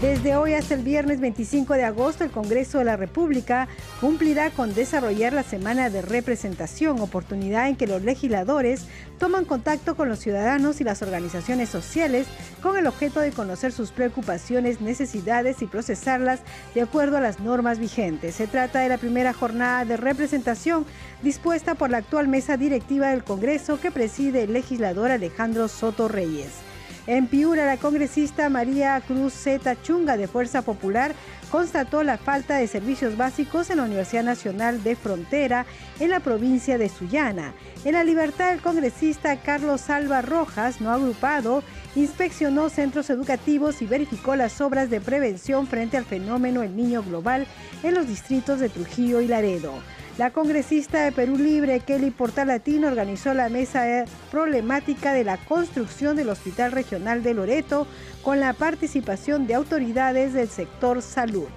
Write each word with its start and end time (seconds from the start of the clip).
Desde 0.00 0.36
hoy 0.36 0.54
hasta 0.54 0.74
el 0.74 0.82
viernes 0.82 1.20
25 1.20 1.74
de 1.74 1.84
agosto, 1.84 2.24
el 2.24 2.30
Congreso 2.30 2.78
de 2.78 2.84
la 2.84 2.96
República 2.96 3.68
cumplirá 4.00 4.50
con 4.50 4.74
desarrollar 4.74 5.32
la 5.32 5.44
semana 5.44 5.88
de 5.88 6.02
representación, 6.02 7.00
oportunidad 7.00 7.68
en 7.68 7.76
que 7.76 7.86
los 7.86 8.02
legisladores 8.02 8.86
toman 9.18 9.44
contacto 9.44 9.94
con 9.94 10.08
los 10.08 10.18
ciudadanos 10.18 10.80
y 10.80 10.84
las 10.84 11.00
organizaciones 11.00 11.68
sociales 11.68 12.26
con 12.60 12.76
el 12.76 12.88
objeto 12.88 13.20
de 13.20 13.30
conocer 13.30 13.70
sus 13.70 13.92
preocupaciones, 13.92 14.80
necesidades 14.80 15.62
y 15.62 15.66
procesarlas 15.66 16.40
de 16.74 16.82
acuerdo 16.82 17.16
a 17.16 17.20
las 17.20 17.38
normas 17.38 17.78
vigentes. 17.78 18.34
Se 18.34 18.48
trata 18.48 18.80
de 18.80 18.88
la 18.88 18.98
primera 18.98 19.32
jornada 19.32 19.84
de 19.84 19.96
representación 19.96 20.84
dispuesta 21.22 21.76
por 21.76 21.90
la 21.90 21.98
actual 21.98 22.26
mesa 22.26 22.56
directiva 22.56 23.10
del 23.10 23.24
Congreso 23.24 23.80
que 23.80 23.92
preside 23.92 24.42
el 24.42 24.52
legislador 24.52 25.12
Alejandro 25.12 25.68
Soto 25.68 26.08
Reyes. 26.08 26.73
En 27.06 27.26
Piura, 27.26 27.66
la 27.66 27.76
congresista 27.76 28.48
María 28.48 28.98
Cruz 29.06 29.34
Zeta 29.34 29.80
Chunga 29.82 30.16
de 30.16 30.26
Fuerza 30.26 30.62
Popular 30.62 31.14
constató 31.50 32.02
la 32.02 32.16
falta 32.16 32.56
de 32.56 32.66
servicios 32.66 33.18
básicos 33.18 33.68
en 33.68 33.76
la 33.76 33.82
Universidad 33.82 34.24
Nacional 34.24 34.82
de 34.82 34.96
Frontera 34.96 35.66
en 36.00 36.08
la 36.08 36.20
provincia 36.20 36.78
de 36.78 36.88
Sullana. 36.88 37.52
En 37.84 37.92
la 37.92 38.04
libertad, 38.04 38.54
el 38.54 38.62
congresista 38.62 39.36
Carlos 39.36 39.90
Alba 39.90 40.22
Rojas, 40.22 40.80
no 40.80 40.90
agrupado, 40.90 41.62
inspeccionó 41.94 42.70
centros 42.70 43.10
educativos 43.10 43.82
y 43.82 43.86
verificó 43.86 44.34
las 44.34 44.62
obras 44.62 44.88
de 44.88 45.02
prevención 45.02 45.66
frente 45.66 45.98
al 45.98 46.06
fenómeno 46.06 46.62
El 46.62 46.74
Niño 46.74 47.02
Global 47.02 47.46
en 47.82 47.94
los 47.94 48.08
distritos 48.08 48.60
de 48.60 48.70
Trujillo 48.70 49.20
y 49.20 49.28
Laredo. 49.28 49.74
La 50.16 50.30
congresista 50.30 51.02
de 51.02 51.10
Perú 51.10 51.36
Libre, 51.36 51.80
Kelly 51.80 52.12
Portalatino, 52.12 52.86
organizó 52.86 53.34
la 53.34 53.48
mesa 53.48 54.04
problemática 54.30 55.12
de 55.12 55.24
la 55.24 55.38
construcción 55.38 56.14
del 56.14 56.28
Hospital 56.28 56.70
Regional 56.70 57.24
de 57.24 57.34
Loreto 57.34 57.88
con 58.22 58.38
la 58.38 58.52
participación 58.52 59.48
de 59.48 59.54
autoridades 59.54 60.32
del 60.32 60.48
sector 60.48 61.02
salud. 61.02 61.48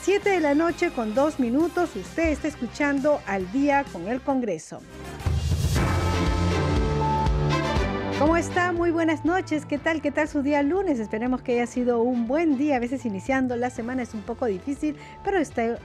Siete 0.00 0.30
de 0.30 0.40
la 0.40 0.54
noche 0.54 0.92
con 0.92 1.12
dos 1.12 1.40
minutos, 1.40 1.96
usted 1.96 2.28
está 2.28 2.46
escuchando 2.46 3.20
al 3.26 3.50
día 3.50 3.84
con 3.92 4.06
el 4.06 4.20
Congreso. 4.20 4.80
¿Cómo 8.20 8.36
está? 8.36 8.70
Muy 8.70 8.92
buenas 8.92 9.24
noches. 9.24 9.66
¿Qué 9.66 9.76
tal? 9.76 10.00
¿Qué 10.00 10.12
tal 10.12 10.28
su 10.28 10.42
día 10.42 10.62
lunes? 10.62 11.00
Esperemos 11.00 11.42
que 11.42 11.54
haya 11.54 11.66
sido 11.66 12.00
un 12.00 12.28
buen 12.28 12.56
día. 12.56 12.76
A 12.76 12.78
veces 12.78 13.04
iniciando 13.04 13.56
la 13.56 13.70
semana 13.70 14.02
es 14.02 14.14
un 14.14 14.22
poco 14.22 14.46
difícil, 14.46 14.96
pero 15.24 15.38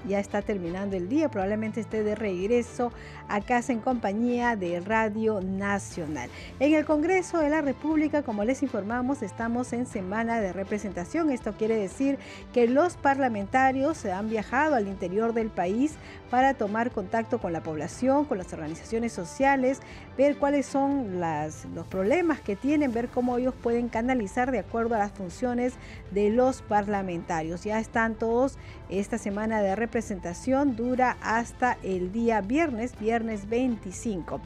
ya 0.08 0.19
está 0.19 0.44
terminando 0.44 0.95
el 0.95 1.09
día. 1.09 1.30
Probablemente 1.30 1.81
esté 1.81 2.03
de 2.03 2.13
regreso 2.13 2.94
a 3.27 3.41
casa 3.41 3.73
en 3.73 3.80
compañía 3.80 4.55
de 4.55 4.80
Radio 4.80 5.42
Nacional. 5.42 6.30
En 6.59 6.76
el 6.76 6.86
Congreso 6.86 7.39
de 7.39 7.49
la 7.49 7.61
República, 7.61 8.21
como 8.21 8.43
les 8.43 8.61
informamos, 8.61 9.23
estamos 9.23 9.73
en 9.73 9.87
semana 9.87 10.39
de 10.39 10.53
representación. 10.53 11.32
Esto 11.32 11.53
quiere 11.53 11.77
decir 11.77 12.20
que 12.53 12.67
los 12.67 12.95
parlamentarios 12.95 13.98
se 13.98 14.11
han 14.11 14.30
viajado 14.30 14.76
al 14.76 14.87
interior 14.87 15.33
del 15.33 15.49
país 15.49 15.95
para 16.30 16.53
tomar 16.53 16.92
contacto 16.92 17.39
con 17.39 17.53
la 17.53 17.64
población, 17.64 18.26
con 18.26 18.37
las 18.37 18.53
organizaciones 18.53 19.14
sociales, 19.14 19.82
ver 20.19 20.35
cuáles 20.35 20.65
son 20.65 21.21
los 21.21 21.87
problemas 21.87 22.41
que 22.41 22.57
tienen, 22.57 22.91
ver 22.91 23.07
cómo 23.07 23.37
ellos 23.37 23.53
pueden 23.53 23.87
canalizar 23.87 24.52
de 24.52 24.59
acuerdo 24.59 24.95
a 24.95 24.97
las 24.97 25.13
funciones 25.13 25.75
de 26.11 26.30
los 26.30 26.61
parlamentarios. 26.61 27.63
Ya 27.63 27.80
están 27.80 28.15
todos, 28.15 28.58
esta 28.89 29.17
semana 29.17 29.61
de 29.61 29.77
representación 29.77 30.75
dura 30.75 31.15
hasta 31.21 31.77
el 31.83 32.11
día 32.11 32.41
viernes, 32.41 32.99
viernes 32.99 33.47
25. 33.47 34.41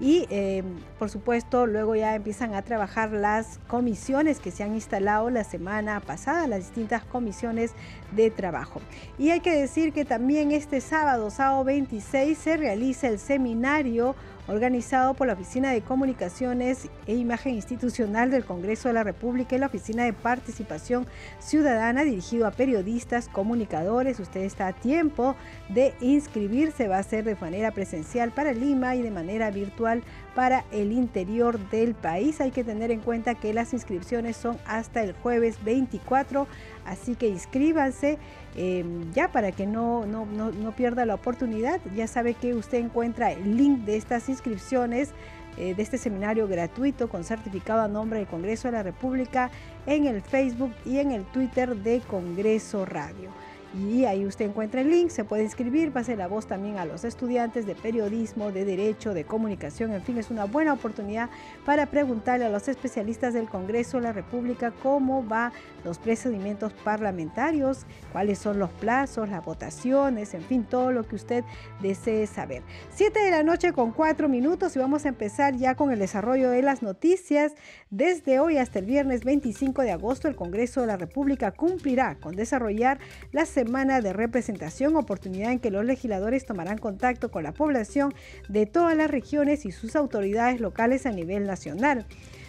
Y 0.00 0.26
eh, 0.30 0.62
por 0.98 1.10
supuesto 1.10 1.66
luego 1.66 1.94
ya 1.94 2.14
empiezan 2.14 2.54
a 2.54 2.62
trabajar 2.62 3.10
las 3.12 3.58
comisiones 3.66 4.38
que 4.38 4.50
se 4.50 4.62
han 4.62 4.74
instalado 4.74 5.28
la 5.28 5.44
semana 5.44 6.00
pasada, 6.00 6.46
las 6.46 6.60
distintas 6.60 7.04
comisiones 7.04 7.72
de 8.12 8.30
trabajo. 8.30 8.80
Y 9.18 9.28
hay 9.28 9.40
que 9.40 9.52
decir 9.52 9.92
que 9.92 10.06
también 10.06 10.52
este 10.52 10.80
sábado, 10.80 11.28
sábado 11.28 11.64
26, 11.64 12.38
se 12.38 12.56
realiza 12.56 13.08
el 13.08 13.18
seminario 13.18 14.14
organizado 14.48 15.14
por 15.14 15.26
la 15.26 15.34
Oficina 15.34 15.70
de 15.70 15.82
Comunicaciones 15.82 16.88
e 17.06 17.14
Imagen 17.14 17.54
Institucional 17.54 18.30
del 18.30 18.44
Congreso 18.44 18.88
de 18.88 18.94
la 18.94 19.04
República 19.04 19.54
y 19.54 19.58
la 19.58 19.66
Oficina 19.66 20.04
de 20.04 20.12
Participación 20.12 21.06
Ciudadana 21.38 22.02
dirigido 22.02 22.46
a 22.46 22.50
periodistas, 22.50 23.28
comunicadores. 23.28 24.18
Usted 24.18 24.40
está 24.40 24.68
a 24.68 24.72
tiempo 24.72 25.36
de 25.68 25.94
inscribirse, 26.00 26.88
va 26.88 26.98
a 26.98 27.02
ser 27.02 27.24
de 27.24 27.36
manera 27.36 27.70
presencial 27.72 28.32
para 28.32 28.52
Lima 28.52 28.96
y 28.96 29.02
de 29.02 29.10
manera 29.10 29.50
virtual 29.50 30.02
para 30.34 30.64
el 30.72 30.92
interior 30.92 31.58
del 31.70 31.94
país. 31.94 32.40
Hay 32.40 32.50
que 32.50 32.64
tener 32.64 32.90
en 32.90 33.00
cuenta 33.00 33.34
que 33.34 33.52
las 33.52 33.72
inscripciones 33.72 34.36
son 34.36 34.56
hasta 34.66 35.02
el 35.02 35.12
jueves 35.12 35.62
24, 35.64 36.46
así 36.86 37.16
que 37.16 37.28
inscríbanse 37.28 38.18
em, 38.56 39.12
ya 39.12 39.28
para 39.28 39.52
que 39.52 39.66
no, 39.66 40.06
no, 40.06 40.26
no, 40.26 40.72
pierda 40.72 41.06
la 41.06 41.14
oportunidad. 41.14 41.80
Ya 41.94 42.06
sabe 42.06 42.34
que 42.34 42.54
usted 42.54 42.78
encuentra 42.78 43.32
el 43.32 43.56
link 43.56 43.80
de 43.80 43.96
estas 43.96 44.28
inscripciones 44.28 45.10
eh, 45.56 45.74
de 45.74 45.82
este 45.82 45.98
seminario 45.98 46.46
gratuito 46.46 47.08
con 47.08 47.24
certificado 47.24 47.80
a 47.82 47.88
nombre 47.88 48.20
del 48.20 48.28
Congreso 48.28 48.68
de 48.68 48.72
la 48.72 48.82
República 48.82 49.50
en 49.86 50.06
el 50.06 50.22
Facebook 50.22 50.72
y 50.84 50.98
en 50.98 51.12
el 51.12 51.24
Twitter 51.24 51.76
de 51.76 52.00
Congreso 52.00 52.84
Radio 52.84 53.30
y 53.74 54.04
ahí 54.06 54.24
usted 54.24 54.46
encuentra 54.46 54.80
el 54.80 54.90
link, 54.90 55.10
se 55.10 55.24
puede 55.24 55.42
inscribir, 55.42 55.92
pase 55.92 56.16
la 56.16 56.26
voz 56.26 56.46
también 56.46 56.78
a 56.78 56.86
los 56.86 57.04
estudiantes 57.04 57.66
de 57.66 57.74
periodismo, 57.74 58.50
de 58.50 58.64
derecho, 58.64 59.12
de 59.12 59.24
comunicación, 59.24 59.92
en 59.92 60.02
fin, 60.02 60.16
es 60.16 60.30
una 60.30 60.44
buena 60.44 60.72
oportunidad 60.72 61.28
para 61.66 61.86
preguntarle 61.86 62.46
a 62.46 62.48
los 62.48 62.68
especialistas 62.68 63.34
del 63.34 63.48
Congreso 63.48 63.98
de 63.98 64.04
la 64.04 64.12
República 64.12 64.72
cómo 64.82 65.22
van 65.22 65.52
los 65.84 65.98
procedimientos 65.98 66.72
parlamentarios, 66.72 67.84
cuáles 68.12 68.38
son 68.38 68.58
los 68.58 68.70
plazos, 68.70 69.28
las 69.28 69.44
votaciones, 69.44 70.34
en 70.34 70.42
fin, 70.42 70.64
todo 70.64 70.90
lo 70.90 71.06
que 71.06 71.16
usted 71.16 71.44
desee 71.80 72.26
saber. 72.26 72.62
Siete 72.90 73.20
de 73.20 73.30
la 73.30 73.42
noche 73.42 73.72
con 73.72 73.92
cuatro 73.92 74.28
minutos 74.28 74.74
y 74.76 74.78
vamos 74.78 75.04
a 75.04 75.08
empezar 75.08 75.56
ya 75.56 75.74
con 75.74 75.92
el 75.92 75.98
desarrollo 75.98 76.50
de 76.50 76.62
las 76.62 76.82
noticias. 76.82 77.54
Desde 77.90 78.40
hoy 78.40 78.58
hasta 78.58 78.78
el 78.78 78.86
viernes 78.86 79.24
25 79.24 79.82
de 79.82 79.92
agosto, 79.92 80.28
el 80.28 80.36
Congreso 80.36 80.80
de 80.80 80.88
la 80.88 80.96
República 80.96 81.52
cumplirá 81.52 82.16
con 82.16 82.34
desarrollar 82.34 82.98
las 83.32 83.57
semana 83.58 84.00
de 84.00 84.12
representación, 84.12 84.94
oportunidad 84.94 85.50
en 85.50 85.58
que 85.58 85.72
los 85.72 85.84
legisladores 85.84 86.46
tomarán 86.46 86.78
contacto 86.78 87.32
con 87.32 87.42
la 87.42 87.50
población 87.50 88.14
de 88.48 88.66
todas 88.66 88.96
las 88.96 89.10
regiones 89.10 89.66
y 89.66 89.72
sus 89.72 89.96
autoridades 89.96 90.60
locales 90.60 91.06
a 91.06 91.10
nivel 91.10 91.44
nacional. 91.44 92.06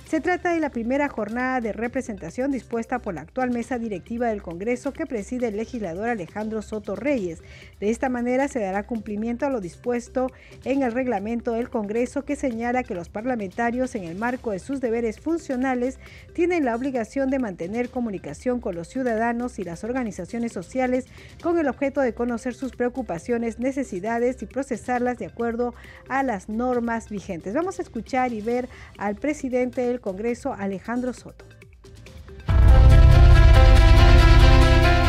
Se 0.10 0.22
trata 0.22 0.56
de 0.56 0.60
la 0.60 0.72
primera 0.72 1.08
jornada 1.08 1.62
de 1.62 1.72
representación 1.72 2.50
dispuesta 2.50 2.98
por 2.98 3.14
la 3.14 3.22
actual 3.22 3.52
mesa 3.52 3.78
directiva 3.78 4.30
del 4.30 4.42
Congreso 4.42 4.92
que 4.92 5.06
preside 5.06 5.50
el 5.50 5.58
legislador 5.58 6.10
Alejandro 6.10 6.64
Soto 6.64 6.96
Reyes. 6.96 7.44
De 7.80 7.92
esta 7.92 8.10
manera 8.10 8.48
se 8.48 8.60
dará 8.60 8.88
cumplimiento 8.88 9.46
a 9.46 9.52
lo 9.52 9.62
dispuesto 9.62 10.32
en 10.66 10.82
el 10.82 10.94
reglamento 10.94 11.52
del 11.52 11.70
Congreso 11.70 12.26
que 12.26 12.36
señala 12.36 12.82
que 12.82 12.96
los 12.96 13.08
parlamentarios 13.08 13.94
en 13.94 14.04
el 14.04 14.16
marco 14.16 14.50
de 14.50 14.58
sus 14.58 14.82
deberes 14.82 15.20
funcionales 15.20 16.00
tienen 16.34 16.66
la 16.66 16.76
obligación 16.76 17.30
de 17.30 17.38
mantener 17.38 17.92
comunicación 17.92 18.62
con 18.62 18.74
los 18.74 18.88
ciudadanos 18.88 19.60
y 19.60 19.64
las 19.64 19.84
organizaciones 19.84 20.52
sociales 20.52 21.06
con 21.44 21.60
el 21.60 21.68
objeto 21.68 22.02
de 22.02 22.16
conocer 22.16 22.56
sus 22.56 22.76
preocupaciones, 22.76 23.60
necesidades 23.60 24.42
y 24.42 24.48
procesarlas 24.48 25.20
de 25.20 25.28
acuerdo 25.28 25.76
a 26.08 26.24
las 26.24 26.50
normas 26.50 27.12
vigentes. 27.12 27.54
Vamos 27.54 27.78
a 27.78 27.84
escuchar 27.84 28.34
y 28.34 28.42
ver 28.42 28.68
al 28.98 29.16
presidente 29.16 29.82
del 29.82 29.99
Congreso, 30.00 30.54
Alejandro 30.54 31.14
Soto. 31.14 31.46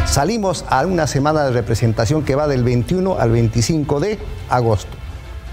Salimos 0.06 0.64
a 0.68 0.84
una 0.86 1.06
semana 1.06 1.44
de 1.44 1.52
representación 1.52 2.24
que 2.24 2.34
va 2.34 2.48
del 2.48 2.64
21 2.64 3.18
al 3.18 3.30
25 3.30 4.00
de 4.00 4.18
agosto. 4.48 4.90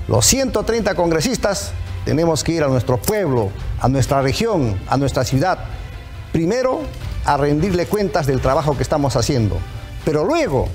Los 0.08 0.26
130 0.26 0.96
congresistas 0.96 1.74
tenemos 2.06 2.44
que 2.44 2.54
ir 2.54 2.64
a 2.64 2.68
nuestro 2.68 2.98
pueblo, 2.98 3.52
a 3.80 3.88
nuestra 3.88 4.22
región, 4.22 4.80
a 4.88 4.98
nuestra 4.98 5.24
ciudad. 5.24 5.60
Primero, 6.32 6.82
a 7.26 7.38
rendirle 7.38 7.86
cuentas 7.86 8.26
del 8.26 8.42
trabajo 8.42 8.76
que 8.76 8.84
estamos 8.84 9.16
haciendo, 9.16 9.58
pero 10.06 10.24
luego 10.24 10.70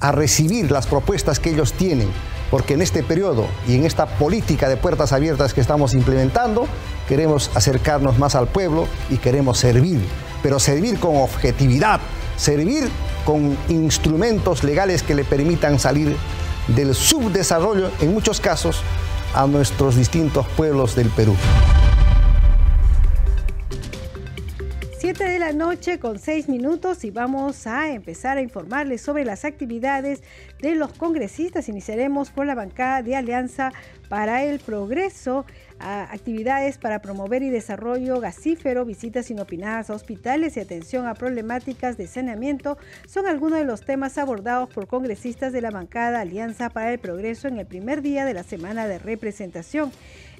a 0.00 0.12
recibir 0.12 0.70
las 0.70 0.86
propuestas 0.86 1.40
que 1.40 1.50
ellos 1.50 1.72
tienen 1.72 2.08
porque 2.50 2.74
en 2.74 2.82
este 2.82 3.02
periodo 3.02 3.46
y 3.66 3.74
en 3.74 3.84
esta 3.84 4.06
política 4.06 4.68
de 4.68 4.76
puertas 4.76 5.12
abiertas 5.12 5.54
que 5.54 5.60
estamos 5.60 5.94
implementando, 5.94 6.66
queremos 7.08 7.50
acercarnos 7.54 8.18
más 8.18 8.34
al 8.34 8.48
pueblo 8.48 8.86
y 9.10 9.18
queremos 9.18 9.58
servir, 9.58 10.00
pero 10.42 10.58
servir 10.58 10.98
con 10.98 11.16
objetividad, 11.16 12.00
servir 12.36 12.88
con 13.24 13.56
instrumentos 13.68 14.64
legales 14.64 15.02
que 15.02 15.14
le 15.14 15.24
permitan 15.24 15.78
salir 15.78 16.16
del 16.68 16.94
subdesarrollo, 16.94 17.90
en 18.00 18.12
muchos 18.12 18.40
casos, 18.40 18.82
a 19.34 19.46
nuestros 19.46 19.96
distintos 19.96 20.46
pueblos 20.56 20.94
del 20.94 21.08
Perú. 21.10 21.34
Siete 25.08 25.24
de 25.24 25.38
la 25.38 25.54
noche 25.54 25.98
con 25.98 26.18
seis 26.18 26.50
minutos 26.50 27.02
y 27.02 27.10
vamos 27.10 27.66
a 27.66 27.90
empezar 27.90 28.36
a 28.36 28.42
informarles 28.42 29.00
sobre 29.00 29.24
las 29.24 29.46
actividades 29.46 30.22
de 30.60 30.74
los 30.74 30.92
congresistas. 30.92 31.70
Iniciaremos 31.70 32.30
por 32.30 32.44
la 32.44 32.54
bancada 32.54 33.00
de 33.00 33.16
Alianza 33.16 33.72
para 34.10 34.44
el 34.44 34.60
Progreso 34.60 35.46
actividades 35.78 36.76
para 36.76 37.00
promover 37.00 37.42
y 37.42 37.48
desarrollo 37.48 38.20
gasífero, 38.20 38.84
visitas 38.84 39.30
inopinadas 39.30 39.88
a 39.88 39.94
hospitales 39.94 40.58
y 40.58 40.60
atención 40.60 41.06
a 41.06 41.14
problemáticas 41.14 41.96
de 41.96 42.06
saneamiento 42.06 42.76
son 43.06 43.26
algunos 43.26 43.60
de 43.60 43.64
los 43.64 43.82
temas 43.82 44.18
abordados 44.18 44.68
por 44.68 44.88
congresistas 44.88 45.54
de 45.54 45.62
la 45.62 45.70
bancada 45.70 46.20
Alianza 46.20 46.68
para 46.68 46.92
el 46.92 46.98
Progreso 46.98 47.48
en 47.48 47.58
el 47.58 47.66
primer 47.66 48.02
día 48.02 48.26
de 48.26 48.34
la 48.34 48.42
semana 48.42 48.86
de 48.86 48.98
representación. 48.98 49.90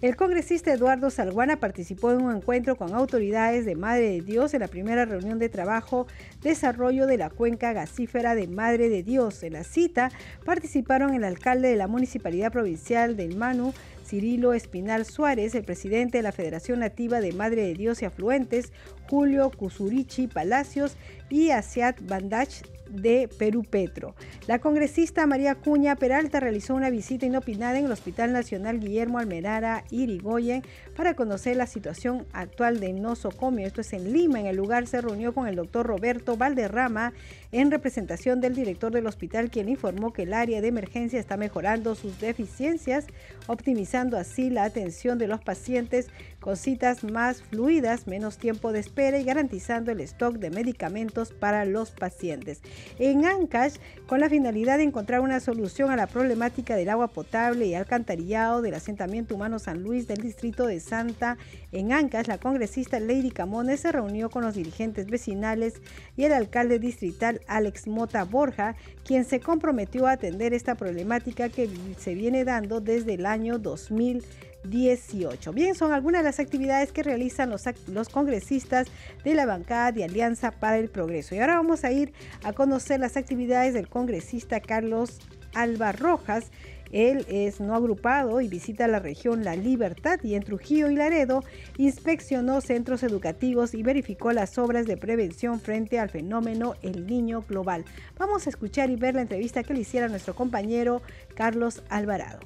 El 0.00 0.14
congresista 0.14 0.72
Eduardo 0.72 1.10
Salguana 1.10 1.58
participó 1.58 2.12
en 2.12 2.22
un 2.22 2.36
encuentro 2.36 2.76
con 2.76 2.94
autoridades 2.94 3.66
de 3.66 3.74
Madre 3.74 4.10
de 4.10 4.20
Dios 4.20 4.54
en 4.54 4.60
la 4.60 4.68
primera 4.68 5.04
reunión 5.04 5.40
de 5.40 5.48
trabajo 5.48 6.06
Desarrollo 6.40 7.08
de 7.08 7.18
la 7.18 7.30
Cuenca 7.30 7.72
Gasífera 7.72 8.36
de 8.36 8.46
Madre 8.46 8.90
de 8.90 9.02
Dios. 9.02 9.42
En 9.42 9.54
la 9.54 9.64
cita 9.64 10.12
participaron 10.44 11.14
el 11.14 11.24
alcalde 11.24 11.66
de 11.66 11.74
la 11.74 11.88
Municipalidad 11.88 12.52
Provincial 12.52 13.16
del 13.16 13.36
Manu, 13.36 13.74
Cirilo 14.06 14.52
Espinal 14.52 15.04
Suárez, 15.04 15.56
el 15.56 15.64
presidente 15.64 16.18
de 16.18 16.22
la 16.22 16.30
Federación 16.30 16.78
Nativa 16.78 17.20
de 17.20 17.32
Madre 17.32 17.62
de 17.62 17.74
Dios 17.74 18.00
y 18.00 18.04
Afluentes, 18.04 18.72
Julio 19.10 19.50
Cusurichi 19.50 20.28
Palacios 20.28 20.96
y 21.28 21.50
Asiat 21.50 22.00
Bandach 22.06 22.62
de 22.88 23.28
Perú 23.38 23.64
Petro. 23.68 24.14
La 24.46 24.58
congresista 24.58 25.26
María 25.26 25.54
Cuña 25.54 25.96
Peralta 25.96 26.40
realizó 26.40 26.74
una 26.74 26.90
visita 26.90 27.26
inopinada 27.26 27.78
en 27.78 27.86
el 27.86 27.92
Hospital 27.92 28.32
Nacional 28.32 28.80
Guillermo 28.80 29.18
Almerara 29.18 29.84
Irigoyen 29.90 30.62
para 30.98 31.14
conocer 31.14 31.56
la 31.56 31.68
situación 31.68 32.26
actual 32.32 32.80
de 32.80 32.92
nosocomio. 32.92 33.68
Esto 33.68 33.82
es 33.82 33.92
en 33.92 34.12
Lima. 34.12 34.40
En 34.40 34.46
el 34.46 34.56
lugar 34.56 34.88
se 34.88 35.00
reunió 35.00 35.32
con 35.32 35.46
el 35.46 35.54
doctor 35.54 35.86
Roberto 35.86 36.36
Valderrama 36.36 37.12
en 37.52 37.70
representación 37.70 38.40
del 38.40 38.56
director 38.56 38.90
del 38.92 39.06
hospital, 39.06 39.48
quien 39.48 39.68
informó 39.68 40.12
que 40.12 40.24
el 40.24 40.34
área 40.34 40.60
de 40.60 40.66
emergencia 40.66 41.20
está 41.20 41.36
mejorando 41.36 41.94
sus 41.94 42.18
deficiencias, 42.18 43.06
optimizando 43.46 44.18
así 44.18 44.50
la 44.50 44.64
atención 44.64 45.18
de 45.18 45.28
los 45.28 45.40
pacientes 45.40 46.08
con 46.40 46.56
citas 46.56 47.04
más 47.04 47.42
fluidas, 47.42 48.08
menos 48.08 48.36
tiempo 48.36 48.72
de 48.72 48.80
espera 48.80 49.18
y 49.18 49.24
garantizando 49.24 49.92
el 49.92 50.00
stock 50.00 50.34
de 50.34 50.50
medicamentos 50.50 51.32
para 51.32 51.64
los 51.64 51.92
pacientes. 51.92 52.60
En 52.98 53.24
Ancash, 53.24 53.76
con 54.08 54.18
la 54.18 54.28
finalidad 54.28 54.78
de 54.78 54.84
encontrar 54.84 55.20
una 55.20 55.38
solución 55.38 55.92
a 55.92 55.96
la 55.96 56.08
problemática 56.08 56.74
del 56.74 56.88
agua 56.88 57.06
potable 57.06 57.66
y 57.66 57.74
alcantarillado 57.74 58.62
del 58.62 58.74
asentamiento 58.74 59.36
humano 59.36 59.60
San 59.60 59.82
Luis 59.82 60.08
del 60.08 60.18
distrito 60.18 60.66
de 60.66 60.80
Santa, 60.88 61.36
en 61.72 61.92
Ancash, 61.92 62.26
la 62.26 62.38
congresista 62.38 62.98
Lady 62.98 63.30
Camones 63.30 63.80
se 63.80 63.92
reunió 63.92 64.30
con 64.30 64.44
los 64.44 64.54
dirigentes 64.54 65.06
vecinales 65.06 65.74
y 66.16 66.24
el 66.24 66.32
alcalde 66.32 66.78
distrital 66.78 67.40
Alex 67.46 67.86
Mota 67.86 68.24
Borja, 68.24 68.74
quien 69.04 69.24
se 69.24 69.40
comprometió 69.40 70.06
a 70.06 70.12
atender 70.12 70.54
esta 70.54 70.74
problemática 70.74 71.48
que 71.48 71.68
se 71.98 72.14
viene 72.14 72.44
dando 72.44 72.80
desde 72.80 73.14
el 73.14 73.26
año 73.26 73.58
2000 73.58 74.24
18. 74.64 75.52
Bien, 75.52 75.74
son 75.74 75.92
algunas 75.92 76.22
de 76.22 76.24
las 76.24 76.40
actividades 76.40 76.92
que 76.92 77.02
realizan 77.02 77.50
los, 77.50 77.62
los 77.86 78.08
congresistas 78.08 78.88
de 79.24 79.34
la 79.34 79.46
bancada 79.46 79.92
de 79.92 80.04
Alianza 80.04 80.50
para 80.50 80.78
el 80.78 80.88
Progreso. 80.88 81.34
Y 81.34 81.38
ahora 81.38 81.56
vamos 81.56 81.84
a 81.84 81.92
ir 81.92 82.12
a 82.42 82.52
conocer 82.52 83.00
las 83.00 83.16
actividades 83.16 83.74
del 83.74 83.88
congresista 83.88 84.60
Carlos 84.60 85.20
Alba 85.54 85.92
Rojas. 85.92 86.50
Él 86.90 87.26
es 87.28 87.60
no 87.60 87.74
agrupado 87.74 88.40
y 88.40 88.48
visita 88.48 88.88
la 88.88 88.98
región 88.98 89.44
La 89.44 89.56
Libertad 89.56 90.20
y 90.22 90.34
en 90.34 90.42
Trujillo 90.42 90.90
y 90.90 90.96
Laredo 90.96 91.44
inspeccionó 91.76 92.60
centros 92.60 93.02
educativos 93.02 93.74
y 93.74 93.82
verificó 93.82 94.32
las 94.32 94.56
obras 94.58 94.86
de 94.86 94.96
prevención 94.96 95.60
frente 95.60 95.98
al 95.98 96.08
fenómeno 96.08 96.74
El 96.82 97.06
Niño 97.06 97.44
Global. 97.46 97.84
Vamos 98.18 98.46
a 98.46 98.50
escuchar 98.50 98.90
y 98.90 98.96
ver 98.96 99.14
la 99.14 99.22
entrevista 99.22 99.62
que 99.62 99.74
le 99.74 99.80
hiciera 99.80 100.08
nuestro 100.08 100.34
compañero 100.34 101.02
Carlos 101.34 101.82
Alvarado. 101.90 102.40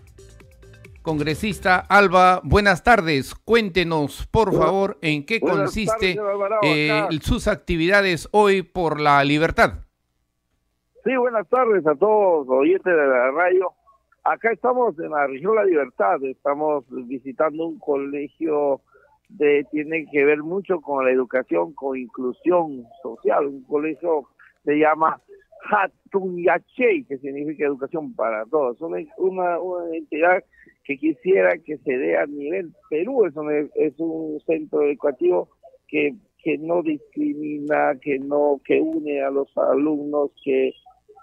Congresista 1.03 1.79
Alba, 1.79 2.41
buenas 2.45 2.85
tardes. 2.85 3.35
Cuéntenos, 3.35 4.29
por 4.31 4.57
favor, 4.57 4.99
en 5.03 5.27
qué 5.27 5.41
consiste 5.41 6.17
eh, 6.63 7.09
sus 7.21 7.49
actividades 7.49 8.29
hoy 8.31 8.63
por 8.63 9.01
la 9.01 9.23
libertad. 9.25 9.81
Sí, 11.05 11.17
buenas 11.17 11.49
tardes 11.49 11.85
a 11.85 11.97
todos 11.97 12.49
oyentes 12.49 12.85
de 12.85 13.07
la 13.07 13.33
radio. 13.33 13.73
Acá 14.23 14.53
estamos 14.53 14.97
en 15.01 15.11
la 15.11 15.27
región 15.27 15.57
La 15.57 15.65
Libertad, 15.65 16.23
estamos 16.23 16.85
visitando 17.09 17.67
un 17.67 17.81
colegio 17.81 18.81
de 19.29 19.67
tiene 19.73 20.07
que 20.13 20.25
ver 20.25 20.45
mucho 20.45 20.81
con 20.81 21.05
la 21.05 21.11
educación, 21.11 21.73
con 21.73 21.99
inclusión 21.99 22.85
social, 23.03 23.47
un 23.49 23.65
colegio 23.65 24.29
se 24.65 24.79
llama 24.79 25.21
Hatunyache, 25.73 27.05
que 27.09 27.19
significa 27.19 27.67
educación 27.67 28.15
para 28.15 28.47
todos. 28.47 28.81
Una, 28.81 28.99
una, 29.17 29.59
una 29.59 29.97
entidad 29.97 30.45
que 30.85 30.99
quisiera 30.99 31.59
que 31.65 31.79
se 31.79 31.99
dé 31.99 32.17
a 32.17 32.27
nivel 32.27 32.73
Perú. 32.89 33.27
Es 33.27 33.35
un, 33.35 33.51
es 33.75 33.99
un 33.99 34.39
centro 34.47 34.83
educativo 34.83 35.49
que, 35.89 36.15
que 36.45 36.59
no 36.59 36.81
discrimina, 36.85 37.97
que 38.01 38.21
no 38.21 38.61
que 38.65 38.81
une 38.81 39.21
a 39.21 39.31
los 39.31 39.49
alumnos, 39.57 40.31
que 40.45 40.73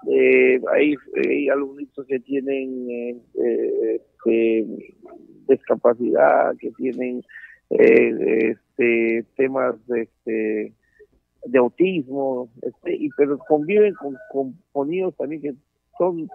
eh, 0.08 0.62
hay, 0.72 0.96
hay 1.16 1.48
que 2.08 2.20
tienen 2.20 2.90
eh, 2.90 3.18
eh 3.36 4.02
este, 4.20 4.66
discapacidad, 5.48 6.56
que 6.58 6.72
tienen 6.72 7.24
eh, 7.72 8.52
este, 8.52 9.26
temas 9.36 9.76
este, 9.90 10.74
de 11.46 11.58
autismo, 11.58 12.50
este, 12.62 12.96
y 12.96 13.10
pero 13.18 13.38
conviven 13.40 13.94
con, 13.96 14.16
con 14.72 15.14
también 15.18 15.42
que 15.42 15.54
son 15.98 16.30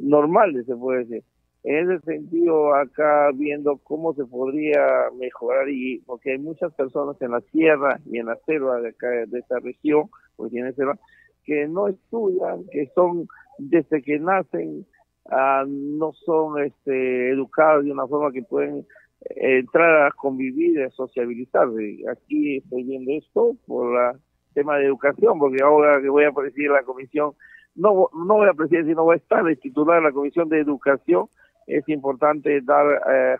normales, 0.00 0.66
se 0.66 0.76
puede 0.76 1.04
decir. 1.04 1.24
En 1.62 1.90
ese 1.90 2.02
sentido, 2.04 2.74
acá 2.74 3.30
viendo 3.34 3.76
cómo 3.84 4.14
se 4.14 4.24
podría 4.24 4.80
mejorar, 5.18 5.68
y 5.68 5.98
porque 6.06 6.32
hay 6.32 6.38
muchas 6.38 6.72
personas 6.72 7.20
en 7.20 7.32
la 7.32 7.40
sierra 7.52 8.00
y 8.06 8.18
en 8.18 8.26
la 8.26 8.36
selva 8.46 8.80
de 8.80 8.88
acá, 8.88 9.08
de 9.26 9.38
esta 9.38 9.58
región, 9.58 10.08
porque 10.36 10.52
tiene 10.52 10.72
selva, 10.72 10.98
que 11.44 11.66
no 11.68 11.88
estudian, 11.88 12.64
que 12.70 12.90
son 12.94 13.26
desde 13.58 14.02
que 14.02 14.18
nacen, 14.18 14.86
ah, 15.30 15.64
no 15.66 16.12
son 16.12 16.62
este, 16.62 17.30
educados 17.30 17.84
de 17.84 17.92
una 17.92 18.06
forma 18.06 18.32
que 18.32 18.42
pueden 18.42 18.86
eh, 19.22 19.58
entrar 19.58 20.06
a 20.06 20.12
convivir, 20.12 20.82
a 20.82 20.90
sociabilizar. 20.90 21.68
Aquí 22.10 22.58
estoy 22.58 22.84
viendo 22.84 23.12
esto 23.12 23.56
por 23.66 23.96
el 23.98 24.20
tema 24.54 24.78
de 24.78 24.86
educación, 24.86 25.38
porque 25.38 25.62
ahora 25.62 26.00
que 26.00 26.08
voy 26.08 26.24
a 26.24 26.32
presidir 26.32 26.70
la 26.70 26.82
comisión, 26.82 27.32
no, 27.74 28.08
no 28.12 28.34
voy 28.34 28.48
a 28.48 28.54
presidir, 28.54 28.86
sino 28.86 29.04
voy 29.04 29.14
a 29.14 29.18
estar 29.18 29.44
de 29.44 29.56
titular 29.56 30.02
la 30.02 30.12
comisión 30.12 30.48
de 30.48 30.60
educación, 30.60 31.26
es 31.66 31.88
importante 31.88 32.60
dar 32.62 32.86
eh, 33.12 33.36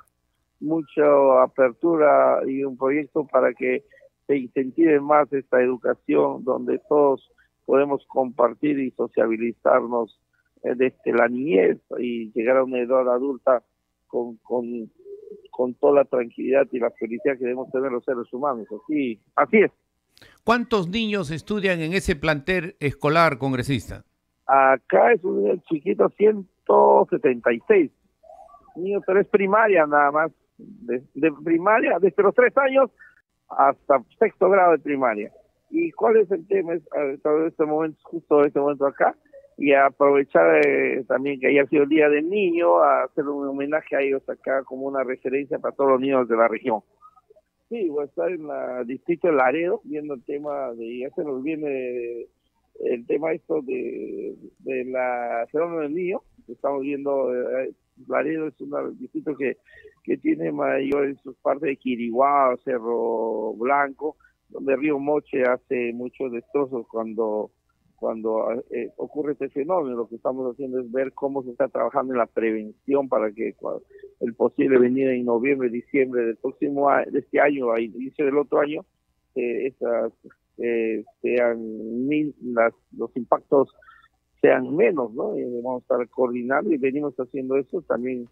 mucha 0.61 1.42
apertura 1.42 2.40
y 2.47 2.62
un 2.64 2.76
proyecto 2.76 3.26
para 3.26 3.52
que 3.54 3.83
se 4.26 4.37
incentive 4.37 5.00
más 5.00 5.33
esta 5.33 5.61
educación 5.61 6.45
donde 6.45 6.78
todos 6.88 7.28
podemos 7.71 8.05
compartir 8.09 8.81
y 8.81 8.91
sociabilizarnos 8.91 10.19
eh, 10.65 10.75
desde 10.75 11.12
la 11.12 11.29
niñez 11.29 11.79
y 12.00 12.33
llegar 12.33 12.57
a 12.57 12.65
una 12.65 12.81
edad 12.81 13.09
adulta 13.09 13.62
con, 14.09 14.39
con, 14.39 14.91
con 15.53 15.75
toda 15.75 16.03
la 16.03 16.05
tranquilidad 16.05 16.67
y 16.73 16.81
la 16.81 16.91
felicidad 16.91 17.35
que 17.35 17.45
debemos 17.45 17.71
tener 17.71 17.93
los 17.93 18.05
seres 18.05 18.27
humanos. 18.33 18.67
Así, 18.73 19.21
así 19.37 19.59
es. 19.59 19.71
¿Cuántos 20.43 20.89
niños 20.89 21.31
estudian 21.31 21.81
en 21.81 21.93
ese 21.93 22.17
plantel 22.17 22.75
escolar, 22.81 23.39
congresista? 23.39 24.03
Acá 24.47 25.12
es 25.12 25.23
un 25.23 25.62
chiquito 25.69 26.09
176 26.17 27.93
niños, 28.75 29.05
pero 29.07 29.21
es 29.21 29.29
primaria 29.29 29.87
nada 29.87 30.11
más, 30.11 30.33
de, 30.59 31.33
primaria, 31.45 32.00
desde 32.00 32.21
los 32.21 32.35
tres 32.35 32.53
años 32.59 32.91
hasta 33.49 34.03
sexto 34.19 34.50
grado 34.50 34.73
de 34.73 34.81
primaria. 34.81 35.31
¿Y 35.71 35.93
cuál 35.93 36.17
es 36.17 36.31
el 36.31 36.47
tema? 36.47 36.75
Es, 36.75 36.83
en 36.95 37.47
este 37.47 37.65
momento, 37.65 37.99
justo 38.03 38.45
este 38.45 38.59
momento 38.59 38.87
acá, 38.87 39.17
y 39.57 39.73
aprovechar 39.73 40.67
eh, 40.67 41.05
también 41.07 41.39
que 41.39 41.49
haya 41.49 41.67
sido 41.67 41.85
el 41.85 41.89
Día 41.89 42.09
del 42.09 42.29
Niño, 42.29 42.79
a 42.79 43.05
hacer 43.05 43.29
un 43.29 43.47
homenaje 43.49 43.97
a 43.97 44.00
ellos 44.00 44.29
acá 44.29 44.65
como 44.65 44.87
una 44.87 45.05
referencia 45.05 45.59
para 45.59 45.75
todos 45.75 45.91
los 45.91 46.00
niños 46.00 46.29
de 46.29 46.37
la 46.37 46.49
región. 46.49 46.81
Sí, 47.69 47.89
voy 47.89 48.03
a 48.03 48.07
estar 48.07 48.31
en 48.31 48.49
el 48.50 48.87
distrito 48.87 49.29
de 49.29 49.35
Laredo 49.35 49.81
viendo 49.85 50.15
el 50.15 50.25
tema 50.25 50.73
de, 50.73 50.99
ya 50.99 51.11
se 51.11 51.23
nos 51.23 51.43
viene 51.43 52.27
el 52.81 53.07
tema 53.07 53.33
esto 53.33 53.61
de, 53.62 54.35
de 54.61 54.85
la 54.87 55.47
fenómeno 55.53 55.83
del 55.83 55.95
niño, 55.95 56.23
estamos 56.49 56.81
viendo 56.81 57.33
eh, 57.33 57.73
Laredo 58.09 58.49
es 58.49 58.61
un 58.61 58.99
distrito 58.99 59.37
que, 59.37 59.59
que 60.03 60.17
tiene 60.17 60.50
mayor 60.53 61.05
en 61.05 61.17
sus 61.19 61.37
partes 61.37 61.69
de 61.69 61.77
Quiriguá, 61.77 62.57
Cerro 62.65 63.53
Blanco, 63.55 64.17
donde 64.50 64.76
Río 64.76 64.99
Moche 64.99 65.42
hace 65.42 65.92
muchos 65.92 66.33
destrozos 66.33 66.87
cuando 66.88 67.50
cuando 68.00 68.50
eh, 68.71 68.90
ocurre 68.97 69.33
este 69.33 69.50
fenómeno, 69.50 69.95
lo 69.95 70.09
que 70.09 70.16
estamos 70.16 70.50
haciendo 70.50 70.80
es 70.80 70.90
ver 70.90 71.12
cómo 71.12 71.42
se 71.42 71.50
está 71.50 71.69
trabajando 71.69 72.14
en 72.14 72.19
la 72.19 72.26
prevención 72.26 73.11
para 73.11 73.30
que 73.30 73.54
el 74.21 74.35
posible 74.35 74.78
venida 74.78 75.12
en 75.12 75.26
noviembre, 75.26 75.69
diciembre 75.69 76.25
del 76.25 76.37
próximo 76.37 76.88
año, 76.88 77.11
de 77.11 77.19
este 77.19 77.38
año, 77.38 77.71
a 77.71 77.78
inicio 77.78 78.25
del 78.25 78.38
otro 78.38 78.61
año, 78.61 78.87
eh, 79.35 79.66
esas, 79.66 80.12
eh, 80.57 81.04
sean 81.21 81.61
las, 82.40 82.73
los 82.97 83.14
impactos 83.19 83.69
sean 84.40 84.75
menos, 84.75 85.12
¿no? 85.12 85.35
vamos 85.62 85.83
a 85.83 85.95
estar 85.95 86.09
coordinando 86.09 86.73
y 86.73 86.78
venimos 86.78 87.14
haciendo 87.16 87.59
eso 87.59 87.83
también. 87.83 88.26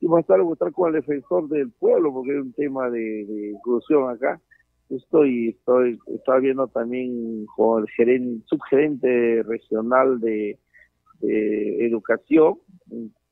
Y 0.00 0.06
vamos 0.06 0.24
a 0.30 0.36
estar, 0.54 0.72
con 0.72 0.88
el 0.88 1.02
defensor 1.02 1.48
del 1.50 1.70
pueblo, 1.70 2.14
porque 2.14 2.30
es 2.30 2.42
un 2.42 2.54
tema 2.54 2.88
de 2.88 3.50
inclusión 3.52 4.08
acá 4.08 4.40
Estoy, 4.90 5.50
estoy, 5.50 5.98
estoy 6.06 6.40
viendo 6.42 6.68
también 6.68 7.46
con 7.56 7.82
el 7.82 7.88
gerente, 7.90 8.44
subgerente 8.46 9.42
regional 9.44 10.20
de, 10.20 10.58
educación, 11.26 12.58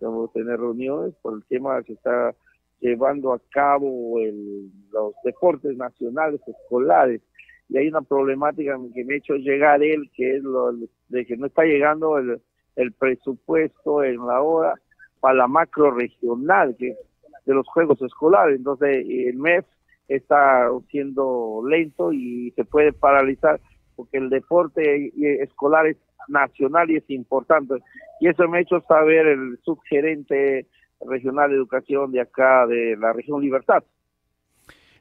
vamos 0.01 0.31
a 0.31 0.33
tener 0.33 0.59
reuniones 0.59 1.15
por 1.21 1.35
el 1.35 1.45
tema 1.45 1.83
que 1.83 1.93
está 1.93 2.35
llevando 2.81 3.35
a 3.35 3.41
cabo 3.51 4.19
el, 4.19 4.71
los 4.93 5.13
deportes 5.25 5.77
nacionales 5.77 6.41
escolares. 6.47 7.21
Y 7.69 7.77
hay 7.77 7.89
una 7.89 8.01
problemática 8.01 8.79
que 8.95 9.05
me 9.05 9.15
ha 9.15 9.17
hecho 9.19 9.35
llegar 9.35 9.83
él, 9.83 10.11
que 10.15 10.37
es 10.37 10.43
lo 10.43 10.73
de 11.09 11.27
que 11.27 11.37
no 11.37 11.47
está 11.47 11.65
llegando 11.65 12.17
el, 12.17 12.41
el 12.77 12.93
presupuesto 12.93 14.03
en 14.03 14.27
la 14.27 14.41
hora 14.41 14.75
para 15.21 15.35
la 15.35 15.47
macro 15.47 15.91
regional 15.91 16.75
que 16.77 16.97
de 17.47 17.55
los 17.55 17.67
juegos 17.69 18.01
escolares. 18.03 18.57
Entonces, 18.57 19.05
el 19.07 19.37
MEF 19.37 19.65
está 20.09 20.69
siendo 20.91 21.63
lento 21.69 22.13
y 22.13 22.53
se 22.57 22.65
puede 22.65 22.93
paralizar 22.93 23.61
porque 23.97 24.19
el 24.19 24.31
deporte 24.31 25.13
escolar 25.43 25.87
es 25.87 25.97
nacional 26.29 26.91
y 26.91 26.97
es 26.97 27.09
importante. 27.09 27.75
Y 28.21 28.29
eso 28.29 28.49
me 28.49 28.59
ha 28.59 28.61
hecho 28.63 28.81
saber 28.89 29.27
el 29.27 29.59
subgerente 29.65 30.67
regional 31.01 31.51
de 31.51 31.57
educación 31.57 32.13
de 32.13 32.21
acá, 32.21 32.67
de 32.67 32.97
la 32.97 33.13
región 33.13 33.41
Libertad. 33.41 33.83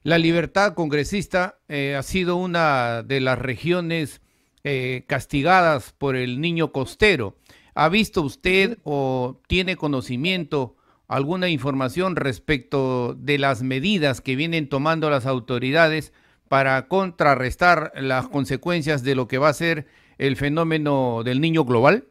La 0.03 0.17
Libertad 0.17 0.73
congresista 0.73 1.59
eh, 1.67 1.95
ha 1.95 2.01
sido 2.01 2.35
una 2.35 3.03
de 3.03 3.19
las 3.19 3.37
regiones 3.37 4.21
eh, 4.63 5.03
castigadas 5.07 5.93
por 5.93 6.15
el 6.15 6.41
niño 6.41 6.71
costero. 6.71 7.35
¿Ha 7.75 7.87
visto 7.87 8.23
usted 8.23 8.79
o 8.83 9.39
tiene 9.47 9.75
conocimiento 9.75 10.75
alguna 11.11 11.49
información 11.49 12.15
respecto 12.15 13.13
de 13.15 13.37
las 13.37 13.63
medidas 13.63 14.21
que 14.21 14.37
vienen 14.37 14.69
tomando 14.69 15.09
las 15.09 15.25
autoridades 15.25 16.13
para 16.47 16.87
contrarrestar 16.87 17.91
las 17.95 18.29
consecuencias 18.29 19.03
de 19.03 19.15
lo 19.15 19.27
que 19.27 19.37
va 19.37 19.49
a 19.49 19.53
ser 19.53 19.87
el 20.17 20.37
fenómeno 20.37 21.23
del 21.23 21.41
niño 21.41 21.65
global? 21.65 22.05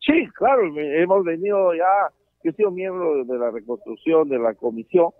Sí, 0.00 0.26
claro, 0.34 0.62
hemos 0.78 1.24
venido 1.26 1.74
ya, 1.74 2.10
yo 2.42 2.52
he 2.52 2.54
sido 2.54 2.70
miembro 2.70 3.22
de 3.26 3.38
la 3.38 3.50
reconstrucción 3.50 4.30
de 4.30 4.38
la 4.38 4.54
comisión, 4.54 5.10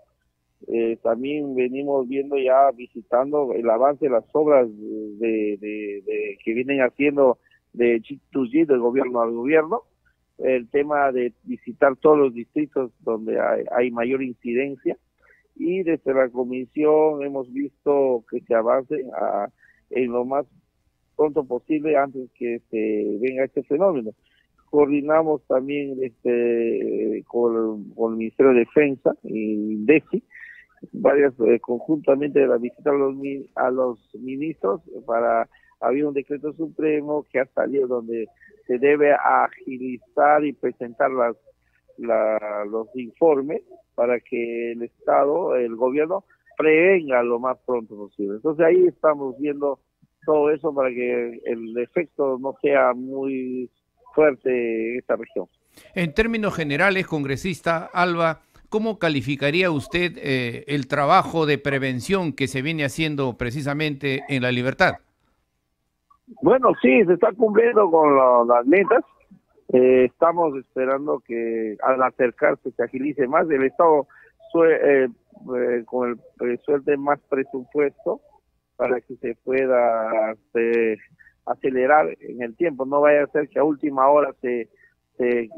eh, 0.67 0.97
también 1.03 1.53
venimos 1.55 2.07
viendo 2.07 2.35
ya, 2.35 2.71
visitando 2.71 3.53
el 3.53 3.69
avance 3.69 4.05
de 4.05 4.11
las 4.11 4.25
obras 4.33 4.67
de, 5.19 6.03
que 6.43 6.53
vienen 6.53 6.81
haciendo 6.81 7.37
de 7.73 8.01
G2G, 8.01 8.65
del 8.65 8.79
gobierno 8.79 9.21
al 9.21 9.33
gobierno, 9.33 9.83
el 10.39 10.69
tema 10.69 11.11
de 11.11 11.33
visitar 11.43 11.95
todos 11.97 12.17
los 12.17 12.33
distritos 12.33 12.91
donde 13.01 13.39
hay, 13.39 13.91
mayor 13.91 14.23
incidencia 14.23 14.97
y 15.55 15.83
desde 15.83 16.13
la 16.13 16.29
comisión 16.29 17.23
hemos 17.23 17.51
visto 17.51 18.23
que 18.29 18.39
se 18.41 18.55
avance 18.55 18.95
en 19.89 20.11
lo 20.11 20.23
más 20.25 20.45
pronto 21.15 21.43
posible 21.43 21.97
antes 21.97 22.29
que 22.35 22.61
se 22.69 23.17
venga 23.19 23.43
este 23.43 23.63
fenómeno. 23.63 24.11
Coordinamos 24.69 25.45
también 25.47 25.97
este 26.01 27.23
con, 27.27 27.91
el 27.97 28.17
Ministerio 28.17 28.53
de 28.53 28.59
Defensa 28.59 29.15
y 29.23 29.83
DECI, 29.83 30.23
varias 30.93 31.33
eh, 31.41 31.59
conjuntamente 31.59 32.45
la 32.45 32.57
visita 32.57 32.91
a 32.91 32.93
los, 32.93 33.15
a 33.55 33.71
los 33.71 33.99
ministros 34.13 34.81
para 35.05 35.49
había 35.79 36.07
un 36.07 36.13
decreto 36.13 36.53
supremo 36.53 37.25
que 37.31 37.39
ha 37.39 37.45
salido 37.47 37.87
donde 37.87 38.27
se 38.67 38.77
debe 38.77 39.13
agilizar 39.13 40.45
y 40.45 40.53
presentar 40.53 41.09
las, 41.11 41.35
los 42.69 42.87
informes 42.95 43.61
para 43.95 44.19
que 44.19 44.73
el 44.73 44.83
Estado, 44.83 45.55
el 45.55 45.75
gobierno, 45.75 46.23
prevenga 46.57 47.23
lo 47.23 47.39
más 47.39 47.57
pronto 47.65 47.95
posible. 47.95 48.35
Entonces 48.35 48.65
ahí 48.65 48.85
estamos 48.87 49.37
viendo 49.39 49.79
todo 50.25 50.51
eso 50.51 50.73
para 50.73 50.89
que 50.89 51.41
el 51.45 51.77
efecto 51.77 52.37
no 52.39 52.55
sea 52.61 52.93
muy 52.93 53.69
fuerte 54.13 54.91
en 54.91 54.99
esta 54.99 55.15
región. 55.15 55.47
En 55.95 56.13
términos 56.13 56.55
generales, 56.55 57.07
congresista 57.07 57.89
Alba, 57.93 58.41
¿cómo 58.69 58.99
calificaría 58.99 59.71
usted 59.71 60.17
eh, 60.17 60.65
el 60.67 60.87
trabajo 60.87 61.45
de 61.45 61.57
prevención 61.57 62.33
que 62.33 62.47
se 62.47 62.61
viene 62.61 62.83
haciendo 62.83 63.37
precisamente 63.37 64.23
en 64.27 64.41
la 64.43 64.51
libertad? 64.51 64.95
Bueno, 66.41 66.73
sí, 66.81 67.03
se 67.05 67.13
está 67.13 67.31
cumpliendo 67.33 67.89
con 67.89 68.15
las 68.47 68.65
metas. 68.65 69.03
Eh, 69.71 70.05
estamos 70.05 70.55
esperando 70.57 71.19
que 71.19 71.77
al 71.83 72.01
acercarse 72.01 72.71
se 72.71 72.83
agilice 72.83 73.27
más. 73.27 73.49
El 73.49 73.63
Estado 73.65 74.07
eh, 74.65 75.07
eh, 75.07 75.83
con 75.85 76.19
el 76.39 76.59
suelte 76.59 76.97
más 76.97 77.19
presupuesto 77.29 78.21
para 78.75 78.99
que 79.01 79.15
se 79.17 79.35
pueda 79.43 80.35
acelerar 81.45 82.07
en 82.21 82.41
el 82.41 82.55
tiempo. 82.55 82.85
No 82.85 83.01
vaya 83.01 83.23
a 83.23 83.27
ser 83.27 83.49
que 83.49 83.59
a 83.59 83.63
última 83.63 84.09
hora 84.09 84.33
se, 84.41 84.69
se, 85.17 85.49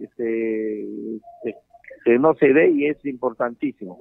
se 2.03 2.19
no 2.19 2.33
se 2.33 2.53
dé 2.53 2.69
y 2.69 2.87
es 2.87 3.05
importantísimo. 3.05 3.99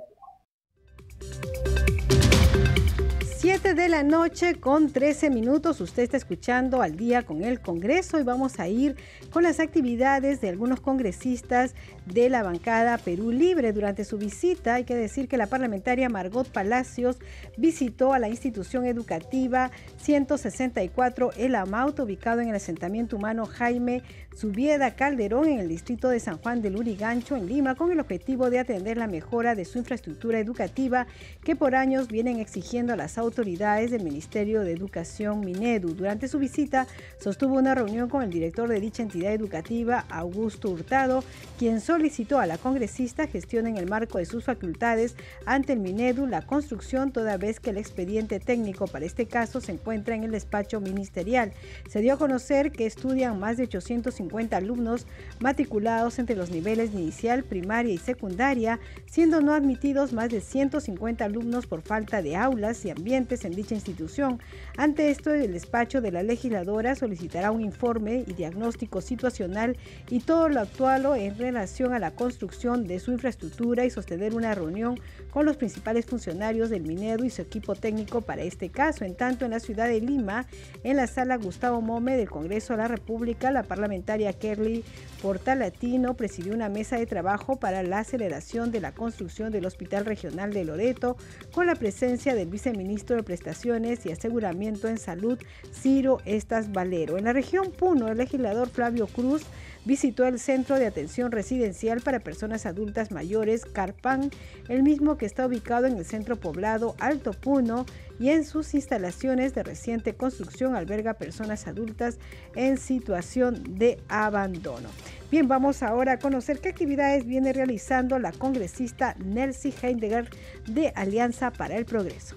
7 3.62 3.75
de 3.75 3.90
la 3.90 4.02
noche 4.02 4.55
con 4.55 4.90
13 4.90 5.29
minutos. 5.29 5.83
Usted 5.83 6.05
está 6.05 6.17
escuchando 6.17 6.81
al 6.81 6.97
día 6.97 7.25
con 7.25 7.45
el 7.45 7.61
Congreso 7.61 8.19
y 8.19 8.23
vamos 8.23 8.59
a 8.59 8.69
ir 8.69 8.97
con 9.31 9.43
las 9.43 9.61
actividades 9.61 10.40
de 10.40 10.49
algunos 10.49 10.81
congresistas 10.81 11.75
de 12.07 12.31
la 12.31 12.43
bancada 12.43 12.97
Perú 12.97 13.31
Libre. 13.31 13.75
Durante 13.75 14.07
su 14.07 14.17
visita, 14.17 14.76
hay 14.76 14.85
que 14.85 14.95
decir 14.95 15.29
que 15.29 15.37
la 15.37 15.47
parlamentaria 15.47 16.09
Margot 16.09 16.49
Palacios 16.49 17.19
visitó 17.59 18.14
a 18.14 18.19
la 18.19 18.31
institución 18.31 18.87
educativa 18.87 19.71
164 19.99 21.33
El 21.37 21.55
Amauto, 21.55 22.05
ubicado 22.05 22.40
en 22.40 22.49
el 22.49 22.57
asentamiento 22.57 23.17
humano 23.17 23.45
Jaime 23.45 24.02
Subieda 24.37 24.95
Calderón 24.95 25.49
en 25.49 25.59
el 25.59 25.69
distrito 25.69 26.09
de 26.09 26.21
San 26.21 26.39
Juan 26.39 26.63
del 26.63 26.77
Urigancho, 26.77 27.37
en 27.37 27.47
Lima, 27.47 27.75
con 27.75 27.91
el 27.91 28.01
objetivo 28.01 28.49
de 28.49 28.61
atender 28.61 28.97
la 28.97 29.09
mejora 29.09 29.55
de 29.55 29.65
su 29.65 29.79
infraestructura 29.79 30.39
educativa 30.39 31.07
que 31.43 31.57
por 31.57 31.75
años 31.75 32.09
vienen 32.09 32.39
exigiendo 32.39 32.93
a 32.93 32.97
las 32.97 33.19
autoridades 33.19 33.91
del 33.91 34.05
Ministerio 34.05 34.63
de 34.63 34.73
Educación 34.73 35.41
Minedu. 35.41 35.95
Durante 35.95 36.29
su 36.29 36.39
visita 36.39 36.87
sostuvo 37.19 37.57
una 37.57 37.75
reunión 37.75 38.09
con 38.09 38.23
el 38.23 38.31
director 38.31 38.69
de 38.69 38.81
dicha 38.81 39.03
entidad 39.03 39.33
educativa, 39.33 40.07
Augusto 40.09 40.71
Hurtado, 40.71 41.25
quien 41.59 41.81
solicitó 41.81 42.39
a 42.39 42.47
la 42.47 42.57
congresista 42.57 43.27
gestión 43.27 43.67
en 43.67 43.77
el 43.77 43.89
marco 43.89 44.19
de 44.19 44.27
sus 44.27 44.45
facultades 44.45 45.17
ante 45.45 45.73
el 45.73 45.81
Minedu 45.81 46.27
la 46.27 46.47
construcción 46.47 47.13
toda 47.13 47.37
vez 47.37 47.59
que 47.61 47.71
el 47.71 47.79
expediente 47.79 48.39
técnico 48.39 48.87
para 48.87 49.05
este 49.05 49.27
caso 49.27 49.61
se 49.61 49.73
encuentra 49.73 50.15
en 50.15 50.23
el 50.23 50.31
despacho 50.31 50.81
ministerial. 50.81 51.53
Se 51.89 52.01
dio 52.01 52.15
a 52.15 52.19
conocer 52.19 52.71
que 52.71 52.87
estudian 52.87 53.39
más 53.39 53.57
de 53.57 53.65
850 53.65 54.20
alumnos 54.53 55.07
matriculados 55.41 56.19
entre 56.19 56.37
los 56.37 56.50
niveles 56.50 56.93
inicial, 56.93 57.45
primaria 57.45 57.95
y 57.95 57.99
secundaria, 57.99 58.79
siendo 59.07 59.41
no 59.41 59.55
admitidos 59.55 60.12
más 60.12 60.31
de 60.31 60.41
150 60.41 61.25
alumnos 61.25 61.67
por 61.67 61.83
falta 61.83 62.23
de 62.23 62.37
aulas 62.37 62.85
y 62.85 62.91
ambientes 62.91 63.45
en 63.45 63.55
dicha 63.55 63.75
institución. 63.75 64.41
Ante 64.77 65.11
esto, 65.11 65.33
el 65.33 65.53
despacho 65.53 66.00
de 66.00 66.12
la 66.12 66.23
legisladora 66.23 66.95
solicitará 66.95 67.50
un 67.50 67.62
informe 67.62 68.25
y 68.27 68.33
diagnóstico 68.35 69.00
situacional 69.00 69.77
y 70.11 70.21
todo 70.21 70.49
lo 70.49 70.61
actual 70.61 70.91
en 71.17 71.39
relación 71.39 71.95
a 71.95 71.99
la 71.99 72.11
construcción 72.11 72.87
de 72.87 72.99
su 72.99 73.12
infraestructura 73.12 73.85
y 73.85 73.91
sostener 73.91 74.35
una 74.35 74.55
reunión 74.55 74.99
con 75.31 75.47
los 75.47 75.57
principales 75.57 76.05
funcionarios 76.05 76.69
del 76.69 76.83
Minedo 76.83 77.25
y 77.25 77.31
su 77.31 77.43
equipo 77.43 77.75
técnico 77.75 78.21
para 78.21 78.43
este 78.43 78.71
caso. 78.71 79.05
En 79.05 79.15
tanto, 79.15 79.45
en 79.45 79.53
la 79.53 79.61
ciudad 79.61 79.89
de 79.89 80.00
Lima, 80.00 80.47
en 80.83 80.97
la 80.97 81.07
sala 81.07 81.37
Gustavo 81.37 81.81
Mome 81.81 82.17
del 82.17 82.29
Congreso 82.29 82.73
de 82.73 82.79
la 82.79 82.89
República, 82.89 83.50
la 83.50 83.62
parlamentaria 83.62 84.10
Kerly 84.19 84.85
Portalatino 85.23 86.14
presidió 86.14 86.52
una 86.52 86.69
mesa 86.69 86.99
de 86.99 87.07
trabajo 87.07 87.57
para 87.57 87.83
la 87.83 88.00
aceleración 88.00 88.73
de 88.73 88.81
la 88.81 88.93
construcción 88.93 89.52
del 89.52 89.67
Hospital 89.67 90.05
Regional 90.05 90.52
de 90.52 90.64
Loreto 90.64 91.17
con 91.52 91.67
la 91.67 91.75
presencia 91.75 92.35
del 92.35 92.49
viceministro 92.49 93.17
de 93.17 93.23
Prestaciones 93.23 94.05
y 94.07 94.11
Aseguramiento 94.11 94.88
en 94.88 94.99
Salud, 94.99 95.38
Ciro 95.73 96.19
Estas 96.25 96.73
Valero. 96.73 97.19
En 97.19 97.25
la 97.25 97.33
región 97.33 97.71
Puno, 97.71 98.09
el 98.09 98.19
legislador 98.19 98.69
Flavio 98.69 99.07
Cruz 99.07 99.43
visitó 99.85 100.27
el 100.27 100.39
Centro 100.39 100.79
de 100.79 100.87
Atención 100.87 101.33
Residencial 101.33 102.01
para 102.01 102.21
Personas 102.21 102.67
Adultas 102.67 103.11
Mayores, 103.11 103.65
CARPAN, 103.65 104.31
el 104.69 104.83
mismo 104.83 105.17
que 105.17 105.27
está 105.27 105.47
ubicado 105.47 105.87
en 105.87 105.97
el 105.97 106.05
centro 106.05 106.37
poblado 106.37 106.95
Alto 106.99 107.33
Puno 107.33 107.87
y 108.19 108.29
en 108.29 108.45
sus 108.45 108.75
instalaciones 108.75 109.55
de 109.55 109.63
reciente 109.63 110.15
construcción 110.15 110.77
alberga 110.77 111.15
personas 111.15 111.67
adultas 111.67 112.19
en 112.55 112.77
situación 112.77 113.79
de 113.79 113.99
abandono. 114.09 114.89
Bien, 115.31 115.49
vamos 115.49 115.83
ahora 115.83 116.13
a 116.13 116.19
conocer 116.19 116.61
qué 116.61 116.69
actividades 116.69 117.25
viene 117.25 117.53
realizando 117.53 118.19
la 118.19 118.33
congresista 118.33 119.15
Nelsie 119.25 119.73
Heidegger 119.81 120.29
de 120.67 120.93
Alianza 120.95 121.51
para 121.53 121.77
el 121.77 121.87
Progreso. 121.87 122.37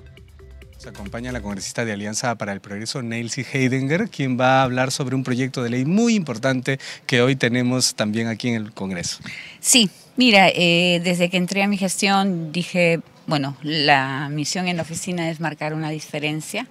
Se 0.84 0.90
acompaña 0.90 1.32
la 1.32 1.40
congresista 1.40 1.86
de 1.86 1.94
Alianza 1.94 2.36
para 2.36 2.52
el 2.52 2.60
Progreso, 2.60 3.02
Nelsie 3.02 3.46
Heidinger, 3.50 4.10
quien 4.10 4.38
va 4.38 4.60
a 4.60 4.64
hablar 4.64 4.92
sobre 4.92 5.16
un 5.16 5.24
proyecto 5.24 5.64
de 5.64 5.70
ley 5.70 5.86
muy 5.86 6.14
importante 6.14 6.78
que 7.08 7.22
hoy 7.22 7.38
tenemos 7.38 7.96
también 7.96 8.28
aquí 8.28 8.50
en 8.50 8.56
el 8.56 8.74
Congreso. 8.74 9.20
Sí, 9.62 9.90
mira, 10.18 10.50
eh, 10.50 11.00
desde 11.02 11.30
que 11.30 11.38
entré 11.38 11.64
a 11.64 11.70
mi 11.70 11.78
gestión 11.78 12.52
dije, 12.52 13.00
bueno, 13.28 13.56
la 13.62 14.28
misión 14.30 14.68
en 14.68 14.76
la 14.76 14.82
oficina 14.82 15.30
es 15.30 15.40
marcar 15.40 15.74
una 15.74 15.90
diferencia 15.90 16.68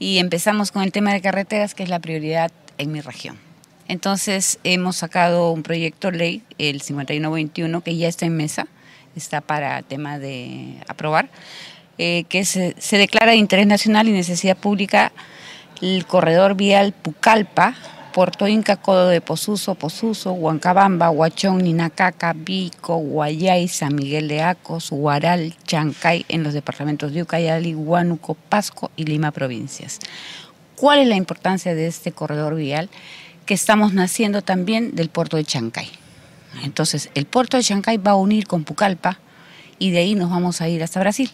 y 0.00 0.18
empezamos 0.18 0.72
con 0.72 0.82
el 0.82 0.90
tema 0.90 1.12
de 1.12 1.20
carreteras, 1.20 1.76
que 1.76 1.84
es 1.84 1.88
la 1.88 2.00
prioridad 2.00 2.50
en 2.76 2.90
mi 2.90 3.00
región. 3.00 3.38
Entonces 3.86 4.58
hemos 4.64 4.96
sacado 4.96 5.52
un 5.52 5.62
proyecto 5.62 6.10
ley, 6.10 6.42
el 6.58 6.80
5121, 6.80 7.82
que 7.82 7.96
ya 7.96 8.08
está 8.08 8.26
en 8.26 8.36
mesa, 8.36 8.66
está 9.14 9.40
para 9.40 9.82
tema 9.82 10.18
de 10.18 10.82
aprobar 10.88 11.30
eh, 11.98 12.24
que 12.28 12.44
se, 12.44 12.74
declara 12.92 13.32
de 13.32 13.38
interés 13.38 13.66
nacional 13.66 14.08
y 14.08 14.12
necesidad 14.12 14.56
pública 14.56 15.12
el 15.82 16.06
corredor 16.06 16.54
vial 16.54 16.92
Pucallpa, 16.92 17.74
Puerto 18.12 18.46
Inca, 18.48 18.76
Codo 18.76 19.08
de 19.08 19.20
Posuso, 19.20 19.74
Posuso, 19.74 20.32
Huancabamba, 20.32 21.10
Huachón, 21.10 21.58
Ninacaca, 21.58 22.32
Vico, 22.32 22.96
Guayay, 22.96 23.68
San 23.68 23.94
Miguel 23.94 24.28
de 24.28 24.42
Acos, 24.42 24.90
Huaral, 24.90 25.54
Chancay, 25.64 26.24
en 26.28 26.42
los 26.42 26.54
departamentos 26.54 27.12
de 27.12 27.22
Ucayali, 27.22 27.74
Huánuco, 27.74 28.34
Pasco 28.34 28.90
y 28.96 29.04
Lima 29.04 29.30
provincias. 29.30 29.98
¿Cuál 30.76 31.00
es 31.00 31.08
la 31.08 31.16
importancia 31.16 31.74
de 31.74 31.88
este 31.88 32.12
corredor 32.12 32.54
vial? 32.54 32.88
Que 33.44 33.54
estamos 33.54 33.92
naciendo 33.92 34.42
también 34.42 34.94
del 34.94 35.10
puerto 35.10 35.36
de 35.36 35.44
Chancay. 35.44 35.90
Entonces, 36.62 37.10
el 37.14 37.26
puerto 37.26 37.56
de 37.56 37.64
Chancay 37.64 37.96
va 37.98 38.12
a 38.12 38.16
unir 38.16 38.46
con 38.46 38.64
Pucallpa 38.64 39.18
y 39.78 39.90
de 39.90 39.98
ahí 39.98 40.14
nos 40.14 40.30
vamos 40.30 40.60
a 40.60 40.68
ir 40.68 40.82
hasta 40.82 41.00
Brasil. 41.00 41.30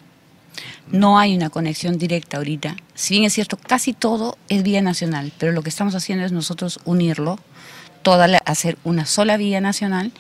No 0.90 1.18
hay 1.18 1.36
una 1.36 1.50
conexión 1.50 1.98
directa 1.98 2.36
ahorita. 2.36 2.76
Si 2.94 3.14
bien 3.14 3.24
es 3.24 3.32
cierto, 3.32 3.56
casi 3.56 3.92
todo 3.92 4.36
es 4.48 4.62
vía 4.62 4.82
nacional, 4.82 5.32
pero 5.38 5.52
lo 5.52 5.62
que 5.62 5.68
estamos 5.68 5.94
haciendo 5.94 6.24
es 6.24 6.32
nosotros 6.32 6.80
unirlo, 6.84 7.38
toda 8.02 8.26
hacer 8.44 8.78
una 8.84 9.06
sola 9.06 9.36
vía 9.36 9.60
nacional 9.60 10.12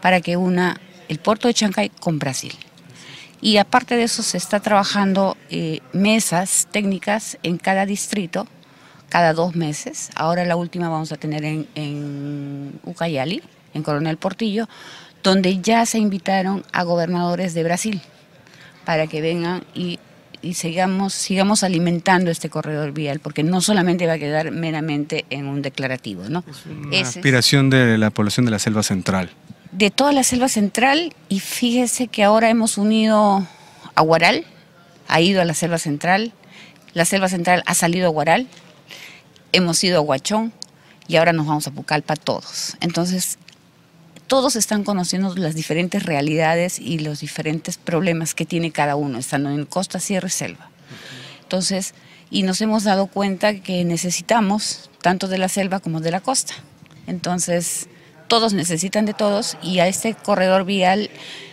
para 0.00 0.20
que 0.20 0.36
una 0.36 0.80
el 1.08 1.18
puerto 1.18 1.48
de 1.48 1.54
Chancay 1.54 1.90
con 1.90 2.18
Brasil. 2.18 2.54
Y 3.40 3.56
aparte 3.56 3.96
de 3.96 4.04
eso 4.04 4.22
se 4.22 4.38
está 4.38 4.60
trabajando 4.60 5.36
eh, 5.50 5.80
mesas 5.92 6.68
técnicas 6.70 7.38
en 7.42 7.58
cada 7.58 7.84
distrito, 7.84 8.46
cada 9.08 9.34
dos 9.34 9.56
meses. 9.56 10.10
Ahora 10.14 10.44
la 10.44 10.56
última 10.56 10.88
vamos 10.88 11.10
a 11.12 11.16
tener 11.16 11.44
en, 11.44 11.68
en 11.74 12.80
Ucayali, 12.84 13.42
en 13.74 13.82
Coronel 13.82 14.16
Portillo, 14.16 14.68
donde 15.22 15.60
ya 15.60 15.84
se 15.84 15.98
invitaron 15.98 16.64
a 16.72 16.84
gobernadores 16.84 17.52
de 17.52 17.64
Brasil 17.64 18.00
para 18.84 19.06
que 19.06 19.20
vengan 19.20 19.64
y, 19.74 19.98
sigamos, 20.54 21.12
sigamos 21.12 21.62
alimentando 21.62 22.30
este 22.30 22.50
corredor 22.50 22.92
vial, 22.92 23.20
porque 23.20 23.42
no 23.42 23.60
solamente 23.60 24.06
va 24.06 24.14
a 24.14 24.18
quedar 24.18 24.50
meramente 24.50 25.24
en 25.30 25.46
un 25.46 25.62
declarativo. 25.62 26.24
¿no? 26.28 26.44
Es 26.90 27.08
aspiración 27.08 27.70
de 27.70 27.96
la 27.98 28.10
población 28.10 28.44
de 28.46 28.52
la 28.52 28.58
selva 28.58 28.82
central. 28.82 29.30
De 29.70 29.90
toda 29.90 30.12
la 30.12 30.24
selva 30.24 30.48
central, 30.48 31.14
y 31.28 31.40
fíjese 31.40 32.08
que 32.08 32.24
ahora 32.24 32.50
hemos 32.50 32.76
unido 32.76 33.46
a 33.94 34.02
Guaral, 34.02 34.44
ha 35.08 35.20
ido 35.20 35.40
a 35.40 35.44
la 35.44 35.54
selva 35.54 35.78
central, 35.78 36.32
la 36.92 37.04
selva 37.04 37.28
central 37.28 37.62
ha 37.66 37.74
salido 37.74 38.08
a 38.08 38.10
Guaral, 38.10 38.48
hemos 39.52 39.82
ido 39.84 39.98
a 39.98 40.00
Huachón 40.00 40.52
y 41.08 41.16
ahora 41.16 41.32
nos 41.32 41.46
vamos 41.46 41.66
a 41.66 41.70
Pucallpa 41.70 42.16
todos. 42.16 42.76
Entonces, 42.80 43.38
todos 44.32 44.56
están 44.56 44.82
conociendo 44.82 45.36
las 45.36 45.54
diferentes 45.54 46.04
realidades 46.04 46.78
y 46.78 47.00
los 47.00 47.20
diferentes 47.20 47.76
problemas 47.76 48.34
que 48.34 48.46
tiene 48.46 48.70
cada 48.70 48.96
uno, 48.96 49.18
estando 49.18 49.50
en 49.50 49.66
costa, 49.66 50.00
sierra 50.00 50.28
y 50.28 50.30
selva. 50.30 50.70
Entonces, 51.42 51.92
y 52.30 52.42
nos 52.42 52.62
hemos 52.62 52.82
dado 52.82 53.08
cuenta 53.08 53.60
que 53.60 53.84
necesitamos 53.84 54.88
tanto 55.02 55.28
de 55.28 55.36
la 55.36 55.50
selva 55.50 55.80
como 55.80 56.00
de 56.00 56.12
la 56.12 56.20
costa. 56.20 56.54
Entonces, 57.06 57.90
todos 58.26 58.54
necesitan 58.54 59.04
de 59.04 59.12
todos 59.12 59.58
y 59.62 59.80
a 59.80 59.86
este 59.86 60.14
corredor 60.14 60.64
vial 60.64 61.10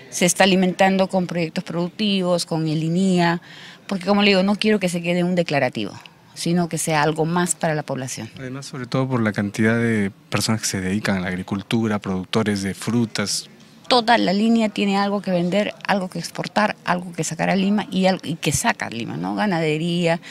se 0.09 0.25
está 0.25 0.45
alimentando 0.45 1.09
con 1.09 1.27
proyectos 1.27 1.65
productivos, 1.65 2.45
con 2.45 2.65
el 2.69 2.81
INIA, 2.81 3.41
porque 3.87 4.05
como 4.05 4.21
le 4.21 4.29
digo, 4.29 4.43
no 4.43 4.55
quiero 4.55 4.79
que 4.79 4.87
se 4.87 5.01
quede 5.01 5.25
un 5.25 5.35
declarativo 5.35 5.99
sino 6.39 6.69
que 6.69 6.77
sea 6.77 7.03
algo 7.03 7.25
más 7.25 7.53
para 7.53 7.75
la 7.75 7.83
población. 7.83 8.29
Además, 8.39 8.65
sobre 8.65 8.85
todo 8.85 9.09
por 9.09 9.21
la 9.21 9.33
cantidad 9.33 9.77
de 9.77 10.09
personas 10.29 10.61
que 10.61 10.67
se 10.67 10.79
dedican 10.79 11.17
a 11.17 11.19
la 11.19 11.27
agricultura, 11.27 11.99
productores 11.99 12.63
de 12.63 12.73
frutas. 12.73 13.49
Toda 13.89 14.17
la 14.17 14.31
línea 14.31 14.69
tiene 14.69 14.97
algo 14.97 15.21
que 15.21 15.31
vender, 15.31 15.73
algo 15.85 16.09
que 16.09 16.17
exportar, 16.17 16.77
algo 16.85 17.11
que 17.11 17.25
sacar 17.25 17.49
a 17.49 17.57
Lima 17.57 17.87
y, 17.91 18.05
algo, 18.05 18.21
y 18.23 18.35
que 18.35 18.53
saca 18.53 18.85
a 18.85 18.89
Lima, 18.89 19.17
¿no? 19.17 19.35
Ganadería. 19.35 20.21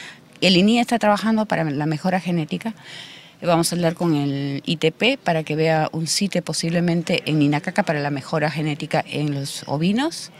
El 0.41 0.57
INIA 0.57 0.81
está 0.81 0.97
trabajando 0.97 1.45
para 1.45 1.63
la 1.63 1.85
mejora 1.85 2.19
genética. 2.19 2.73
Vamos 3.43 3.71
a 3.71 3.75
hablar 3.75 3.93
con 3.93 4.15
el 4.15 4.63
ITP 4.65 5.19
para 5.23 5.43
que 5.43 5.55
vea 5.55 5.89
un 5.91 6.07
sitio 6.07 6.43
posiblemente 6.43 7.21
en 7.25 7.37
Ninacaca 7.37 7.83
para 7.83 7.99
la 7.99 8.09
mejora 8.09 8.49
genética 8.49 9.05
en 9.07 9.35
los 9.35 9.63
ovinos, 9.67 10.31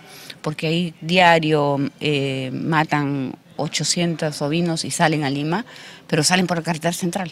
porque 0.41 0.67
ahí 0.67 0.93
diario 1.01 1.77
eh, 1.99 2.49
matan 2.51 3.35
800 3.59 4.41
ovinos 4.41 4.85
y 4.85 4.91
salen 4.91 5.23
a 5.23 5.29
Lima, 5.29 5.65
pero 6.07 6.23
salen 6.23 6.47
por 6.47 6.57
la 6.57 6.63
carretera 6.63 6.93
central. 6.93 7.31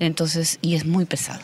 Entonces, 0.00 0.58
y 0.62 0.74
es 0.74 0.84
muy 0.84 1.04
pesado. 1.04 1.42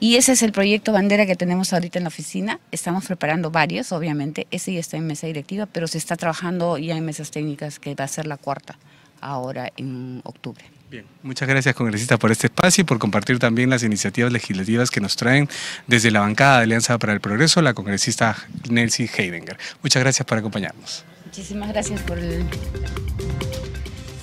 Y 0.00 0.14
ese 0.14 0.32
es 0.32 0.42
el 0.42 0.52
proyecto 0.52 0.92
bandera 0.92 1.26
que 1.26 1.34
tenemos 1.34 1.72
ahorita 1.72 1.98
en 1.98 2.04
la 2.04 2.08
oficina. 2.08 2.60
Estamos 2.70 3.06
preparando 3.06 3.50
varios, 3.50 3.90
obviamente. 3.90 4.46
Ese 4.52 4.72
ya 4.72 4.80
está 4.80 4.96
en 4.96 5.06
mesa 5.06 5.26
directiva, 5.26 5.66
pero 5.66 5.88
se 5.88 5.98
está 5.98 6.16
trabajando 6.16 6.78
ya 6.78 6.96
en 6.96 7.04
mesas 7.04 7.32
técnicas, 7.32 7.80
que 7.80 7.94
va 7.96 8.04
a 8.04 8.08
ser 8.08 8.26
la 8.26 8.36
cuarta 8.36 8.78
ahora 9.20 9.72
en 9.76 10.20
octubre. 10.24 10.64
Bien, 10.90 11.04
muchas 11.22 11.48
gracias 11.48 11.74
congresista 11.74 12.16
por 12.16 12.32
este 12.32 12.46
espacio 12.46 12.82
y 12.82 12.84
por 12.84 12.98
compartir 12.98 13.38
también 13.38 13.68
las 13.68 13.82
iniciativas 13.82 14.32
legislativas 14.32 14.90
que 14.90 15.00
nos 15.00 15.16
traen 15.16 15.48
desde 15.86 16.10
la 16.10 16.20
bancada 16.20 16.58
de 16.58 16.62
Alianza 16.62 16.96
para 16.98 17.12
el 17.12 17.20
Progreso, 17.20 17.60
la 17.60 17.74
congresista 17.74 18.36
Nelsie 18.70 19.10
Heidinger. 19.14 19.58
Muchas 19.82 20.02
gracias 20.02 20.24
por 20.26 20.38
acompañarnos. 20.38 21.04
Muchísimas 21.38 21.68
gracias 21.68 22.02
por 22.02 22.18
el... 22.18 22.44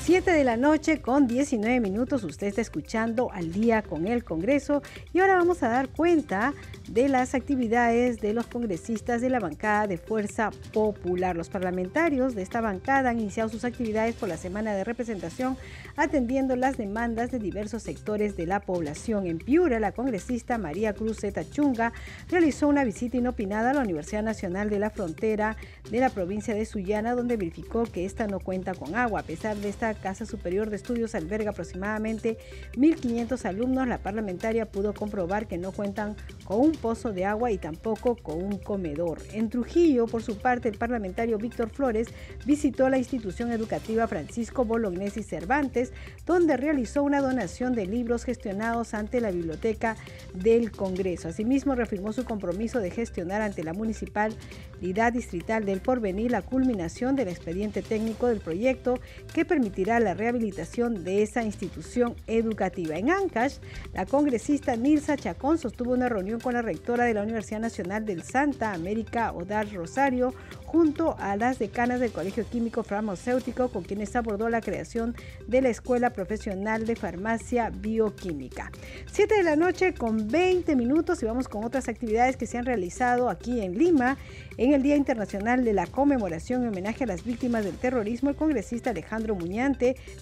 7 0.06 0.34
de 0.34 0.44
la 0.44 0.56
noche 0.56 1.02
con 1.02 1.26
19 1.26 1.80
minutos. 1.80 2.24
Usted 2.24 2.46
está 2.46 2.62
escuchando 2.62 3.32
al 3.32 3.52
día 3.52 3.82
con 3.82 4.06
el 4.06 4.24
Congreso 4.24 4.84
y 5.14 5.20
ahora 5.20 5.34
vamos 5.34 5.64
a 5.64 5.70
dar 5.70 5.90
cuenta 5.90 6.54
de 6.88 7.10
las 7.10 7.34
actividades 7.34 8.22
de 8.22 8.36
los 8.36 8.46
congresistas 8.46 9.20
de 9.22 9.32
la 9.32 9.40
bancada 9.40 9.88
de 9.88 9.98
Fuerza 9.98 10.52
Popular. 10.74 11.36
Los 11.36 11.50
parlamentarios 11.50 12.36
de 12.36 12.44
esta 12.44 12.62
bancada 12.62 13.10
han 13.10 13.20
iniciado 13.20 13.50
sus 13.50 13.66
actividades 13.66 14.14
por 14.14 14.30
la 14.30 14.38
semana 14.38 14.76
de 14.76 14.84
representación 14.84 15.58
atendiendo 15.96 16.56
las 16.56 16.78
demandas 16.78 17.32
de 17.32 17.40
diversos 17.40 17.82
sectores 17.82 18.38
de 18.38 18.46
la 18.46 18.60
población. 18.60 19.26
En 19.26 19.40
Piura, 19.40 19.80
la 19.80 19.92
congresista 19.92 20.60
María 20.60 20.94
Cruz 20.94 21.22
Zeta 21.22 21.50
Chunga 21.50 21.94
realizó 22.30 22.68
una 22.68 22.84
visita 22.84 23.18
inopinada 23.18 23.72
a 23.72 23.74
la 23.74 23.82
Universidad 23.82 24.22
Nacional 24.22 24.70
de 24.70 24.78
la 24.78 24.92
Frontera 24.92 25.58
de 25.90 26.00
la 26.00 26.12
provincia 26.12 26.54
de 26.54 26.66
Sullana, 26.66 27.16
donde 27.16 27.38
verificó 27.38 27.86
que 27.86 28.06
esta 28.06 28.28
no 28.28 28.40
cuenta 28.40 28.76
con 28.76 28.94
agua. 28.94 29.22
A 29.22 29.24
pesar 29.24 29.58
de 29.58 29.70
esta 29.70 29.95
Casa 29.96 30.26
Superior 30.26 30.70
de 30.70 30.76
Estudios 30.76 31.16
alberga 31.16 31.52
aproximadamente 31.52 32.38
1.500 32.74 33.46
alumnos. 33.46 33.88
La 33.88 34.00
parlamentaria 34.00 34.66
pudo 34.66 34.94
comprobar 34.94 35.48
que 35.48 35.58
no 35.58 35.72
cuentan 35.72 36.16
con 36.44 36.60
un 36.60 36.72
pozo 36.74 37.12
de 37.12 37.26
agua 37.26 37.52
y 37.52 37.58
tampoco 37.58 38.16
con 38.16 38.44
un 38.44 38.58
comedor. 38.58 39.20
En 39.34 39.50
Trujillo, 39.50 40.08
por 40.08 40.24
su 40.24 40.38
parte, 40.38 40.70
el 40.70 40.78
parlamentario 40.78 41.38
Víctor 41.38 41.70
Flores 41.70 42.08
visitó 42.46 42.90
la 42.90 42.98
institución 42.98 43.52
educativa 43.52 44.08
Francisco 44.08 44.66
Bolognesi 44.66 45.24
Cervantes, 45.24 45.94
donde 46.26 46.58
realizó 46.58 47.04
una 47.04 47.22
donación 47.22 47.74
de 47.74 47.86
libros 47.86 48.24
gestionados 48.24 48.94
ante 48.94 49.22
la 49.22 49.32
Biblioteca 49.32 49.96
del 50.34 50.72
Congreso. 50.72 51.28
Asimismo, 51.28 51.76
reafirmó 51.76 52.14
su 52.14 52.26
compromiso 52.26 52.80
de 52.80 52.92
gestionar 52.92 53.42
ante 53.42 53.64
la 53.64 53.74
Municipalidad 53.74 55.14
Distrital 55.14 55.66
del 55.66 55.82
Porvenir 55.82 56.32
la 56.32 56.42
culminación 56.42 57.16
del 57.16 57.28
expediente 57.28 57.82
técnico 57.82 58.28
del 58.28 58.40
proyecto 58.40 59.00
que 59.34 59.46
permitirá 59.46 59.85
la 59.86 60.00
la 60.00 60.14
rehabilitación 60.16 61.04
de 61.04 61.22
esa 61.22 61.44
institución 61.44 62.16
educativa. 62.28 62.98
En 62.98 63.12
Ancash, 63.12 63.58
la 63.94 64.06
congresista 64.06 64.76
Nilsa 64.76 65.16
Chacón 65.16 65.58
sostuvo 65.58 65.94
una 65.94 66.10
reunión 66.10 66.40
con 66.40 66.54
la 66.54 66.62
rectora 66.62 67.06
de 67.06 67.14
la 67.14 67.22
Universidad 67.22 67.60
Nacional 67.60 68.04
del 68.04 68.24
Santa 68.24 68.74
América, 68.74 69.32
Odar 69.32 69.72
Rosario, 69.72 70.34
junto 70.66 71.16
a 71.20 71.36
las 71.38 71.60
decanas 71.60 72.00
del 72.00 72.12
Colegio 72.12 72.46
Químico 72.46 72.84
Farmacéutico, 72.84 73.70
con 73.70 73.84
quienes 73.84 74.16
abordó 74.16 74.50
la 74.50 74.60
creación 74.60 75.16
de 75.48 75.62
la 75.62 75.70
Escuela 75.70 76.10
Profesional 76.10 76.86
de 76.86 76.96
Farmacia 76.96 77.70
Bioquímica. 77.70 78.72
Siete 79.12 79.36
de 79.36 79.44
la 79.44 79.56
noche 79.56 79.94
con 79.94 80.28
20 80.28 80.76
minutos 80.76 81.22
y 81.22 81.26
vamos 81.26 81.48
con 81.48 81.64
otras 81.64 81.88
actividades 81.88 82.38
que 82.38 82.48
se 82.48 82.58
han 82.58 82.66
realizado 82.66 83.30
aquí 83.30 83.62
en 83.62 83.78
Lima. 83.78 84.18
En 84.58 84.74
el 84.74 84.84
Día 84.84 84.96
Internacional 84.96 85.66
de 85.66 85.74
la 85.74 85.86
Conmemoración 85.86 86.64
y 86.64 86.68
homenaje 86.68 87.04
a 87.04 87.08
las 87.08 87.26
víctimas 87.26 87.66
del 87.66 87.76
terrorismo, 87.76 88.30
el 88.30 88.38
congresista 88.38 88.92
Alejandro 88.92 89.36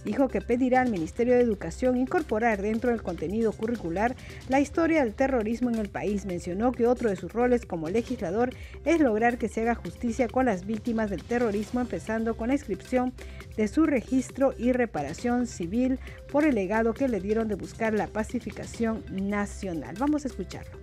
Dijo 0.06 0.28
que 0.28 0.42
pedirá 0.42 0.82
al 0.82 0.90
Ministerio 0.90 1.34
de 1.36 1.42
Educación 1.42 1.98
incorporar 1.98 2.62
dentro 2.62 2.90
del 2.90 3.04
contenido 3.04 3.52
curricular 3.52 4.16
la 4.50 4.60
historia 4.60 5.04
del 5.04 5.14
terrorismo 5.14 5.70
en 5.70 5.80
el 5.80 5.90
país. 5.90 6.26
Mencionó 6.26 6.72
que 6.72 6.88
otro 6.88 7.10
de 7.10 7.16
sus 7.16 7.32
roles 7.32 7.66
como 7.66 7.90
legislador 7.90 8.54
es 8.86 9.00
lograr 9.00 9.38
que 9.38 9.50
se 9.50 9.62
haga 9.62 9.76
justicia 9.76 10.28
con 10.28 10.46
las 10.46 10.66
víctimas 10.66 11.10
del 11.10 11.24
terrorismo, 11.24 11.82
empezando 11.82 12.36
con 12.36 12.48
la 12.48 12.56
inscripción 12.56 13.14
de 13.58 13.68
su 13.68 13.86
registro 13.86 14.54
y 14.58 14.72
reparación 14.72 15.48
civil 15.48 16.00
por 16.32 16.46
el 16.46 16.56
legado 16.56 16.94
que 16.94 17.08
le 17.08 17.20
dieron 17.20 17.48
de 17.48 17.56
buscar 17.56 17.94
la 17.94 18.08
pacificación 18.08 19.04
nacional. 19.12 19.96
Vamos 20.00 20.26
a 20.26 20.28
escucharlo. 20.28 20.78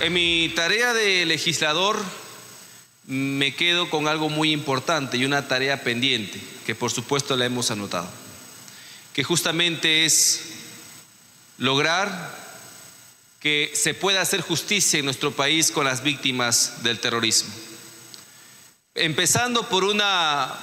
En 0.00 0.12
mi 0.12 0.52
tarea 0.54 0.94
de 0.94 1.26
legislador 1.26 1.96
me 3.08 3.54
quedo 3.54 3.88
con 3.88 4.06
algo 4.06 4.28
muy 4.28 4.52
importante 4.52 5.16
y 5.16 5.24
una 5.24 5.48
tarea 5.48 5.82
pendiente, 5.82 6.38
que 6.66 6.74
por 6.74 6.90
supuesto 6.90 7.36
la 7.36 7.46
hemos 7.46 7.70
anotado, 7.70 8.08
que 9.14 9.24
justamente 9.24 10.04
es 10.04 10.42
lograr 11.56 12.36
que 13.40 13.72
se 13.74 13.94
pueda 13.94 14.20
hacer 14.20 14.42
justicia 14.42 14.98
en 14.98 15.06
nuestro 15.06 15.32
país 15.32 15.70
con 15.70 15.86
las 15.86 16.02
víctimas 16.02 16.82
del 16.82 17.00
terrorismo. 17.00 17.50
Empezando 18.94 19.66
por 19.70 19.84
una 19.84 20.54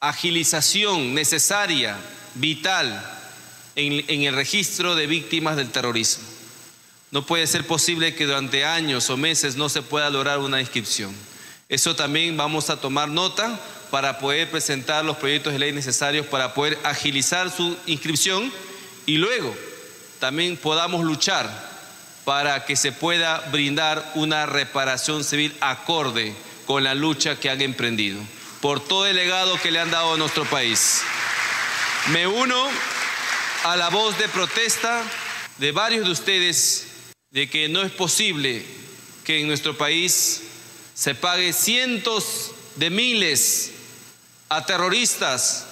agilización 0.00 1.14
necesaria, 1.14 1.98
vital, 2.36 3.12
en, 3.74 4.22
el 4.22 4.34
registro 4.34 4.94
de 4.94 5.06
víctimas 5.06 5.56
del 5.56 5.70
terrorismo. 5.70 6.24
No 7.10 7.24
puede 7.24 7.46
ser 7.46 7.66
posible 7.66 8.14
que 8.14 8.26
durante 8.26 8.64
años 8.64 9.08
o 9.10 9.16
meses 9.16 9.56
no 9.56 9.68
se 9.68 9.82
pueda 9.82 10.10
lograr 10.10 10.38
una 10.40 10.60
inscripción. 10.60 11.14
Eso 11.68 11.96
también 11.96 12.36
vamos 12.36 12.70
a 12.70 12.80
tomar 12.80 13.08
nota 13.08 13.60
para 13.90 14.18
poder 14.18 14.50
presentar 14.50 15.04
los 15.04 15.16
proyectos 15.16 15.52
de 15.52 15.58
ley 15.58 15.72
necesarios 15.72 16.26
para 16.26 16.54
poder 16.54 16.78
agilizar 16.84 17.50
su 17.50 17.76
inscripción 17.86 18.52
y 19.06 19.16
luego 19.18 19.54
también 20.18 20.56
podamos 20.56 21.04
luchar 21.04 21.48
para 22.24 22.64
que 22.64 22.74
se 22.74 22.90
pueda 22.90 23.38
brindar 23.52 24.12
una 24.16 24.46
reparación 24.46 25.22
civil 25.22 25.56
acorde 25.60 26.34
con 26.66 26.82
la 26.82 26.94
lucha 26.94 27.38
que 27.38 27.48
han 27.48 27.60
emprendido, 27.60 28.20
por 28.60 28.80
todo 28.80 29.06
el 29.06 29.14
legado 29.14 29.60
que 29.60 29.70
le 29.70 29.78
han 29.78 29.92
dado 29.92 30.14
a 30.14 30.18
nuestro 30.18 30.44
país. 30.44 31.02
Me 32.10 32.26
uno 32.26 32.60
a 33.64 33.76
la 33.76 33.90
voz 33.90 34.18
de 34.18 34.28
protesta 34.28 35.02
de 35.58 35.70
varios 35.70 36.04
de 36.04 36.10
ustedes 36.10 36.88
de 37.36 37.50
que 37.50 37.68
no 37.68 37.82
es 37.82 37.92
posible 37.92 38.64
que 39.22 39.40
en 39.40 39.46
nuestro 39.46 39.76
país 39.76 40.40
se 40.94 41.14
pague 41.14 41.52
cientos 41.52 42.52
de 42.76 42.88
miles 42.88 43.72
a 44.48 44.64
terroristas 44.64 45.66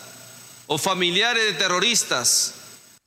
o 0.67 0.77
familiares 0.77 1.43
de 1.43 1.55
terroristas 1.55 2.57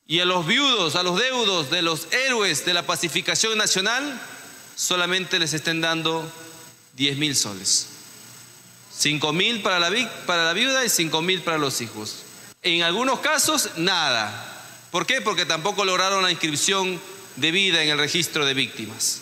y 0.08 0.22
a 0.22 0.26
los 0.26 0.48
viudos, 0.48 0.96
a 0.96 1.04
los 1.04 1.20
deudos 1.20 1.70
de 1.70 1.84
los 1.84 2.08
héroes 2.12 2.66
de 2.66 2.74
la 2.74 2.82
pacificación 2.82 3.60
nacional, 3.60 4.20
solamente 4.76 5.38
les 5.38 5.54
estén 5.54 5.80
dando 5.80 6.28
10 6.96 7.18
mil 7.18 7.36
soles. 7.36 7.90
5 8.98 9.34
mil 9.34 9.62
para 9.62 9.78
la, 9.78 9.92
para 10.26 10.46
la 10.46 10.54
viuda 10.54 10.84
y 10.84 10.90
5 10.90 11.22
mil 11.22 11.44
para 11.44 11.60
los 11.60 11.80
hijos. 11.82 12.24
En 12.64 12.82
algunos 12.82 13.20
casos, 13.20 13.70
nada. 13.76 14.64
¿Por 14.90 15.06
qué? 15.06 15.22
Porque 15.22 15.46
tampoco 15.46 15.86
lograron 15.86 16.24
la 16.24 16.32
inscripción 16.32 17.00
de 17.38 17.52
vida 17.52 17.82
en 17.82 17.90
el 17.90 17.98
registro 17.98 18.46
de 18.46 18.54
víctimas. 18.54 19.22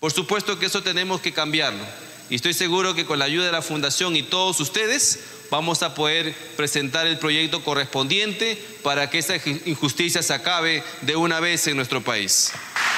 Por 0.00 0.12
supuesto 0.12 0.58
que 0.58 0.66
eso 0.66 0.82
tenemos 0.82 1.20
que 1.20 1.32
cambiarlo. 1.32 1.84
Y 2.30 2.36
estoy 2.36 2.54
seguro 2.54 2.94
que 2.94 3.06
con 3.06 3.18
la 3.18 3.24
ayuda 3.24 3.46
de 3.46 3.52
la 3.52 3.62
Fundación 3.62 4.14
y 4.14 4.22
todos 4.22 4.60
ustedes 4.60 5.18
vamos 5.50 5.82
a 5.82 5.94
poder 5.94 6.34
presentar 6.56 7.06
el 7.06 7.18
proyecto 7.18 7.64
correspondiente 7.64 8.62
para 8.82 9.08
que 9.08 9.18
esa 9.18 9.36
injusticia 9.64 10.22
se 10.22 10.34
acabe 10.34 10.84
de 11.00 11.16
una 11.16 11.40
vez 11.40 11.66
en 11.66 11.76
nuestro 11.76 12.04
país. 12.04 12.52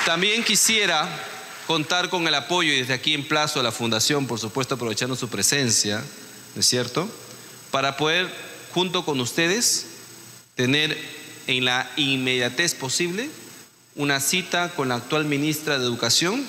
También 0.05 0.43
quisiera 0.43 1.09
contar 1.69 2.11
con 2.11 2.27
el 2.27 2.35
apoyo, 2.35 2.73
y 2.73 2.81
desde 2.81 2.95
aquí 2.95 3.15
en 3.15 3.27
plazo 3.27 3.61
a 3.61 3.63
la 3.63 3.71
Fundación, 3.71 4.27
por 4.27 4.41
supuesto 4.41 4.75
aprovechando 4.75 5.15
su 5.15 5.29
presencia, 5.29 6.05
¿no 6.55 6.61
es 6.61 6.67
cierto?, 6.67 7.09
para 7.71 7.97
poder, 7.97 8.29
junto 8.75 9.05
con 9.05 9.21
ustedes, 9.21 9.87
tener 10.57 10.99
en 11.47 11.65
la 11.65 11.89
inmediatez 11.97 12.75
posible 12.75 13.31
una 13.97 14.21
cita 14.21 14.69
con 14.71 14.89
la 14.89 14.95
actual 14.97 15.25
ministra 15.25 15.79
de 15.79 15.85
Educación 15.85 16.45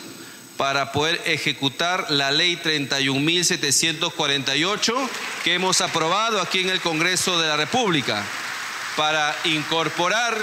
para 0.57 0.91
poder 0.91 1.21
ejecutar 1.25 2.07
la 2.09 2.31
ley 2.31 2.57
31.748 2.57 5.09
que 5.43 5.53
hemos 5.55 5.81
aprobado 5.81 6.39
aquí 6.39 6.59
en 6.59 6.69
el 6.69 6.79
Congreso 6.81 7.41
de 7.41 7.47
la 7.47 7.57
República, 7.57 8.23
para 8.95 9.35
incorporar 9.45 10.37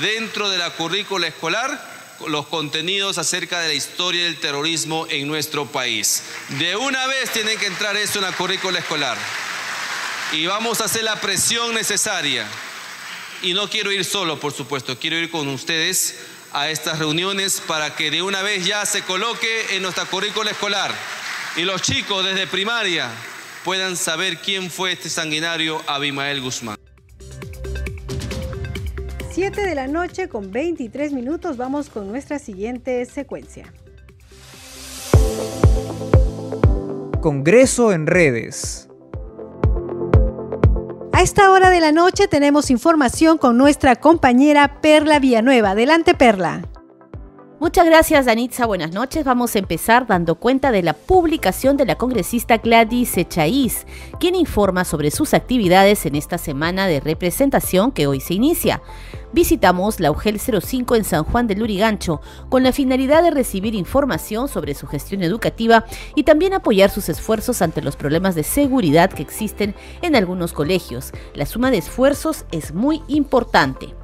dentro 0.00 0.48
de 0.50 0.58
la 0.58 0.70
currícula 0.70 1.26
escolar 1.26 1.96
los 2.28 2.46
contenidos 2.46 3.18
acerca 3.18 3.58
de 3.60 3.66
la 3.68 3.74
historia 3.74 4.24
del 4.24 4.38
terrorismo 4.38 5.08
en 5.10 5.26
nuestro 5.26 5.66
país. 5.66 6.22
De 6.60 6.76
una 6.76 7.08
vez 7.08 7.32
tiene 7.32 7.56
que 7.56 7.66
entrar 7.66 7.96
eso 7.96 8.20
en 8.20 8.24
la 8.24 8.32
currícula 8.32 8.78
escolar. 8.78 9.18
Y 10.32 10.46
vamos 10.46 10.80
a 10.80 10.84
hacer 10.84 11.02
la 11.04 11.20
presión 11.20 11.74
necesaria. 11.74 12.46
Y 13.42 13.52
no 13.52 13.68
quiero 13.68 13.92
ir 13.92 14.04
solo, 14.04 14.40
por 14.40 14.52
supuesto, 14.52 14.98
quiero 14.98 15.16
ir 15.16 15.30
con 15.30 15.46
ustedes 15.48 16.16
a 16.56 16.70
estas 16.70 16.98
reuniones 16.98 17.60
para 17.60 17.94
que 17.94 18.10
de 18.10 18.22
una 18.22 18.40
vez 18.40 18.64
ya 18.64 18.86
se 18.86 19.02
coloque 19.02 19.76
en 19.76 19.82
nuestra 19.82 20.06
currícula 20.06 20.50
escolar 20.50 20.90
y 21.54 21.64
los 21.64 21.82
chicos 21.82 22.24
desde 22.24 22.46
primaria 22.46 23.10
puedan 23.62 23.94
saber 23.94 24.38
quién 24.38 24.70
fue 24.70 24.92
este 24.92 25.10
sanguinario 25.10 25.82
Abimael 25.86 26.40
Guzmán. 26.40 26.78
7 29.32 29.60
de 29.60 29.74
la 29.74 29.86
noche 29.86 30.30
con 30.30 30.50
23 30.50 31.12
minutos 31.12 31.58
vamos 31.58 31.90
con 31.90 32.08
nuestra 32.08 32.38
siguiente 32.38 33.04
secuencia. 33.04 33.70
Congreso 37.20 37.92
en 37.92 38.06
redes. 38.06 38.88
Esta 41.26 41.50
hora 41.50 41.70
de 41.70 41.80
la 41.80 41.90
noche 41.90 42.28
tenemos 42.28 42.70
información 42.70 43.36
con 43.36 43.58
nuestra 43.58 43.96
compañera 43.96 44.80
Perla 44.80 45.18
Villanueva. 45.18 45.70
Adelante, 45.70 46.14
Perla. 46.14 46.62
Muchas 47.58 47.86
gracias, 47.86 48.26
Danitza. 48.26 48.66
Buenas 48.66 48.92
noches. 48.92 49.24
Vamos 49.24 49.54
a 49.56 49.58
empezar 49.58 50.06
dando 50.06 50.34
cuenta 50.34 50.70
de 50.72 50.82
la 50.82 50.92
publicación 50.92 51.78
de 51.78 51.86
la 51.86 51.94
congresista 51.94 52.58
Gladys 52.58 53.16
Echaíz, 53.16 53.86
quien 54.20 54.34
informa 54.34 54.84
sobre 54.84 55.10
sus 55.10 55.32
actividades 55.32 56.04
en 56.04 56.16
esta 56.16 56.36
semana 56.36 56.86
de 56.86 57.00
representación 57.00 57.92
que 57.92 58.06
hoy 58.06 58.20
se 58.20 58.34
inicia. 58.34 58.82
Visitamos 59.32 60.00
la 60.00 60.10
UGEL 60.10 60.38
05 60.38 60.96
en 60.96 61.04
San 61.04 61.24
Juan 61.24 61.46
del 61.46 61.60
Lurigancho 61.60 62.20
con 62.50 62.62
la 62.62 62.72
finalidad 62.72 63.22
de 63.22 63.30
recibir 63.30 63.74
información 63.74 64.48
sobre 64.48 64.74
su 64.74 64.86
gestión 64.86 65.22
educativa 65.22 65.86
y 66.14 66.24
también 66.24 66.52
apoyar 66.52 66.90
sus 66.90 67.08
esfuerzos 67.08 67.62
ante 67.62 67.80
los 67.80 67.96
problemas 67.96 68.34
de 68.34 68.42
seguridad 68.42 69.10
que 69.10 69.22
existen 69.22 69.74
en 70.02 70.14
algunos 70.14 70.52
colegios. 70.52 71.12
La 71.32 71.46
suma 71.46 71.70
de 71.70 71.78
esfuerzos 71.78 72.44
es 72.52 72.74
muy 72.74 73.02
importante. 73.08 73.94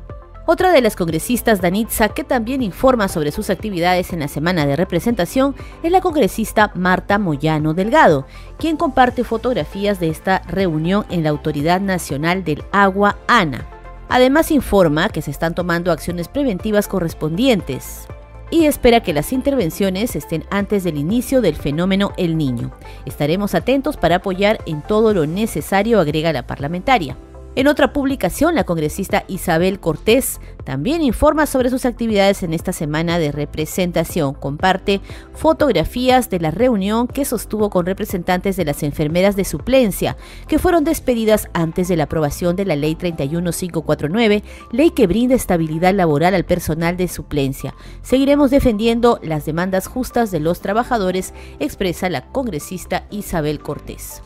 Otra 0.45 0.73
de 0.73 0.81
las 0.81 0.97
congresistas 0.97 1.61
Danitza 1.61 2.09
que 2.09 2.25
también 2.25 2.63
informa 2.63 3.07
sobre 3.07 3.31
sus 3.31 3.49
actividades 3.49 4.13
en 4.13 4.19
la 4.19 4.27
semana 4.27 4.67
de 4.67 4.75
representación 4.75 5.55
es 5.85 5.93
la 5.93 6.01
congresista 6.01 6.73
Marta 6.75 7.19
Moyano 7.19 7.75
Delgado, 7.75 8.27
quien 8.59 8.77
comparte 8.77 9.23
fotografías 9.23 10.01
de 10.01 10.09
esta 10.09 10.43
reunión 10.49 11.07
en 11.11 11.23
la 11.23 11.31
Autoridad 11.31 11.81
Nacional 11.81 12.43
del 12.43 12.65
Agua, 12.73 13.19
ANA. 13.29 13.69
Además 14.09 14.51
informa 14.51 15.11
que 15.11 15.23
se 15.23 15.31
están 15.31 15.55
tomando 15.55 15.93
acciones 15.93 16.27
preventivas 16.27 16.89
correspondientes 16.89 18.09
y 18.51 18.67
espera 18.67 19.01
que 19.01 19.15
las 19.15 19.33
intervenciones 19.33 20.17
estén 20.17 20.45
antes 20.51 20.83
del 20.83 20.99
inicio 20.99 21.41
del 21.41 21.55
fenómeno 21.55 22.13
El 22.17 22.37
Niño. 22.37 22.73
Estaremos 23.07 23.55
atentos 23.55 23.97
para 23.97 24.17
apoyar 24.17 24.59
en 24.67 24.83
todo 24.83 25.15
lo 25.15 25.25
necesario, 25.25 26.01
agrega 26.01 26.33
la 26.33 26.49
parlamentaria. 26.49 27.17
En 27.55 27.67
otra 27.67 27.93
publicación, 27.93 28.55
la 28.55 28.65
congresista 28.65 29.25
Isabel 29.29 29.79
Cortés 29.79 30.41
también 30.65 31.03
informa 31.03 31.45
sobre 31.45 31.69
sus 31.69 31.85
actividades 31.85 32.43
en 32.43 32.55
esta 32.55 32.73
semana 32.73 33.19
de 33.19 33.31
representación. 33.31 34.33
Comparte 34.33 35.03
fotografías 35.35 36.31
de 36.31 36.41
la 36.41 36.51
reunión 36.51 37.09
que 37.09 37.27
sostuvo 37.27 37.69
con 37.69 37.85
representantes 37.85 38.57
de 38.57 38.65
las 38.65 38.83
enfermeras 38.83 39.37
de 39.37 39.45
suplencia, 39.45 40.17
que 40.49 40.59
fueron 40.59 40.85
despedidas 40.85 41.51
antes 41.53 41.89
de 41.89 41.97
la 41.97 42.05
aprobación 42.05 42.57
de 42.57 42.65
la 42.65 42.75
Ley 42.75 42.95
31549, 42.95 44.43
ley 44.71 44.91
que 44.91 45.07
brinda 45.07 45.35
estabilidad 45.35 45.93
laboral 45.93 46.35
al 46.35 46.45
personal 46.45 46.97
de 46.97 47.07
suplencia. 47.07 47.75
Seguiremos 48.01 48.51
defendiendo 48.51 49.21
las 49.23 49.45
demandas 49.45 49.89
justas 49.89 50.31
de 50.31 50.41
los 50.41 50.63
trabajadores, 50.63 51.35
expresa 51.61 52.09
la 52.09 52.29
congresista 52.29 53.05
Isabel 53.11 53.61
Cortés. 53.61 54.23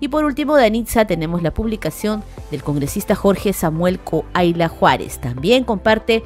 Y 0.00 0.08
por 0.08 0.24
último, 0.24 0.56
de 0.56 0.64
Anitza 0.64 1.04
tenemos 1.04 1.42
la 1.42 1.52
publicación 1.52 2.24
del 2.50 2.62
congresista 2.62 3.14
Jorge 3.14 3.52
Samuel 3.52 4.00
Coaila 4.00 4.68
Juárez. 4.68 5.20
También 5.20 5.64
comparte 5.64 6.24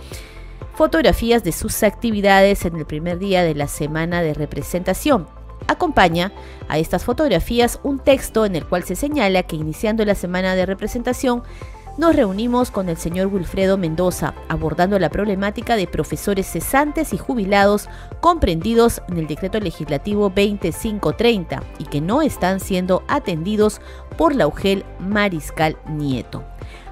fotografías 0.75 1.43
de 1.43 1.53
sus 1.53 1.83
actividades 1.83 2.65
en 2.65 2.77
el 2.77 2.87
primer 2.87 3.19
día 3.19 3.43
de 3.43 3.55
la 3.55 3.67
semana 3.67 4.23
de 4.23 4.33
representación. 4.35 5.27
Acompaña 5.67 6.33
a 6.69 6.79
estas 6.79 7.05
fotografías 7.05 7.81
un 7.83 7.99
texto 7.99 8.45
en 8.45 8.55
el 8.55 8.67
cual 8.67 8.85
se 8.85 8.97
señala 8.97 9.43
que 9.45 9.57
iniciando 9.57 10.05
la 10.05 10.15
semana 10.15 10.55
de 10.55 10.67
representación 10.67 11.43
nos 11.97 12.17
reunimos 12.17 12.71
con 12.71 12.89
el 12.89 12.97
señor 12.97 13.29
Wilfredo 13.29 13.77
Mendoza 13.77 14.35
abordando 14.49 14.99
la 14.99 15.11
problemática 15.11 15.77
de 15.77 15.87
profesores 15.87 16.47
cesantes 16.47 17.13
y 17.13 17.19
jubilados 17.19 17.89
comprendidos 18.21 19.01
en 19.09 19.19
el 19.19 19.27
decreto 19.27 19.61
legislativo 19.61 20.29
2530 20.31 21.63
y 21.79 21.85
que 21.85 22.01
no 22.01 22.23
están 22.23 22.61
siendo 22.61 23.05
atendidos 23.07 23.81
por 24.17 24.35
la 24.35 24.47
UGEL 24.47 24.85
Mariscal 24.99 25.77
Nieto. 25.89 26.45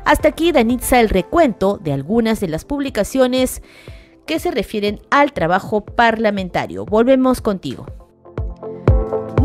Hasta 0.05 0.29
aquí, 0.29 0.53
Danitza, 0.53 1.01
el 1.01 1.09
recuento 1.09 1.79
de 1.79 1.93
algunas 1.93 2.41
de 2.41 2.49
las 2.49 2.65
publicaciones 2.65 3.63
que 4.27 4.39
se 4.39 4.51
refieren 4.51 5.01
al 5.11 5.33
trabajo 5.33 5.85
parlamentario. 5.85 6.85
Volvemos 6.85 7.41
contigo. 7.41 8.02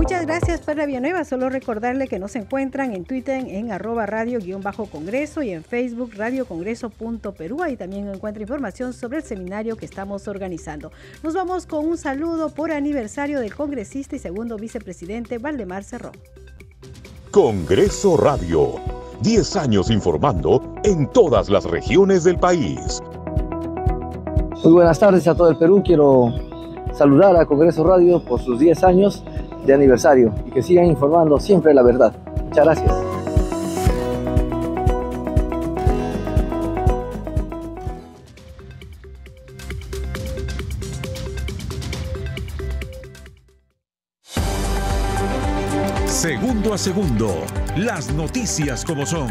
Muchas 0.07 0.25
gracias, 0.25 0.61
Perla 0.61 0.85
Villanueva. 0.85 1.25
Solo 1.25 1.49
recordarle 1.49 2.07
que 2.07 2.17
nos 2.17 2.37
encuentran 2.37 2.93
en 2.93 3.03
Twitter 3.03 3.43
en 3.45 3.73
arroba 3.73 4.05
radio-congreso 4.05 5.43
y 5.43 5.49
en 5.49 5.65
Facebook 5.65 6.11
radiocongreso.perú. 6.15 7.61
Ahí 7.61 7.75
también 7.75 8.07
encuentra 8.07 8.41
información 8.41 8.93
sobre 8.93 9.17
el 9.17 9.23
seminario 9.23 9.75
que 9.75 9.83
estamos 9.85 10.29
organizando. 10.29 10.93
Nos 11.23 11.33
vamos 11.33 11.65
con 11.65 11.85
un 11.85 11.97
saludo 11.97 12.47
por 12.51 12.71
aniversario 12.71 13.41
del 13.41 13.53
congresista 13.53 14.15
y 14.15 14.19
segundo 14.19 14.55
vicepresidente 14.55 15.39
Valdemar 15.39 15.83
Cerrón. 15.83 16.13
Congreso 17.31 18.15
Radio. 18.15 18.75
10 19.23 19.55
años 19.57 19.91
informando 19.91 20.73
en 20.85 21.11
todas 21.11 21.49
las 21.49 21.65
regiones 21.65 22.23
del 22.23 22.39
país. 22.39 23.01
Muy 24.63 24.71
buenas 24.71 24.99
tardes 24.99 25.27
a 25.27 25.35
todo 25.35 25.49
el 25.49 25.57
Perú. 25.57 25.83
Quiero 25.85 26.33
saludar 26.93 27.35
a 27.35 27.45
Congreso 27.45 27.83
Radio 27.83 28.23
por 28.23 28.39
sus 28.39 28.57
10 28.57 28.85
años 28.85 29.21
de 29.65 29.73
aniversario 29.73 30.33
y 30.45 30.51
que 30.51 30.61
sigan 30.61 30.85
informando 30.85 31.39
siempre 31.39 31.73
la 31.73 31.83
verdad. 31.83 32.13
Muchas 32.45 32.65
gracias. 32.65 33.07
Segundo 46.27 46.73
a 46.73 46.77
segundo, 46.77 47.45
las 47.77 48.11
noticias 48.13 48.83
como 48.83 49.05
son, 49.05 49.29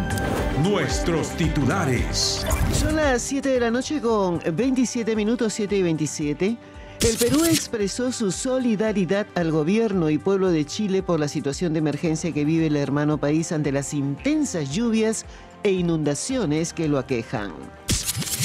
nuestros 0.62 1.29
titulares. 1.31 2.47
Son 2.73 2.97
las 2.97 3.21
7 3.23 3.51
de 3.51 3.61
la 3.61 3.71
noche 3.71 4.01
con 4.01 4.41
27 4.55 5.15
minutos, 5.15 5.53
7 5.53 5.77
y 5.77 5.83
27. 5.83 6.57
El 7.01 7.17
Perú 7.19 7.45
expresó 7.45 8.11
su 8.11 8.33
solidaridad 8.33 9.27
al 9.35 9.53
gobierno 9.53 10.11
y 10.11 10.19
pueblo 10.19 10.51
de 10.51 10.65
Chile 10.65 11.03
por 11.03 11.21
la 11.21 11.29
situación 11.29 11.73
de 11.73 11.79
emergencia 11.79 12.33
que 12.33 12.45
vive 12.45 12.67
el 12.67 12.77
hermano 12.77 13.19
país 13.19 13.53
ante 13.53 13.71
las 13.71 13.95
intensas 13.95 14.71
lluvias 14.71 15.27
e 15.63 15.73
inundaciones 15.73 16.73
que 16.73 16.89
lo 16.89 16.99
aquejan. 16.99 17.53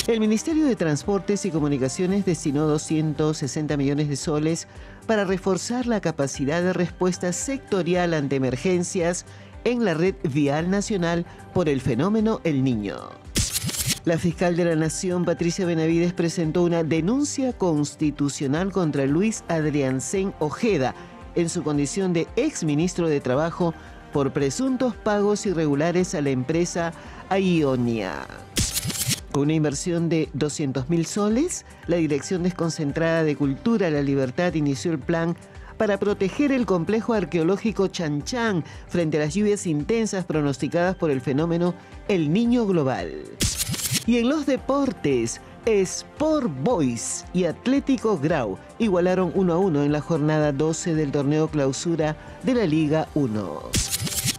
El 0.07 0.19
Ministerio 0.19 0.65
de 0.65 0.75
Transportes 0.75 1.45
y 1.45 1.51
Comunicaciones 1.51 2.25
destinó 2.25 2.67
260 2.67 3.77
millones 3.77 4.09
de 4.09 4.15
soles 4.15 4.67
para 5.07 5.23
reforzar 5.23 5.87
la 5.87 6.01
capacidad 6.01 6.61
de 6.61 6.73
respuesta 6.73 7.33
sectorial 7.33 8.13
ante 8.13 8.35
emergencias 8.35 9.25
en 9.63 9.85
la 9.85 9.93
red 9.93 10.15
vial 10.23 10.69
nacional 10.69 11.25
por 11.53 11.69
el 11.69 11.81
fenómeno 11.81 12.41
El 12.43 12.63
Niño. 12.63 13.30
La 14.03 14.17
fiscal 14.17 14.55
de 14.55 14.65
la 14.65 14.75
Nación, 14.75 15.25
Patricia 15.25 15.63
Benavides, 15.63 16.13
presentó 16.13 16.63
una 16.63 16.83
denuncia 16.83 17.53
constitucional 17.53 18.71
contra 18.71 19.05
Luis 19.05 19.43
Adriancén 19.47 20.33
Ojeda 20.39 20.95
en 21.35 21.49
su 21.49 21.61
condición 21.61 22.11
de 22.11 22.27
exministro 22.35 23.07
de 23.07 23.21
Trabajo 23.21 23.75
por 24.11 24.33
presuntos 24.33 24.95
pagos 24.95 25.45
irregulares 25.45 26.15
a 26.15 26.21
la 26.21 26.31
empresa 26.31 26.93
Aionia. 27.29 28.25
Con 29.31 29.43
una 29.43 29.53
inversión 29.53 30.09
de 30.09 30.29
200 30.33 30.89
mil 30.89 31.05
soles, 31.05 31.63
la 31.85 31.97
Dirección 31.97 32.41
Desconcentrada 32.41 33.23
de 33.23 33.35
Cultura 33.35 33.91
La 33.91 34.01
Libertad 34.01 34.55
inició 34.55 34.93
el 34.93 34.99
plan 34.99 35.37
para 35.77 35.99
proteger 35.99 36.51
el 36.51 36.65
complejo 36.65 37.13
arqueológico 37.13 37.87
Chanchan 37.87 38.63
frente 38.87 39.17
a 39.17 39.21
las 39.21 39.35
lluvias 39.35 39.67
intensas 39.67 40.25
pronosticadas 40.25 40.95
por 40.95 41.11
el 41.11 41.21
fenómeno 41.21 41.75
El 42.07 42.33
Niño 42.33 42.65
Global. 42.65 43.11
Y 44.05 44.17
en 44.17 44.29
los 44.29 44.45
deportes, 44.45 45.41
Sport 45.65 46.49
Boys 46.63 47.23
y 47.33 47.45
Atlético 47.45 48.17
Grau 48.17 48.57
igualaron 48.79 49.31
1 49.35 49.53
a 49.53 49.57
1 49.57 49.83
en 49.83 49.91
la 49.91 50.01
jornada 50.01 50.51
12 50.51 50.95
del 50.95 51.11
torneo 51.11 51.47
clausura 51.49 52.17
de 52.43 52.55
la 52.55 52.65
Liga 52.65 53.07
1. 53.13 53.61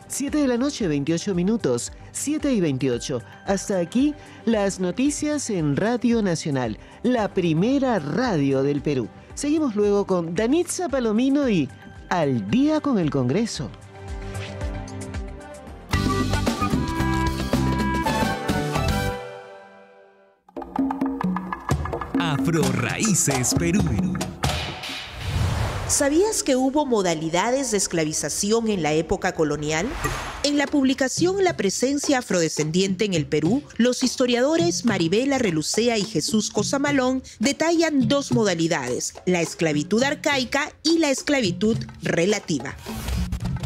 7 0.08 0.38
de 0.38 0.48
la 0.48 0.58
noche, 0.58 0.88
28 0.88 1.34
minutos, 1.34 1.92
7 2.10 2.52
y 2.52 2.60
28. 2.60 3.22
Hasta 3.46 3.78
aquí 3.78 4.14
las 4.44 4.78
noticias 4.78 5.48
en 5.48 5.76
Radio 5.76 6.22
Nacional, 6.22 6.78
la 7.02 7.32
primera 7.32 7.98
radio 7.98 8.62
del 8.62 8.82
Perú. 8.82 9.08
Seguimos 9.34 9.74
luego 9.74 10.06
con 10.06 10.34
Danitza 10.34 10.88
Palomino 10.88 11.48
y 11.48 11.68
Al 12.10 12.50
día 12.50 12.80
con 12.80 12.98
el 12.98 13.10
Congreso. 13.10 13.70
Afro 22.42 22.62
Raíces 22.72 23.54
Perú. 23.56 23.80
¿Sabías 25.86 26.42
que 26.42 26.56
hubo 26.56 26.84
modalidades 26.86 27.70
de 27.70 27.76
esclavización 27.76 28.68
en 28.68 28.82
la 28.82 28.92
época 28.94 29.32
colonial? 29.32 29.86
En 30.42 30.58
la 30.58 30.66
publicación 30.66 31.44
La 31.44 31.56
presencia 31.56 32.18
afrodescendiente 32.18 33.04
en 33.04 33.14
el 33.14 33.26
Perú, 33.26 33.62
los 33.76 34.02
historiadores 34.02 34.84
Maribela 34.84 35.38
Relucea 35.38 35.98
y 35.98 36.04
Jesús 36.04 36.50
Cosamalón 36.50 37.22
detallan 37.38 38.08
dos 38.08 38.32
modalidades, 38.32 39.14
la 39.24 39.40
esclavitud 39.40 40.02
arcaica 40.02 40.72
y 40.82 40.98
la 40.98 41.10
esclavitud 41.10 41.76
relativa. 42.02 42.74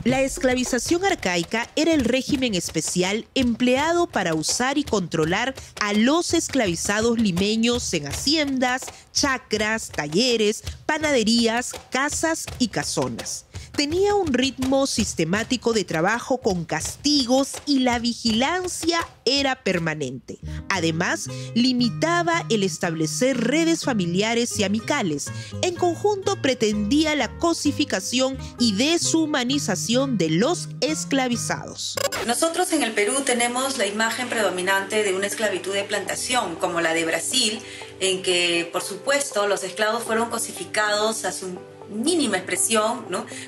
La 0.07 0.21
esclavización 0.21 1.05
arcaica 1.05 1.69
era 1.75 1.92
el 1.92 2.05
régimen 2.05 2.55
especial 2.55 3.27
empleado 3.35 4.07
para 4.07 4.35
usar 4.35 4.79
y 4.79 4.85
controlar 4.85 5.53
a 5.81 5.95
los 5.95 6.33
esclavizados 6.33 7.19
limeños 7.19 7.92
en 7.92 8.07
haciendas, 8.07 8.83
chacras, 9.12 9.90
talleres, 9.90 10.62
panaderías, 10.87 11.73
casas 11.90 12.47
y 12.61 12.69
casonas 12.69 13.46
tenía 13.77 14.15
un 14.15 14.33
ritmo 14.33 14.87
sistemático 14.87 15.75
de 15.75 15.85
trabajo 15.85 16.39
con 16.39 16.65
castigos 16.65 17.53
y 17.67 17.81
la 17.81 17.99
vigilancia 17.99 19.07
era 19.27 19.62
permanente. 19.62 20.39
Además, 20.71 21.29
limitaba 21.55 22.47
el 22.49 22.62
establecer 22.62 23.37
redes 23.39 23.85
familiares 23.85 24.59
y 24.59 24.65
amicales. 24.65 25.27
En 25.62 25.75
conjunto 25.75 26.41
pretendía 26.41 27.15
la 27.15 27.37
cosificación 27.39 28.39
y 28.59 28.73
deshumanización 28.73 30.17
de 30.17 30.31
los 30.31 30.69
esclavizados. 30.81 31.97
Nosotros 32.27 32.73
en 32.73 32.83
el 32.83 32.93
Perú 32.93 33.23
tenemos 33.25 33.77
la 33.77 33.87
imagen 33.87 34.29
predominante 34.29 35.03
de 35.03 35.15
una 35.15 35.27
esclavitud 35.27 35.75
de 35.75 35.85
plantación, 35.85 36.57
como 36.57 36.81
la 36.81 36.95
de 36.95 37.05
Brasil, 37.05 37.61
en 38.01 38.23
que, 38.23 38.69
por 38.73 38.83
supuesto, 38.83 39.47
los 39.47 39.65
esclavos 39.65 40.03
fueron 40.03 40.31
cosificados 40.31 41.25
a 41.25 41.33
su 41.33 41.59
mínima 41.90 42.38
expresión, 42.38 43.05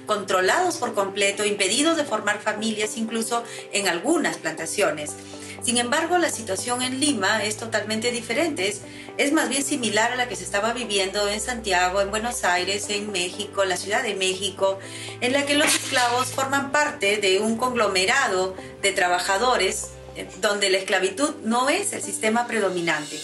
controlados 0.06 0.76
por 0.76 0.94
completo, 0.94 1.44
impedidos 1.44 1.96
de 1.96 2.04
formar 2.04 2.40
familias 2.40 2.96
incluso 2.96 3.42
en 3.72 3.88
algunas 3.88 4.36
plantaciones. 4.36 5.12
Sin 5.62 5.76
embargo, 5.76 6.18
la 6.18 6.30
situación 6.30 6.82
en 6.82 7.00
Lima 7.00 7.42
es 7.42 7.56
totalmente 7.56 8.12
diferente, 8.12 8.68
es, 8.68 8.82
es, 9.16 9.32
más 9.32 9.48
bien 9.48 9.64
similar 9.64 10.12
a 10.12 10.16
la 10.16 10.28
que 10.28 10.36
se 10.36 10.44
estaba 10.44 10.72
viviendo 10.72 11.28
en 11.28 11.40
Santiago, 11.40 12.00
en 12.00 12.10
Buenos 12.10 12.44
Aires, 12.44 12.88
en 12.90 13.10
México, 13.10 13.64
en 13.64 13.70
la 13.70 13.76
Ciudad 13.76 14.04
de 14.04 14.14
México, 14.14 14.78
en 15.20 15.32
la 15.32 15.44
que 15.44 15.54
los 15.54 15.74
esclavos 15.74 16.28
forman 16.28 16.70
parte 16.70 17.16
de 17.16 17.40
un 17.40 17.56
conglomerado 17.56 18.54
de 18.82 18.92
trabajadores 18.92 19.88
donde 20.40 20.70
la 20.70 20.78
esclavitud 20.78 21.34
no 21.44 21.68
es 21.68 21.92
el 21.92 22.02
sistema 22.02 22.46
predominante. 22.46 23.18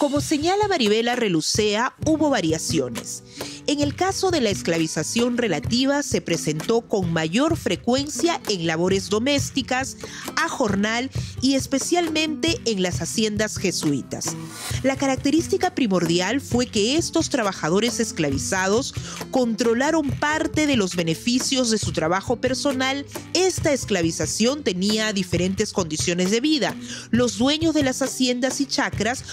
Como 0.00 0.22
señala 0.22 0.66
Maribela 0.66 1.14
Relucea, 1.14 1.94
hubo 2.06 2.30
variaciones. 2.30 3.22
En 3.66 3.80
el 3.80 3.94
caso 3.94 4.30
de 4.30 4.40
la 4.40 4.48
esclavización 4.48 5.36
relativa 5.36 6.02
se 6.02 6.22
presentó 6.22 6.80
con 6.80 7.12
mayor 7.12 7.56
frecuencia 7.58 8.40
en 8.48 8.66
labores 8.66 9.10
domésticas, 9.10 9.98
a 10.36 10.48
jornal 10.48 11.10
y 11.42 11.54
especialmente 11.54 12.58
en 12.64 12.82
las 12.82 13.02
haciendas 13.02 13.58
jesuitas. 13.58 14.34
La 14.82 14.96
característica 14.96 15.74
primordial 15.74 16.40
fue 16.40 16.66
que 16.66 16.96
estos 16.96 17.28
trabajadores 17.28 18.00
esclavizados 18.00 18.94
controlaron 19.30 20.10
parte 20.10 20.66
de 20.66 20.76
los 20.76 20.96
beneficios 20.96 21.70
de 21.70 21.78
su 21.78 21.92
trabajo 21.92 22.40
personal. 22.40 23.06
Esta 23.34 23.72
esclavización 23.72 24.64
tenía 24.64 25.12
diferentes 25.12 25.72
condiciones 25.72 26.30
de 26.30 26.40
vida. 26.40 26.74
Los 27.10 27.38
dueños 27.38 27.74
de 27.74 27.82
las 27.82 28.00
haciendas 28.02 28.60
y 28.60 28.66
chacras 28.66 29.24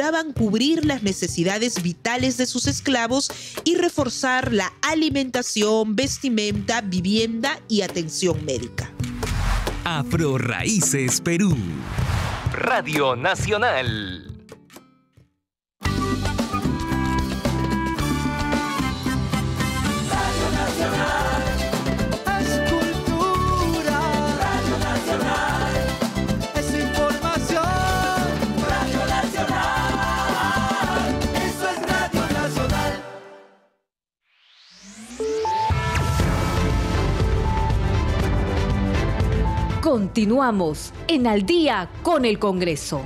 procuraban 0.00 0.32
cubrir 0.32 0.86
las 0.86 1.02
necesidades 1.02 1.82
vitales 1.82 2.38
de 2.38 2.46
sus 2.46 2.66
esclavos 2.66 3.30
y 3.64 3.74
reforzar 3.74 4.50
la 4.50 4.72
alimentación, 4.80 5.94
vestimenta, 5.94 6.80
vivienda 6.80 7.60
y 7.68 7.82
atención 7.82 8.42
médica. 8.46 8.90
Afro 9.84 10.38
Raíces 10.38 11.20
Perú. 11.20 11.54
Radio 12.54 13.14
Nacional. 13.14 14.29
Continuamos 39.90 40.92
en 41.08 41.26
Al 41.26 41.44
día 41.44 41.88
con 42.04 42.24
el 42.24 42.38
Congreso. 42.38 43.02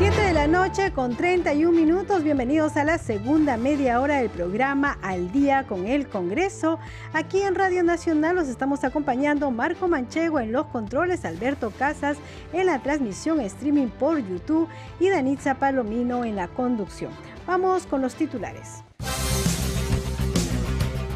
de 0.00 0.32
la 0.34 0.46
noche 0.46 0.92
con 0.92 1.16
31 1.16 1.72
minutos. 1.72 2.22
Bienvenidos 2.22 2.76
a 2.76 2.84
la 2.84 2.98
segunda 2.98 3.56
media 3.56 4.00
hora 4.00 4.18
del 4.18 4.30
programa 4.30 4.98
Al 5.00 5.30
día 5.30 5.64
con 5.66 5.86
el 5.86 6.08
Congreso. 6.08 6.80
Aquí 7.12 7.40
en 7.40 7.54
Radio 7.54 7.82
Nacional 7.82 8.34
los 8.34 8.48
estamos 8.48 8.82
acompañando 8.82 9.50
Marco 9.52 9.86
Manchego 9.88 10.40
en 10.40 10.52
los 10.52 10.66
controles, 10.66 11.24
Alberto 11.24 11.70
Casas 11.70 12.18
en 12.52 12.66
la 12.66 12.82
transmisión 12.82 13.40
streaming 13.40 13.88
por 13.88 14.18
YouTube 14.18 14.68
y 14.98 15.08
Danitza 15.08 15.54
Palomino 15.54 16.24
en 16.24 16.34
la 16.34 16.48
conducción. 16.48 17.12
Vamos 17.46 17.86
con 17.86 18.02
los 18.02 18.14
titulares. 18.14 18.84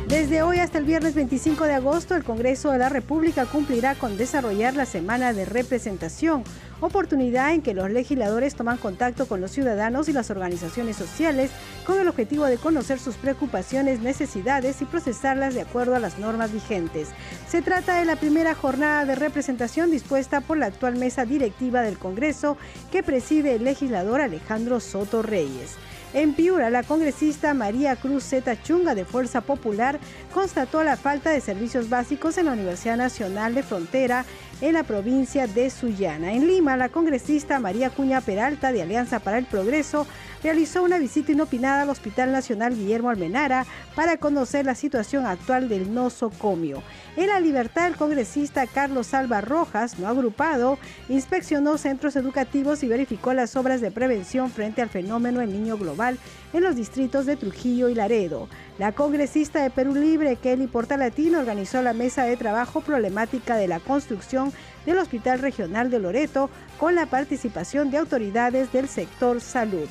Desde 0.08 0.40
hoy 0.42 0.60
hasta 0.60 0.78
el 0.78 0.84
viernes 0.84 1.16
25 1.16 1.64
de 1.64 1.74
agosto, 1.74 2.14
el 2.14 2.22
Congreso 2.22 2.70
de 2.70 2.78
la 2.78 2.88
República 2.88 3.44
cumplirá 3.44 3.96
con 3.96 4.16
desarrollar 4.16 4.74
la 4.76 4.86
semana 4.86 5.32
de 5.32 5.44
representación, 5.44 6.44
oportunidad 6.80 7.52
en 7.52 7.60
que 7.60 7.74
los 7.74 7.90
legisladores 7.90 8.54
toman 8.54 8.78
contacto 8.78 9.26
con 9.26 9.40
los 9.40 9.50
ciudadanos 9.50 10.08
y 10.08 10.12
las 10.12 10.30
organizaciones 10.30 10.94
sociales 10.94 11.50
con 11.84 11.98
el 11.98 12.06
objetivo 12.06 12.44
de 12.44 12.56
conocer 12.56 13.00
sus 13.00 13.16
preocupaciones, 13.16 13.98
necesidades 13.98 14.80
y 14.80 14.84
procesarlas 14.84 15.54
de 15.54 15.62
acuerdo 15.62 15.96
a 15.96 16.00
las 16.00 16.20
normas 16.20 16.52
vigentes. 16.52 17.08
Se 17.48 17.60
trata 17.60 17.98
de 17.98 18.04
la 18.04 18.14
primera 18.14 18.54
jornada 18.54 19.04
de 19.04 19.16
representación 19.16 19.90
dispuesta 19.90 20.40
por 20.40 20.56
la 20.56 20.66
actual 20.66 20.94
mesa 20.94 21.24
directiva 21.24 21.82
del 21.82 21.98
Congreso 21.98 22.56
que 22.92 23.02
preside 23.02 23.56
el 23.56 23.64
legislador 23.64 24.20
Alejandro 24.20 24.78
Soto 24.78 25.22
Reyes. 25.22 25.74
En 26.16 26.32
Piura, 26.32 26.70
la 26.70 26.82
congresista 26.82 27.52
María 27.52 27.94
Cruz 27.94 28.24
Zeta 28.24 28.62
Chunga 28.62 28.94
de 28.94 29.04
Fuerza 29.04 29.42
Popular 29.42 30.00
constató 30.32 30.82
la 30.82 30.96
falta 30.96 31.28
de 31.28 31.42
servicios 31.42 31.90
básicos 31.90 32.38
en 32.38 32.46
la 32.46 32.52
Universidad 32.52 32.96
Nacional 32.96 33.54
de 33.54 33.62
Frontera 33.62 34.24
en 34.62 34.72
la 34.72 34.82
provincia 34.82 35.46
de 35.46 35.68
Sullana. 35.68 36.32
En 36.32 36.46
Lima, 36.46 36.78
la 36.78 36.88
congresista 36.88 37.60
María 37.60 37.90
Cuña 37.90 38.22
Peralta 38.22 38.72
de 38.72 38.80
Alianza 38.80 39.20
para 39.20 39.36
el 39.36 39.44
Progreso 39.44 40.06
realizó 40.46 40.84
una 40.84 40.98
visita 40.98 41.32
inopinada 41.32 41.82
al 41.82 41.90
Hospital 41.90 42.30
Nacional 42.30 42.76
Guillermo 42.76 43.10
Almenara 43.10 43.66
para 43.96 44.16
conocer 44.18 44.64
la 44.64 44.76
situación 44.76 45.26
actual 45.26 45.68
del 45.68 45.92
nosocomio. 45.92 46.84
En 47.16 47.26
la 47.26 47.40
libertad, 47.40 47.88
el 47.88 47.96
congresista 47.96 48.64
Carlos 48.68 49.12
Alba 49.12 49.40
Rojas, 49.40 49.98
no 49.98 50.06
agrupado, 50.06 50.78
inspeccionó 51.08 51.78
centros 51.78 52.14
educativos 52.14 52.84
y 52.84 52.86
verificó 52.86 53.34
las 53.34 53.56
obras 53.56 53.80
de 53.80 53.90
prevención 53.90 54.48
frente 54.48 54.82
al 54.82 54.88
fenómeno 54.88 55.40
El 55.40 55.52
Niño 55.52 55.78
Global 55.78 56.16
en 56.52 56.62
los 56.62 56.76
distritos 56.76 57.26
de 57.26 57.34
Trujillo 57.34 57.88
y 57.88 57.96
Laredo. 57.96 58.48
La 58.78 58.92
congresista 58.92 59.60
de 59.64 59.70
Perú 59.70 59.96
Libre, 59.96 60.36
Kelly 60.36 60.68
Portalatino, 60.68 61.40
organizó 61.40 61.82
la 61.82 61.92
mesa 61.92 62.22
de 62.22 62.36
trabajo 62.36 62.82
problemática 62.82 63.56
de 63.56 63.66
la 63.66 63.80
construcción 63.80 64.52
del 64.84 64.98
Hospital 64.98 65.40
Regional 65.40 65.90
de 65.90 65.98
Loreto 65.98 66.50
con 66.78 66.94
la 66.94 67.06
participación 67.06 67.90
de 67.90 67.98
autoridades 67.98 68.72
del 68.72 68.86
sector 68.86 69.40
salud. 69.40 69.88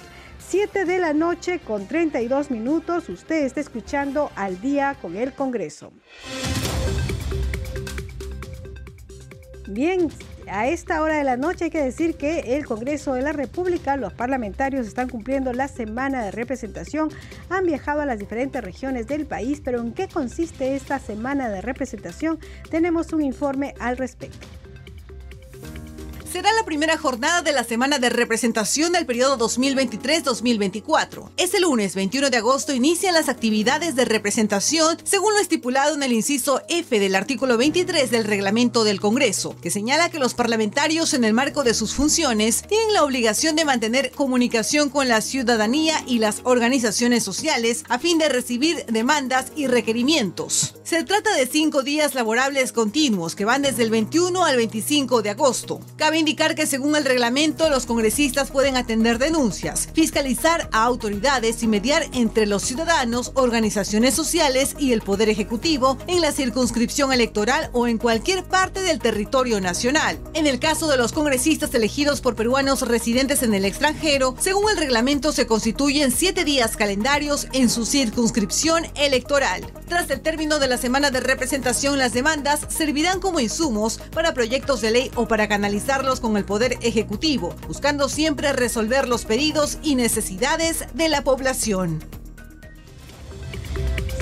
7 0.48 0.86
de 0.86 1.00
la 1.00 1.14
noche 1.14 1.60
con 1.60 1.88
32 1.88 2.52
minutos, 2.52 3.10
usted 3.10 3.46
está 3.46 3.62
escuchando 3.62 4.30
al 4.36 4.62
día 4.62 4.96
con 5.02 5.16
el 5.16 5.34
Congreso. 5.34 5.92
Bien, 9.68 10.10
a 10.48 10.68
esta 10.68 11.02
hora 11.02 11.18
de 11.18 11.24
la 11.24 11.36
noche 11.36 11.66
hay 11.66 11.70
que 11.72 11.82
decir 11.82 12.16
que 12.16 12.56
el 12.56 12.66
Congreso 12.68 13.16
de 13.16 13.24
la 13.24 13.34
República, 13.34 13.98
los 13.98 14.14
parlamentarios 14.14 14.86
están 14.86 15.10
cumpliendo 15.10 15.52
la 15.52 15.68
semana 15.68 16.24
de 16.24 16.30
representación, 16.30 17.10
han 17.50 17.66
viajado 17.66 18.02
a 18.02 18.06
las 18.06 18.20
diferentes 18.20 18.64
regiones 18.64 19.08
del 19.08 19.26
país, 19.26 19.62
pero 19.66 19.82
¿en 19.82 19.94
qué 19.94 20.08
consiste 20.08 20.76
esta 20.76 21.00
semana 21.00 21.50
de 21.50 21.62
representación? 21.62 22.38
Tenemos 22.70 23.14
un 23.14 23.24
informe 23.24 23.74
al 23.80 23.98
respecto 23.98 24.48
será 26.36 26.52
la 26.52 26.66
primera 26.66 26.98
jornada 26.98 27.42
de 27.42 27.54
la 27.54 27.64
semana 27.64 27.98
de 27.98 28.10
representación 28.10 28.92
del 28.92 29.06
periodo 29.06 29.38
2023-2024. 29.48 31.30
Este 31.38 31.62
lunes 31.62 31.96
21 31.96 32.30
de 32.30 32.36
agosto 32.36 32.74
inician 32.74 33.14
las 33.14 33.30
actividades 33.30 33.96
de 33.96 34.04
representación 34.04 34.98
según 35.06 35.34
lo 35.34 35.40
estipulado 35.40 35.96
en 35.96 36.04
el 36.04 36.12
inciso 36.12 36.62
F 36.68 37.00
del 37.00 37.16
artículo 37.16 37.56
23 37.56 38.12
del 38.12 38.26
reglamento 38.26 38.84
del 38.84 39.00
Congreso, 39.00 39.56
que 39.62 39.72
señala 39.72 40.10
que 40.10 40.20
los 40.20 40.34
parlamentarios 40.34 41.14
en 41.14 41.24
el 41.24 41.32
marco 41.32 41.64
de 41.64 41.74
sus 41.74 41.94
funciones 41.94 42.64
tienen 42.68 42.92
la 42.92 43.06
obligación 43.06 43.56
de 43.56 43.64
mantener 43.64 44.12
comunicación 44.12 44.90
con 44.90 45.08
la 45.08 45.22
ciudadanía 45.22 46.04
y 46.06 46.20
las 46.20 46.42
organizaciones 46.44 47.24
sociales 47.24 47.86
a 47.88 47.98
fin 47.98 48.18
de 48.18 48.28
recibir 48.28 48.86
demandas 48.88 49.54
y 49.56 49.68
requerimientos. 49.68 50.76
Se 50.84 51.02
trata 51.06 51.34
de 51.34 51.48
cinco 51.48 51.82
días 51.82 52.14
laborables 52.14 52.74
continuos 52.74 53.36
que 53.36 53.46
van 53.46 53.62
desde 53.62 53.84
el 53.84 53.90
21 53.90 54.44
al 54.44 54.58
25 54.58 55.22
de 55.22 55.30
agosto. 55.30 55.80
Cabe 55.96 56.25
indicar 56.26 56.56
que 56.56 56.66
según 56.66 56.96
el 56.96 57.06
reglamento 57.06 57.70
los 57.70 57.86
congresistas 57.86 58.50
pueden 58.50 58.78
atender 58.78 59.20
denuncias, 59.20 59.88
fiscalizar 59.94 60.68
a 60.72 60.84
autoridades 60.84 61.62
y 61.62 61.68
mediar 61.68 62.04
entre 62.14 62.48
los 62.48 62.64
ciudadanos, 62.64 63.32
organizaciones 63.36 64.16
sociales 64.16 64.76
y 64.80 64.92
el 64.92 65.02
Poder 65.02 65.30
Ejecutivo 65.30 66.00
en 66.08 66.22
la 66.22 66.32
circunscripción 66.32 67.14
electoral 67.14 67.70
o 67.74 67.86
en 67.86 68.00
cualquier 68.00 68.44
parte 68.44 68.82
del 68.82 68.98
territorio 68.98 69.62
nacional. 69.62 70.18
En 70.34 70.48
el 70.48 70.58
caso 70.58 70.88
de 70.88 70.98
los 70.98 71.14
congresistas 71.14 71.72
elegidos 71.76 72.22
por 72.22 72.36
peruanos 72.36 72.82
residentes 72.82 73.44
en 73.44 73.54
el 73.54 73.64
extranjero, 73.64 74.36
según 74.40 74.72
el 74.72 74.78
reglamento 74.78 75.32
se 75.32 75.46
constituyen 75.46 76.12
siete 76.12 76.44
días 76.44 76.76
calendarios 76.76 77.46
en 77.54 77.70
su 77.70 77.86
circunscripción 77.86 78.88
electoral. 78.96 79.64
Tras 79.88 80.10
el 80.10 80.22
término 80.22 80.58
de 80.58 80.68
la 80.68 80.80
semana 80.80 81.12
de 81.12 81.20
representación, 81.20 82.00
las 82.00 82.14
demandas 82.14 82.62
servirán 82.70 83.20
como 83.20 83.40
insumos 83.40 84.00
para 84.12 84.34
proyectos 84.34 84.82
de 84.82 84.90
ley 84.90 85.12
o 85.14 85.28
para 85.28 85.48
canalizarlos 85.48 86.15
con 86.20 86.38
el 86.38 86.46
Poder 86.46 86.78
Ejecutivo, 86.82 87.56
buscando 87.68 88.10
siempre 88.10 88.54
resolver 88.54 89.08
los 89.08 89.26
pedidos 89.26 89.78
y 89.84 89.96
necesidades 89.96 90.86
de 90.94 91.10
la 91.10 91.24
población. 91.24 92.00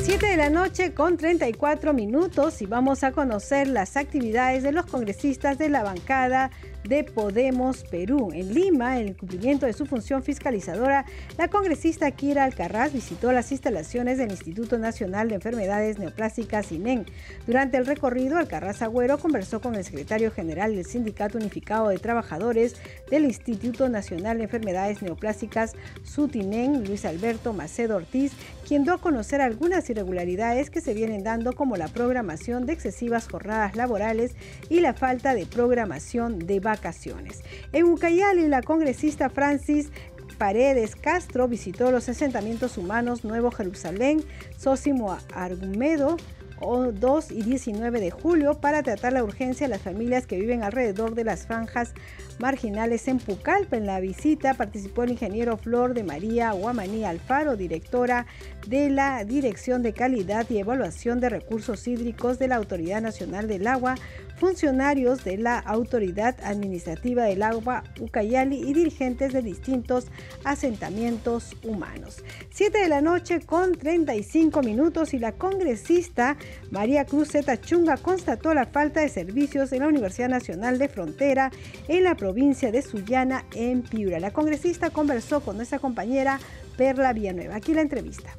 7 0.04 0.28
de 0.28 0.36
la 0.36 0.50
noche 0.50 0.94
con 0.94 1.16
34 1.16 1.94
minutos 1.94 2.62
y 2.62 2.66
vamos 2.66 3.06
a 3.06 3.14
conocer 3.14 3.70
las 3.70 3.96
actividades 3.96 4.62
de 4.62 4.74
los 4.74 4.86
congresistas 4.86 5.58
de 5.58 5.70
la 5.70 5.82
bancada 5.82 6.52
de 6.84 7.06
Podemos 7.06 7.84
Perú. 7.84 8.32
En 8.34 8.54
Lima, 8.54 9.00
en 9.00 9.08
el 9.08 9.16
cumplimiento 9.16 9.66
de 9.66 9.72
su 9.72 9.86
función 9.86 10.22
fiscalizadora, 10.22 11.06
la 11.38 11.48
congresista 11.48 12.12
Kira 12.12 12.44
Alcarraz 12.44 12.92
visitó 12.92 13.32
las 13.32 13.52
instalaciones 13.54 14.18
del 14.18 14.32
Instituto 14.32 14.78
Nacional 14.78 15.30
de 15.30 15.36
Enfermedades 15.36 15.98
Neoplásticas 16.00 16.74
INEN. 16.74 17.06
Durante 17.48 17.78
el 17.78 17.86
recorrido, 17.86 18.38
Alcarraz 18.38 18.82
Agüero 18.82 19.18
conversó 19.18 19.62
con 19.62 19.76
el 19.76 19.86
secretario 19.86 20.32
general 20.32 20.76
del 20.76 20.86
Sindicato 20.86 21.38
Unificado 21.38 21.88
de 21.88 21.98
Trabajadores 21.98 22.76
del 23.10 23.24
Instituto 23.24 23.88
Nacional 23.88 24.38
de 24.38 24.44
Enfermedades 24.44 25.02
Neoplásticas, 25.02 25.74
SUTINEN, 26.04 26.84
Luis 26.86 27.06
Alberto 27.06 27.54
Macedo 27.54 27.96
Ortiz, 27.96 28.34
quien 28.68 28.84
dio 28.84 28.94
a 28.94 29.02
conocer 29.02 29.42
algunas 29.42 29.90
irregularidades 29.90 30.70
que 30.70 30.82
se 30.82 30.94
vienen 30.94 31.24
dando 31.24 31.54
como 31.54 31.78
la 31.78 31.88
programación 31.88 32.66
de 32.66 32.74
excesivas 32.74 33.28
jornadas 33.28 33.76
laborales 33.76 34.36
y 34.70 34.80
la 34.80 34.94
falta 34.94 35.34
de 35.34 35.46
programación 35.46 36.40
de 36.40 36.60
vacaciones. 36.60 37.42
En 37.72 37.86
Ucayali, 37.86 38.48
la 38.48 38.62
congresista 38.62 39.30
Francis 39.30 39.90
Paredes 40.38 40.96
Castro 40.96 41.48
visitó 41.48 41.92
los 41.92 42.10
asentamientos 42.10 42.78
humanos 42.78 43.24
Nuevo 43.24 43.52
Jerusalén, 43.52 44.24
Sósimo 44.58 45.16
Argumedo, 45.34 46.18
2 46.60 47.32
y 47.32 47.42
19 47.44 48.00
de 48.00 48.12
julio 48.12 48.60
para 48.60 48.84
tratar 48.84 49.14
la 49.14 49.24
urgencia 49.24 49.68
de 49.68 49.74
las 49.74 49.82
familias 49.82 50.26
que 50.26 50.40
viven 50.40 50.64
alrededor 50.64 51.16
de 51.16 51.24
las 51.24 51.46
franjas 51.46 51.94
marginales 52.40 53.08
en 53.08 53.20
Pucallpa. 53.20 53.78
En 53.78 53.86
la 53.86 54.00
visita 54.00 54.54
participó 54.54 55.04
el 55.04 55.12
ingeniero 55.12 55.58
Flor 55.58 55.94
de 55.94 56.04
María 56.04 56.52
Guamaní 56.52 57.04
Alfaro, 57.04 57.58
directora 57.58 58.26
de 58.68 58.90
la 58.90 59.24
Dirección 59.24 59.84
de 59.84 59.94
Calidad 59.94 60.46
y 60.50 60.60
Evaluación 60.60 61.20
de 61.20 61.30
Recursos 61.30 61.88
Hídricos 61.88 62.40
de 62.40 62.48
la 62.48 62.56
Autoridad 62.56 63.02
Nacional 63.02 63.48
del 63.48 63.68
Agua, 63.68 63.96
funcionarios 64.44 65.24
de 65.24 65.38
la 65.38 65.58
Autoridad 65.58 66.36
Administrativa 66.44 67.24
del 67.24 67.44
Agua 67.44 67.86
Ucayali 68.02 68.58
y 68.58 68.74
dirigentes 68.74 69.32
de 69.32 69.42
distintos 69.42 70.08
asentamientos 70.44 71.56
humanos. 71.64 72.22
7 72.50 72.78
de 72.78 72.90
la 72.90 73.00
noche 73.00 73.40
con 73.40 73.72
35 73.72 74.62
minutos 74.62 75.14
y 75.14 75.20
la 75.20 75.32
congresista 75.32 76.36
María 76.72 77.06
Cruz 77.06 77.32
Zeta 77.32 77.56
Chunga 77.62 77.96
constató 77.96 78.54
la 78.54 78.66
falta 78.66 79.00
de 79.00 79.08
servicios 79.08 79.72
en 79.72 79.80
la 79.80 79.88
Universidad 79.88 80.28
Nacional 80.28 80.78
de 80.78 80.90
Frontera 80.90 81.50
en 81.88 82.04
la 82.04 82.16
provincia 82.16 82.70
de 82.70 82.82
Sullana 82.82 83.46
en 83.56 83.82
Piura. 83.82 84.20
La 84.20 84.32
congresista 84.32 84.90
conversó 84.90 85.40
con 85.40 85.56
nuestra 85.56 85.80
compañera 85.80 86.38
Perla 86.76 87.14
Villanueva. 87.14 87.56
Aquí 87.56 87.74
la 87.74 87.80
entrevista. 87.80 88.36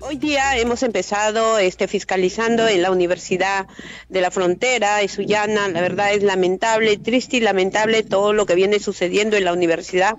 Hoy 0.00 0.14
día 0.14 0.56
hemos 0.56 0.84
empezado 0.84 1.58
este, 1.58 1.88
fiscalizando 1.88 2.68
en 2.68 2.82
la 2.82 2.92
Universidad 2.92 3.66
de 4.08 4.20
la 4.20 4.30
Frontera, 4.30 5.02
en 5.02 5.08
Sullana. 5.08 5.66
La 5.66 5.80
verdad 5.80 6.12
es 6.12 6.22
lamentable, 6.22 6.96
triste 6.98 7.38
y 7.38 7.40
lamentable 7.40 8.04
todo 8.04 8.32
lo 8.32 8.46
que 8.46 8.54
viene 8.54 8.78
sucediendo 8.78 9.36
en 9.36 9.44
la 9.44 9.52
universidad, 9.52 10.16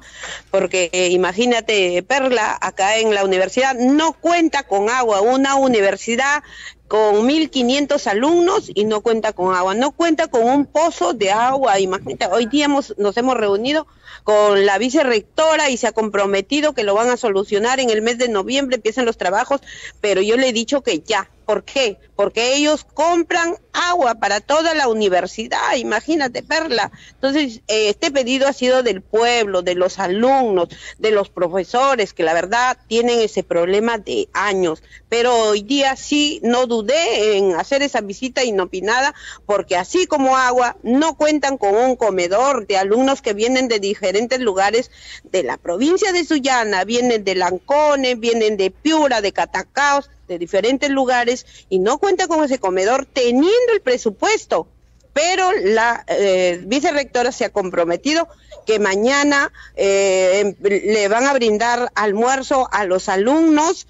porque 0.52 0.90
eh, 0.92 1.08
imagínate, 1.12 2.04
Perla, 2.04 2.58
acá 2.60 2.98
en 2.98 3.16
la 3.16 3.24
universidad 3.24 3.74
no 3.74 4.12
cuenta 4.12 4.64
con 4.64 4.90
agua, 4.90 5.22
una 5.22 5.56
universidad 5.56 6.44
con 6.90 7.26
1.500 7.26 8.06
alumnos 8.08 8.70
y 8.76 8.84
no 8.84 9.00
cuenta 9.00 9.32
con 9.32 9.56
agua, 9.56 9.76
no 9.76 9.92
cuenta 9.92 10.28
con 10.28 10.44
un 10.44 10.66
pozo 10.66 11.14
de 11.14 11.32
agua. 11.32 11.80
Imagínate, 11.80 12.26
hoy 12.26 12.48
día 12.48 12.66
hemos, 12.66 12.96
nos 12.98 13.16
hemos 13.16 13.38
reunido 13.38 13.88
con 14.30 14.64
la 14.64 14.78
vicerrectora 14.78 15.72
y 15.72 15.78
se 15.78 15.88
ha 15.88 15.92
comprometido 15.92 16.74
que 16.74 16.84
lo 16.84 16.94
van 16.94 17.10
a 17.10 17.18
solucionar 17.18 17.80
en 17.80 17.90
el 17.90 18.04
mes 18.04 18.20
de 18.20 18.30
noviembre, 18.30 18.76
empiezan 18.76 19.06
los 19.06 19.18
trabajos, 19.18 19.60
pero 20.02 20.22
yo 20.22 20.38
le 20.38 20.50
he 20.50 20.54
dicho 20.54 20.84
que 20.84 21.00
ya, 21.00 21.32
¿Por 21.50 21.64
qué? 21.64 21.97
Porque 22.16 22.54
ellos 22.54 22.86
compran 22.93 23.56
agua 23.74 24.14
para 24.14 24.39
toda 24.39 24.76
la 24.76 24.88
universidad, 24.88 25.78
imagínate, 25.78 26.43
Perla. 26.43 26.91
Entonces, 27.16 27.62
eh, 27.68 27.89
este 27.89 28.12
pedido 28.12 28.47
ha 28.47 28.54
sido 28.54 28.84
del 28.84 29.02
pueblo, 29.02 29.64
de 29.64 29.74
los 29.74 29.97
alumnos, 29.97 30.70
de 31.00 31.10
los 31.10 31.30
profesores, 31.30 32.14
que 32.14 32.22
la 32.22 32.36
verdad 32.36 32.78
tienen 32.88 33.20
ese 33.20 33.41
problema 33.41 33.97
de 33.97 34.30
años. 34.32 34.84
Pero 35.10 35.36
hoy 35.36 35.64
día 35.64 35.95
sí 35.95 36.39
no 36.43 36.68
dudé 36.68 37.38
en 37.38 37.56
hacer 37.56 37.82
esa 37.82 38.02
visita 38.02 38.43
inopinada, 38.43 39.16
porque 39.47 39.76
así 39.76 40.06
como 40.06 40.38
agua, 40.38 40.78
no 40.84 41.16
cuentan 41.16 41.58
con 41.58 41.74
un 41.74 41.95
comedor 41.95 42.68
de 42.68 42.78
alumnos 42.78 43.24
que 43.24 43.34
vienen 43.34 43.68
de 43.68 43.80
diferentes 43.80 44.39
lugares 44.39 44.91
de 45.24 45.41
la 45.41 45.58
provincia 45.58 46.12
de 46.12 46.26
Sullana, 46.26 46.84
vienen 46.84 47.24
de 47.24 47.34
Lancone, 47.34 48.14
vienen 48.14 48.56
de 48.56 48.70
Piura, 48.70 49.22
de 49.22 49.32
Catacaos, 49.32 50.12
de 50.30 50.40
diferentes 50.40 50.90
lugares 50.90 51.46
y 51.68 51.80
no 51.80 51.98
cuenta 51.98 52.28
con 52.28 52.44
ese 52.46 52.60
comedor 52.60 53.06
teniendo 53.06 53.74
el 53.74 53.82
presupuesto. 53.82 54.68
Pero 55.12 55.52
la 55.52 56.06
eh, 56.08 56.62
vicerrectora 56.66 57.34
se 57.34 57.44
ha 57.44 57.50
comprometido 57.50 58.30
que 58.66 58.80
mañana 58.80 59.52
eh, 59.76 60.56
le 60.62 61.08
van 61.10 61.26
a 61.26 61.34
brindar 61.34 61.92
almuerzo 61.96 62.70
a 62.72 62.86
los 62.86 63.10
alumnos 63.10 63.88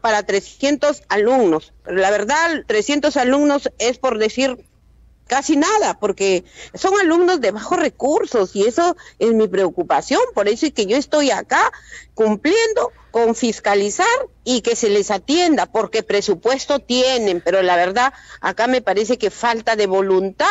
para 0.00 0.24
300 0.24 1.04
alumnos. 1.08 1.72
La 1.86 2.10
verdad, 2.10 2.64
300 2.66 3.16
alumnos 3.16 3.70
es 3.78 3.98
por 3.98 4.18
decir 4.18 4.58
casi 5.26 5.56
nada, 5.56 5.98
porque 5.98 6.44
son 6.74 6.98
alumnos 6.98 7.40
de 7.40 7.50
bajos 7.50 7.78
recursos 7.78 8.54
y 8.54 8.64
eso 8.66 8.96
es 9.18 9.32
mi 9.32 9.48
preocupación, 9.48 10.20
por 10.34 10.48
eso 10.48 10.66
es 10.66 10.72
que 10.72 10.86
yo 10.86 10.96
estoy 10.96 11.30
acá 11.30 11.72
cumpliendo 12.14 12.92
con 13.10 13.34
fiscalizar 13.34 14.06
y 14.44 14.60
que 14.60 14.76
se 14.76 14.88
les 14.88 15.10
atienda, 15.10 15.66
porque 15.66 16.02
presupuesto 16.02 16.78
tienen, 16.78 17.40
pero 17.40 17.62
la 17.62 17.76
verdad 17.76 18.12
acá 18.40 18.66
me 18.66 18.82
parece 18.82 19.18
que 19.18 19.30
falta 19.30 19.74
de 19.74 19.86
voluntad 19.86 20.46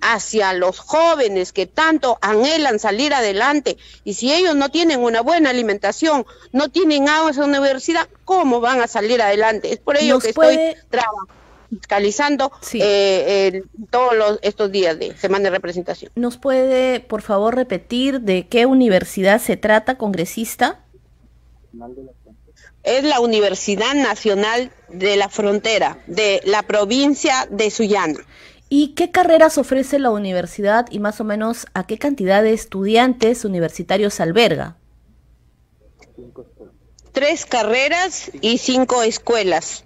hacia 0.00 0.52
los 0.52 0.78
jóvenes 0.78 1.52
que 1.52 1.66
tanto 1.66 2.18
anhelan 2.20 2.78
salir 2.78 3.14
adelante. 3.14 3.78
Y 4.04 4.14
si 4.14 4.32
ellos 4.32 4.54
no 4.54 4.70
tienen 4.70 5.02
una 5.02 5.20
buena 5.20 5.50
alimentación, 5.50 6.26
no 6.52 6.68
tienen 6.70 7.08
agua 7.08 7.30
en 7.30 7.36
la 7.38 7.44
universidad, 7.46 8.08
¿cómo 8.24 8.60
van 8.60 8.82
a 8.82 8.88
salir 8.88 9.22
adelante? 9.22 9.72
Es 9.72 9.78
por 9.78 9.96
ello 9.96 10.18
que 10.18 10.28
estoy 10.28 10.76
trabajando 10.90 11.45
fiscalizando 11.76 12.52
eh, 12.74 13.62
todos 13.90 14.38
estos 14.42 14.72
días 14.72 14.98
de 14.98 15.16
semana 15.16 15.44
de 15.44 15.50
representación. 15.50 16.10
¿Nos 16.14 16.36
puede, 16.36 17.00
por 17.00 17.22
favor, 17.22 17.54
repetir 17.54 18.20
de 18.20 18.48
qué 18.48 18.66
universidad 18.66 19.40
se 19.40 19.56
trata, 19.56 19.98
congresista? 19.98 20.80
Es 22.82 23.04
la 23.04 23.20
Universidad 23.20 23.94
Nacional 23.94 24.70
de 24.88 25.16
la 25.16 25.28
Frontera, 25.28 25.98
de 26.06 26.40
la 26.44 26.62
provincia 26.62 27.46
de 27.50 27.70
Sullana. 27.70 28.20
¿Y 28.68 28.94
qué 28.94 29.10
carreras 29.10 29.58
ofrece 29.58 29.98
la 29.98 30.10
universidad 30.10 30.86
y 30.90 30.98
más 30.98 31.20
o 31.20 31.24
menos 31.24 31.66
a 31.74 31.86
qué 31.86 31.98
cantidad 31.98 32.42
de 32.42 32.52
estudiantes 32.52 33.44
universitarios 33.44 34.18
alberga? 34.18 34.76
Tres 37.12 37.46
carreras 37.46 38.30
y 38.40 38.58
cinco 38.58 39.02
escuelas. 39.02 39.85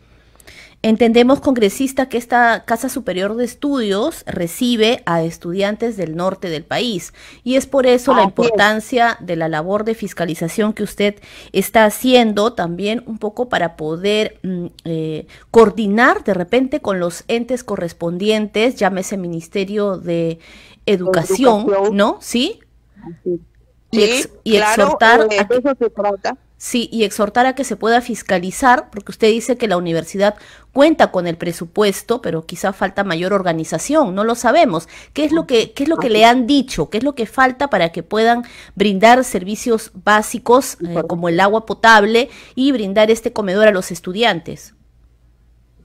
Entendemos, 0.83 1.41
congresista, 1.41 2.09
que 2.09 2.17
esta 2.17 2.65
Casa 2.65 2.89
Superior 2.89 3.37
de 3.37 3.45
Estudios 3.45 4.25
recibe 4.27 5.03
a 5.05 5.23
estudiantes 5.23 5.99
del 5.99 6.17
norte 6.17 6.49
del 6.49 6.65
país 6.65 7.13
y 7.45 7.57
es 7.57 7.67
por 7.67 7.87
eso 7.87 8.15
la 8.15 8.23
importancia 8.23 9.19
de 9.21 9.37
la 9.37 9.49
labor 9.49 9.85
de 9.85 9.95
fiscalización 9.95 10.73
que 10.73 10.83
usted 10.83 11.17
está 11.53 11.85
haciendo 11.85 12.55
también 12.55 13.03
un 13.07 13.19
poco 13.19 13.51
para 13.51 13.77
poder 13.77 14.39
mm, 14.43 14.67
eh, 14.85 15.27
coordinar 15.51 16.25
de 16.25 16.33
repente 16.33 16.81
con 16.81 16.99
los 16.99 17.25
entes 17.29 17.63
correspondientes, 17.63 18.77
llámese 18.77 19.19
Ministerio 19.19 19.99
de 19.99 20.39
Educación, 20.87 21.67
¿no? 21.93 22.17
¿Sí? 22.21 22.61
Sí, 23.93 24.25
y, 24.45 24.57
exhortar 24.57 25.27
eh, 25.31 25.41
a 25.41 25.47
que, 25.47 25.59
eso 25.59 25.75
se 25.79 25.91
trata. 25.91 26.39
Sí, 26.63 26.91
y 26.93 27.05
exhortar 27.05 27.47
a 27.47 27.55
que 27.55 27.65
se 27.65 27.75
pueda 27.75 28.03
fiscalizar, 28.03 28.91
porque 28.91 29.13
usted 29.13 29.29
dice 29.29 29.57
que 29.57 29.67
la 29.67 29.79
universidad 29.79 30.35
cuenta 30.73 31.11
con 31.11 31.27
el 31.27 31.39
presupuesto, 31.39 32.21
pero 32.21 32.45
quizá 32.45 32.75
falta 32.75 33.03
mayor 33.03 33.33
organización, 33.33 34.15
no 34.15 34.25
lo 34.25 34.35
sabemos. 34.35 34.87
¿Qué 35.15 35.25
es 35.25 35.33
lo 35.33 35.47
que, 35.47 35.73
qué 35.73 35.85
es 35.85 35.89
lo 35.89 35.97
que 35.97 36.11
le 36.11 36.27
han 36.27 36.47
dicho? 36.47 36.91
¿Qué 36.91 36.99
es 36.99 37.05
lo 37.05 37.15
que 37.15 37.25
falta 37.25 37.71
para 37.71 37.93
que 37.93 38.03
puedan 38.03 38.45
brindar 38.75 39.25
servicios 39.25 39.91
básicos 40.05 40.77
eh, 40.87 41.03
como 41.09 41.31
el 41.31 41.41
agua 41.41 41.65
potable 41.65 42.29
y 42.55 42.73
brindar 42.73 43.11
este 43.11 43.33
comedor 43.33 43.67
a 43.67 43.73
los 43.73 43.91
estudiantes? 43.91 44.75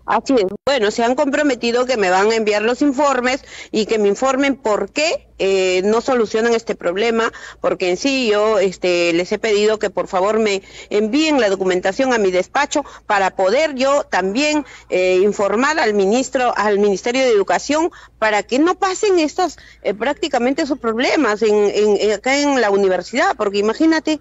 Así 0.05 0.35
es. 0.35 0.45
Bueno, 0.65 0.91
se 0.91 1.03
han 1.03 1.15
comprometido 1.15 1.87
que 1.87 1.97
me 1.97 2.11
van 2.11 2.29
a 2.29 2.35
enviar 2.35 2.61
los 2.61 2.83
informes 2.83 3.43
y 3.71 3.87
que 3.87 3.97
me 3.97 4.07
informen 4.07 4.55
por 4.55 4.91
qué 4.91 5.27
eh, 5.39 5.81
no 5.83 5.99
solucionan 5.99 6.53
este 6.53 6.75
problema, 6.75 7.33
porque 7.59 7.89
en 7.89 7.97
sí 7.97 8.29
yo 8.29 8.59
este, 8.59 9.13
les 9.13 9.31
he 9.31 9.39
pedido 9.39 9.79
que 9.79 9.89
por 9.89 10.07
favor 10.07 10.37
me 10.37 10.61
envíen 10.91 11.41
la 11.41 11.49
documentación 11.49 12.13
a 12.13 12.19
mi 12.19 12.29
despacho 12.29 12.85
para 13.07 13.35
poder 13.35 13.73
yo 13.73 14.03
también 14.03 14.63
eh, 14.89 15.21
informar 15.23 15.79
al 15.79 15.95
ministro, 15.95 16.53
al 16.55 16.77
Ministerio 16.77 17.23
de 17.23 17.31
Educación, 17.31 17.89
para 18.19 18.43
que 18.43 18.59
no 18.59 18.75
pasen 18.75 19.17
estos 19.17 19.57
eh, 19.81 19.95
prácticamente 19.95 20.61
esos 20.61 20.77
problemas 20.77 21.41
en, 21.41 22.11
acá 22.11 22.37
en 22.37 22.61
la 22.61 22.69
universidad, 22.69 23.35
porque 23.35 23.57
imagínate 23.57 24.19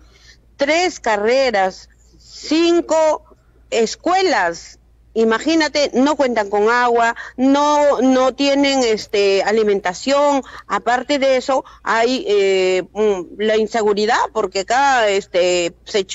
tres 0.57 0.99
carreras, 0.99 1.91
cinco 2.19 3.23
escuelas 3.71 4.79
imagínate, 5.15 5.91
no 5.95 6.17
cuentan 6.17 6.51
con 6.51 6.69
agua, 6.69 7.17
no, 7.37 8.01
no 8.01 8.35
tienen 8.35 8.81
este, 8.81 9.43
alimentación, 9.43 10.43
aparte 10.67 11.19
de 11.19 11.37
eso 11.37 11.65
hay 11.83 12.25
eh, 12.29 12.83
mm, 12.93 13.41
la 13.41 13.57
inseguridad, 13.57 14.19
porque 14.33 14.61
acá, 14.61 15.09
este, 15.09 15.73
se 15.85 16.07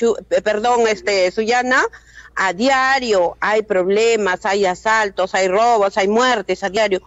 perdón, 0.42 0.86
este, 0.86 1.30
Suyana, 1.30 1.82
a 2.36 2.52
diario 2.52 3.36
hay 3.40 3.62
problemas, 3.62 4.46
hay 4.46 4.64
asaltos, 4.64 5.34
hay 5.34 5.48
robos, 5.48 5.96
hay 5.98 6.08
muertes 6.08 6.62
a 6.62 6.70
diario. 6.70 7.02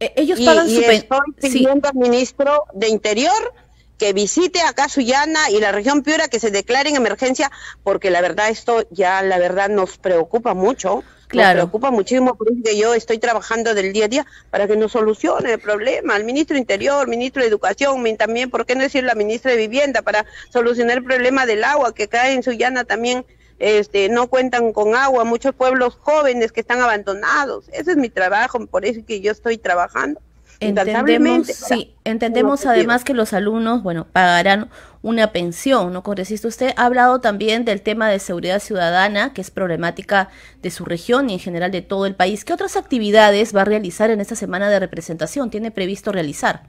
E, 0.00 0.12
ellos 0.16 0.40
pagan 0.40 0.68
y, 0.68 0.74
y 0.74 0.84
estoy 0.84 1.04
pidiendo 1.40 1.88
al 1.88 1.94
ministro 1.94 2.64
de 2.72 2.88
Interior 2.88 3.52
que 3.98 4.12
visite 4.12 4.60
acá 4.62 4.88
Sullana 4.88 5.50
y 5.50 5.60
la 5.60 5.72
región 5.72 6.02
Piura, 6.02 6.28
que 6.28 6.40
se 6.40 6.50
declare 6.50 6.88
en 6.88 6.96
emergencia, 6.96 7.50
porque 7.82 8.10
la 8.10 8.20
verdad 8.20 8.48
esto 8.48 8.86
ya, 8.90 9.22
la 9.22 9.38
verdad, 9.38 9.68
nos 9.68 9.98
preocupa 9.98 10.54
mucho. 10.54 11.02
Claro. 11.26 11.58
Nos 11.58 11.68
preocupa 11.68 11.90
muchísimo, 11.90 12.36
porque 12.36 12.78
yo 12.78 12.94
estoy 12.94 13.18
trabajando 13.18 13.74
del 13.74 13.92
día 13.92 14.06
a 14.06 14.08
día 14.08 14.26
para 14.50 14.66
que 14.66 14.76
nos 14.76 14.92
solucione 14.92 15.52
el 15.52 15.58
problema. 15.60 16.16
El 16.16 16.24
ministro 16.24 16.56
Interior, 16.56 17.06
ministro 17.06 17.42
de 17.42 17.48
Educación, 17.48 18.02
también, 18.16 18.48
¿por 18.48 18.64
qué 18.64 18.74
no 18.74 18.82
decir 18.82 19.04
la 19.04 19.14
ministra 19.14 19.50
de 19.50 19.58
Vivienda 19.58 20.00
para 20.00 20.24
solucionar 20.50 20.96
el 20.96 21.04
problema 21.04 21.44
del 21.44 21.64
agua 21.64 21.94
que 21.94 22.08
cae 22.08 22.32
en 22.32 22.42
Sullana 22.42 22.84
también? 22.84 23.26
Este, 23.58 24.08
no 24.08 24.28
cuentan 24.28 24.72
con 24.72 24.94
agua, 24.94 25.24
muchos 25.24 25.52
pueblos 25.54 25.96
jóvenes 26.00 26.52
que 26.52 26.60
están 26.60 26.80
abandonados. 26.80 27.68
Ese 27.72 27.90
es 27.90 27.96
mi 27.96 28.08
trabajo, 28.08 28.64
por 28.66 28.86
eso 28.86 29.00
que 29.04 29.20
yo 29.20 29.32
estoy 29.32 29.58
trabajando. 29.58 30.20
Entendemos, 30.60 31.46
sí, 31.46 31.94
entendemos 32.04 32.66
además 32.66 33.04
que 33.04 33.14
los 33.14 33.32
alumnos, 33.32 33.84
bueno, 33.84 34.08
pagarán 34.12 34.68
una 35.02 35.30
pensión, 35.30 35.92
¿no, 35.92 36.02
congresista? 36.02 36.48
Usted 36.48 36.72
ha 36.76 36.86
hablado 36.86 37.20
también 37.20 37.64
del 37.64 37.80
tema 37.80 38.08
de 38.08 38.18
seguridad 38.18 38.58
ciudadana, 38.58 39.32
que 39.32 39.40
es 39.40 39.52
problemática 39.52 40.30
de 40.60 40.72
su 40.72 40.84
región 40.84 41.30
y 41.30 41.34
en 41.34 41.38
general 41.38 41.70
de 41.70 41.82
todo 41.82 42.06
el 42.06 42.16
país. 42.16 42.44
¿Qué 42.44 42.52
otras 42.52 42.76
actividades 42.76 43.54
va 43.54 43.62
a 43.62 43.64
realizar 43.66 44.10
en 44.10 44.20
esta 44.20 44.34
semana 44.34 44.68
de 44.68 44.80
representación? 44.80 45.50
¿Tiene 45.50 45.70
previsto 45.70 46.10
realizar? 46.10 46.62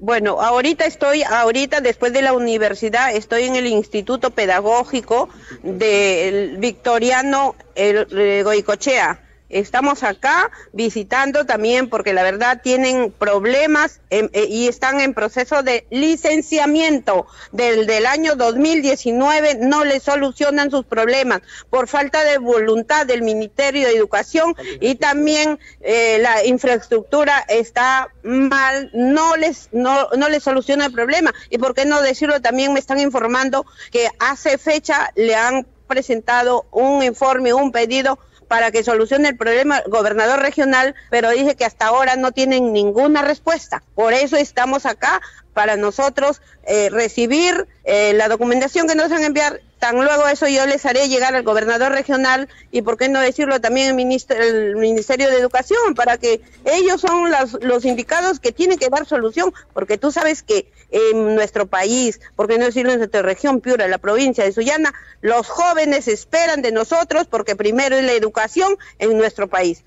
Bueno, 0.00 0.40
ahorita 0.40 0.84
estoy, 0.84 1.22
ahorita 1.22 1.80
después 1.80 2.12
de 2.12 2.22
la 2.22 2.32
universidad, 2.32 3.14
estoy 3.14 3.44
en 3.44 3.56
el 3.56 3.66
Instituto 3.66 4.30
Pedagógico 4.30 5.28
del 5.62 6.58
Victoriano 6.58 7.54
el, 7.74 8.42
Goicochea 8.44 9.23
estamos 9.48 10.02
acá 10.02 10.50
visitando 10.72 11.44
también 11.46 11.88
porque 11.88 12.12
la 12.12 12.22
verdad 12.22 12.60
tienen 12.62 13.12
problemas 13.12 14.00
em, 14.10 14.28
eh, 14.32 14.46
y 14.48 14.68
están 14.68 15.00
en 15.00 15.14
proceso 15.14 15.62
de 15.62 15.86
licenciamiento 15.90 17.26
del, 17.52 17.86
del 17.86 18.06
año 18.06 18.36
2019, 18.36 19.56
no 19.60 19.84
le 19.84 20.00
solucionan 20.00 20.70
sus 20.70 20.84
problemas 20.84 21.42
por 21.70 21.88
falta 21.88 22.24
de 22.24 22.38
voluntad 22.38 23.06
del 23.06 23.22
Ministerio 23.22 23.86
de 23.86 23.96
Educación 23.96 24.54
y 24.80 24.96
también 24.96 25.58
eh, 25.80 26.18
la 26.20 26.44
infraestructura 26.44 27.44
está 27.48 28.08
mal, 28.22 28.90
no 28.92 29.36
les, 29.36 29.68
no, 29.72 30.08
no 30.16 30.28
les 30.28 30.42
soluciona 30.42 30.86
el 30.86 30.92
problema. 30.92 31.32
Y 31.50 31.58
por 31.58 31.74
qué 31.74 31.84
no 31.84 32.00
decirlo, 32.00 32.40
también 32.40 32.72
me 32.72 32.80
están 32.80 33.00
informando 33.00 33.66
que 33.90 34.08
hace 34.18 34.58
fecha 34.58 35.10
le 35.14 35.34
han 35.34 35.66
presentado 35.86 36.66
un 36.70 37.02
informe, 37.02 37.52
un 37.52 37.72
pedido 37.72 38.18
para 38.54 38.70
que 38.70 38.84
solucione 38.84 39.30
el 39.30 39.36
problema 39.36 39.82
gobernador 39.88 40.38
regional, 40.38 40.94
pero 41.10 41.30
dije 41.30 41.56
que 41.56 41.64
hasta 41.64 41.86
ahora 41.86 42.14
no 42.14 42.30
tienen 42.30 42.72
ninguna 42.72 43.20
respuesta. 43.22 43.82
Por 43.96 44.12
eso 44.12 44.36
estamos 44.36 44.86
acá 44.86 45.20
para 45.54 45.76
nosotros 45.76 46.40
eh, 46.64 46.88
recibir 46.88 47.66
eh, 47.82 48.12
la 48.14 48.28
documentación 48.28 48.86
que 48.86 48.94
nos 48.94 49.08
van 49.08 49.24
a 49.24 49.26
enviar. 49.26 49.60
Luego 49.92 50.26
eso 50.28 50.48
yo 50.48 50.64
les 50.66 50.86
haré 50.86 51.08
llegar 51.08 51.34
al 51.34 51.42
gobernador 51.42 51.92
regional 51.92 52.48
y 52.70 52.82
por 52.82 52.96
qué 52.96 53.08
no 53.08 53.20
decirlo 53.20 53.60
también 53.60 53.88
el 53.98 54.76
Ministerio 54.76 55.30
de 55.30 55.38
Educación 55.38 55.94
para 55.94 56.16
que 56.16 56.40
ellos 56.64 57.02
son 57.02 57.30
los 57.60 57.84
indicados 57.84 58.40
que 58.40 58.52
tienen 58.52 58.78
que 58.78 58.88
dar 58.88 59.04
solución, 59.06 59.52
porque 59.74 59.98
tú 59.98 60.10
sabes 60.10 60.42
que 60.42 60.70
en 60.90 61.34
nuestro 61.34 61.66
país, 61.66 62.20
por 62.34 62.48
qué 62.48 62.58
no 62.58 62.64
decirlo 62.64 62.92
en 62.92 62.98
nuestra 62.98 63.22
región 63.22 63.60
Piura, 63.60 63.86
la 63.88 63.98
provincia 63.98 64.44
de 64.44 64.52
Sullana, 64.52 64.94
los 65.20 65.48
jóvenes 65.48 66.08
esperan 66.08 66.62
de 66.62 66.72
nosotros 66.72 67.26
porque 67.26 67.56
primero 67.56 67.96
es 67.96 68.04
la 68.04 68.12
educación 68.12 68.76
en 68.98 69.18
nuestro 69.18 69.48
país. 69.48 69.82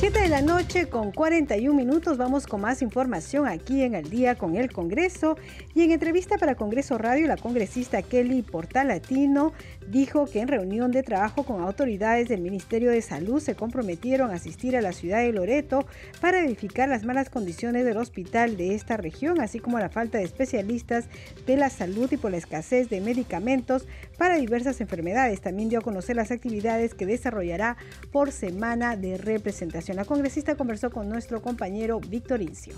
7 0.00 0.18
de 0.18 0.28
la 0.30 0.40
noche 0.40 0.88
con 0.88 1.12
41 1.12 1.76
minutos 1.76 2.16
vamos 2.16 2.46
con 2.46 2.62
más 2.62 2.80
información 2.80 3.46
aquí 3.46 3.82
en 3.82 3.94
el 3.94 4.08
día 4.08 4.34
con 4.34 4.56
el 4.56 4.72
Congreso 4.72 5.36
y 5.74 5.82
en 5.82 5.90
entrevista 5.90 6.38
para 6.38 6.54
Congreso 6.54 6.96
Radio 6.96 7.26
la 7.26 7.36
congresista 7.36 8.00
Kelly 8.00 8.40
Portalatino 8.40 9.52
dijo 9.90 10.26
que 10.26 10.40
en 10.40 10.48
reunión 10.48 10.92
de 10.92 11.02
trabajo 11.02 11.44
con 11.44 11.60
autoridades 11.62 12.28
del 12.28 12.40
Ministerio 12.40 12.90
de 12.90 13.02
Salud 13.02 13.40
se 13.40 13.54
comprometieron 13.54 14.30
a 14.30 14.34
asistir 14.34 14.76
a 14.76 14.80
la 14.80 14.92
ciudad 14.92 15.18
de 15.18 15.32
Loreto 15.32 15.86
para 16.20 16.42
verificar 16.42 16.88
las 16.88 17.04
malas 17.04 17.30
condiciones 17.30 17.84
del 17.84 17.96
hospital 17.96 18.56
de 18.56 18.74
esta 18.74 18.96
región 18.96 19.40
así 19.40 19.58
como 19.58 19.78
la 19.78 19.88
falta 19.88 20.18
de 20.18 20.24
especialistas 20.24 21.06
de 21.46 21.56
la 21.56 21.70
salud 21.70 22.10
y 22.12 22.16
por 22.16 22.30
la 22.30 22.36
escasez 22.36 22.88
de 22.88 23.00
medicamentos 23.00 23.86
para 24.18 24.36
diversas 24.36 24.80
enfermedades. 24.80 25.40
También 25.40 25.68
dio 25.68 25.80
a 25.80 25.82
conocer 25.82 26.16
las 26.16 26.30
actividades 26.30 26.94
que 26.94 27.06
desarrollará 27.06 27.76
por 28.12 28.32
semana 28.32 28.96
de 28.96 29.16
representación. 29.16 29.96
La 29.96 30.04
congresista 30.04 30.56
conversó 30.56 30.90
con 30.90 31.08
nuestro 31.08 31.42
compañero 31.42 32.00
Víctor 32.00 32.42
Incio. 32.42 32.74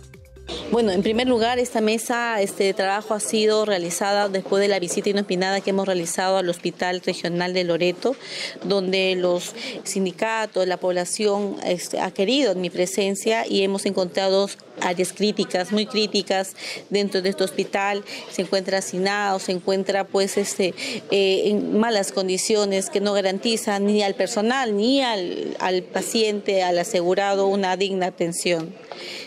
Bueno, 0.70 0.90
en 0.92 1.02
primer 1.02 1.28
lugar, 1.28 1.58
esta 1.58 1.80
mesa 1.80 2.40
este, 2.40 2.64
de 2.64 2.74
trabajo 2.74 3.12
ha 3.14 3.20
sido 3.20 3.64
realizada 3.64 4.28
después 4.28 4.60
de 4.60 4.68
la 4.68 4.78
visita 4.78 5.10
inopinada 5.10 5.60
que 5.60 5.70
hemos 5.70 5.86
realizado 5.86 6.38
al 6.38 6.48
Hospital 6.48 7.02
Regional 7.04 7.52
de 7.52 7.64
Loreto, 7.64 8.16
donde 8.64 9.14
los 9.16 9.54
sindicatos, 9.84 10.66
la 10.66 10.78
población 10.78 11.56
este, 11.64 12.00
ha 12.00 12.10
querido 12.10 12.54
mi 12.54 12.70
presencia 12.70 13.46
y 13.46 13.62
hemos 13.62 13.84
encontrado 13.84 14.48
áreas 14.80 15.12
críticas, 15.12 15.72
muy 15.72 15.86
críticas 15.86 16.54
dentro 16.90 17.20
de 17.20 17.30
este 17.30 17.44
hospital. 17.44 18.02
Se 18.30 18.42
encuentra 18.42 18.78
hacinado, 18.78 19.38
se 19.38 19.52
encuentra 19.52 20.04
pues 20.04 20.36
este, 20.38 20.74
eh, 21.10 21.42
en 21.50 21.78
malas 21.78 22.12
condiciones 22.12 22.88
que 22.88 23.00
no 23.00 23.12
garantizan 23.12 23.86
ni 23.86 24.02
al 24.02 24.14
personal 24.14 24.76
ni 24.76 25.02
al, 25.02 25.56
al 25.60 25.82
paciente, 25.82 26.62
al 26.62 26.78
asegurado 26.78 27.46
una 27.46 27.76
digna 27.76 28.06
atención. 28.06 28.74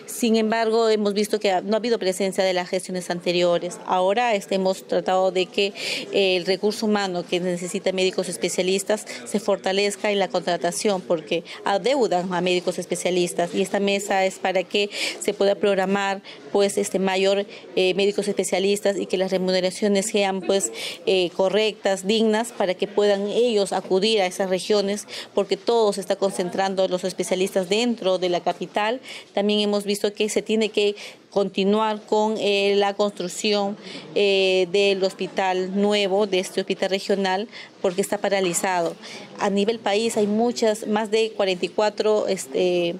Sin 0.06 0.36
embargo, 0.36 0.90
hemos 0.90 1.14
visto 1.14 1.40
que 1.40 1.62
no 1.64 1.74
ha 1.74 1.78
habido 1.78 2.00
presencia 2.00 2.44
de 2.44 2.54
las 2.54 2.70
gestiones 2.70 3.10
anteriores. 3.10 3.80
Ahora 3.86 4.36
este, 4.36 4.56
hemos 4.56 4.88
tratado 4.88 5.32
de 5.32 5.48
que 5.48 5.74
eh, 6.12 6.38
el 6.38 6.46
recurso 6.46 6.86
humano 6.86 7.26
que 7.28 7.40
necesita 7.40 7.92
médicos 7.92 8.30
especialistas 8.30 9.06
se 9.26 9.40
fortalezca 9.40 10.12
en 10.12 10.20
la 10.20 10.28
contratación 10.28 11.02
porque 11.02 11.44
adeudan 11.64 12.34
a 12.34 12.42
médicos 12.42 12.78
especialistas 12.78 13.54
y 13.54 13.62
esta 13.62 13.80
mesa 13.80 14.26
es 14.26 14.40
para 14.40 14.64
que 14.64 14.90
se 15.20 15.34
pueda 15.34 15.56
programar 15.56 16.22
pues 16.52 16.78
este 16.78 17.00
mayor 17.00 17.46
eh, 17.76 17.94
médicos 17.96 18.28
especialistas 18.28 18.98
y 18.98 19.06
que 19.08 19.18
las 19.18 19.32
remuneraciones 19.32 20.06
sean 20.06 20.42
pues 20.42 20.72
eh, 21.06 21.30
correctas, 21.36 22.08
dignas 22.08 22.52
para 22.52 22.74
que 22.74 22.88
puedan 22.88 23.28
ellos 23.28 23.74
acudir 23.74 24.22
a 24.22 24.26
esas 24.26 24.50
regiones 24.50 25.08
porque 25.34 25.58
todo 25.58 25.92
se 25.94 26.02
está 26.02 26.16
concentrando 26.16 26.88
los 26.88 27.04
especialistas 27.04 27.70
dentro 27.70 28.18
de 28.18 28.30
la 28.30 28.42
capital. 28.42 29.02
También 29.34 29.60
hemos 29.60 29.84
visto 29.84 29.95
que 30.14 30.30
se 30.30 30.42
tiene 30.42 30.70
que 30.70 30.96
continuar 31.30 32.02
con 32.06 32.36
eh, 32.38 32.76
la 32.78 32.94
construcción 32.94 33.76
eh, 34.16 34.68
del 34.72 35.04
hospital 35.04 35.80
nuevo, 35.80 36.28
de 36.28 36.40
este 36.40 36.62
hospital 36.62 36.90
regional, 36.90 37.48
porque 37.82 38.02
está 38.02 38.18
paralizado. 38.18 38.96
A 39.40 39.50
nivel 39.50 39.80
país 39.80 40.16
hay 40.16 40.28
muchas, 40.28 40.88
más 40.88 41.12
de 41.12 41.32
44 41.32 42.28
este, 42.28 42.96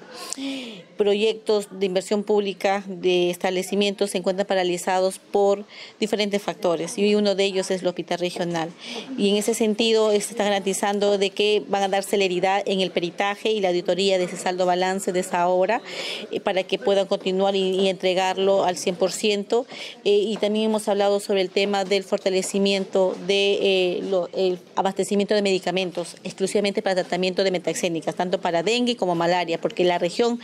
proyectos 0.96 1.68
de 1.70 1.86
inversión 1.86 2.22
pública 2.22 2.82
de 2.86 3.30
establecimientos 3.30 4.10
se 4.10 4.18
encuentran 4.18 4.46
paralizados 4.46 5.18
por 5.18 5.64
diferentes 6.00 6.42
factores 6.42 6.98
y 6.98 7.14
uno 7.14 7.34
de 7.34 7.44
ellos 7.44 7.70
es 7.70 7.82
el 7.82 7.88
hospital 7.88 8.18
regional. 8.18 8.70
Y 9.16 9.30
en 9.30 9.36
ese 9.36 9.54
sentido 9.54 10.10
se 10.10 10.16
está 10.18 10.44
garantizando 10.44 11.18
de 11.18 11.30
que 11.30 11.62
van 11.68 11.82
a 11.82 11.88
dar 11.88 12.02
celeridad 12.02 12.62
en 12.66 12.80
el 12.80 12.90
peritaje 12.90 13.50
y 13.50 13.60
la 13.60 13.68
auditoría 13.68 14.18
de 14.18 14.24
ese 14.24 14.36
saldo 14.36 14.66
balance 14.66 15.12
de 15.12 15.20
esa 15.20 15.48
obra 15.48 15.82
eh, 16.30 16.40
para 16.40 16.62
que 16.62 16.78
puedan 16.78 17.06
continuar 17.06 17.54
y 17.54 17.88
entregar 17.88 18.38
al 18.38 18.76
100% 18.76 19.66
eh, 20.04 20.10
y 20.10 20.36
también 20.36 20.66
hemos 20.66 20.88
hablado 20.88 21.20
sobre 21.20 21.40
el 21.40 21.50
tema 21.50 21.84
del 21.84 22.04
fortalecimiento 22.04 23.14
del 23.26 23.26
de, 23.26 24.28
eh, 24.34 24.58
abastecimiento 24.74 25.34
de 25.34 25.42
medicamentos 25.42 26.16
exclusivamente 26.24 26.82
para 26.82 26.96
tratamiento 26.96 27.44
de 27.44 27.50
metaxénicas, 27.50 28.14
tanto 28.14 28.40
para 28.40 28.62
dengue 28.62 28.96
como 28.96 29.14
malaria, 29.14 29.60
porque 29.60 29.84
la 29.84 29.98
región 29.98 30.40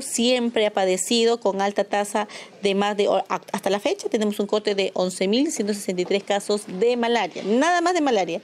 Siempre 0.00 0.66
ha 0.66 0.70
padecido 0.72 1.40
con 1.40 1.60
alta 1.60 1.84
tasa 1.84 2.28
de 2.62 2.74
más 2.74 2.96
de, 2.96 3.08
hasta 3.28 3.70
la 3.70 3.80
fecha 3.80 4.08
tenemos 4.08 4.38
un 4.40 4.46
corte 4.46 4.74
de 4.74 4.92
11.163 4.94 6.22
casos 6.22 6.62
de 6.66 6.96
malaria, 6.96 7.42
nada 7.44 7.80
más 7.80 7.94
de 7.94 8.00
malaria 8.00 8.40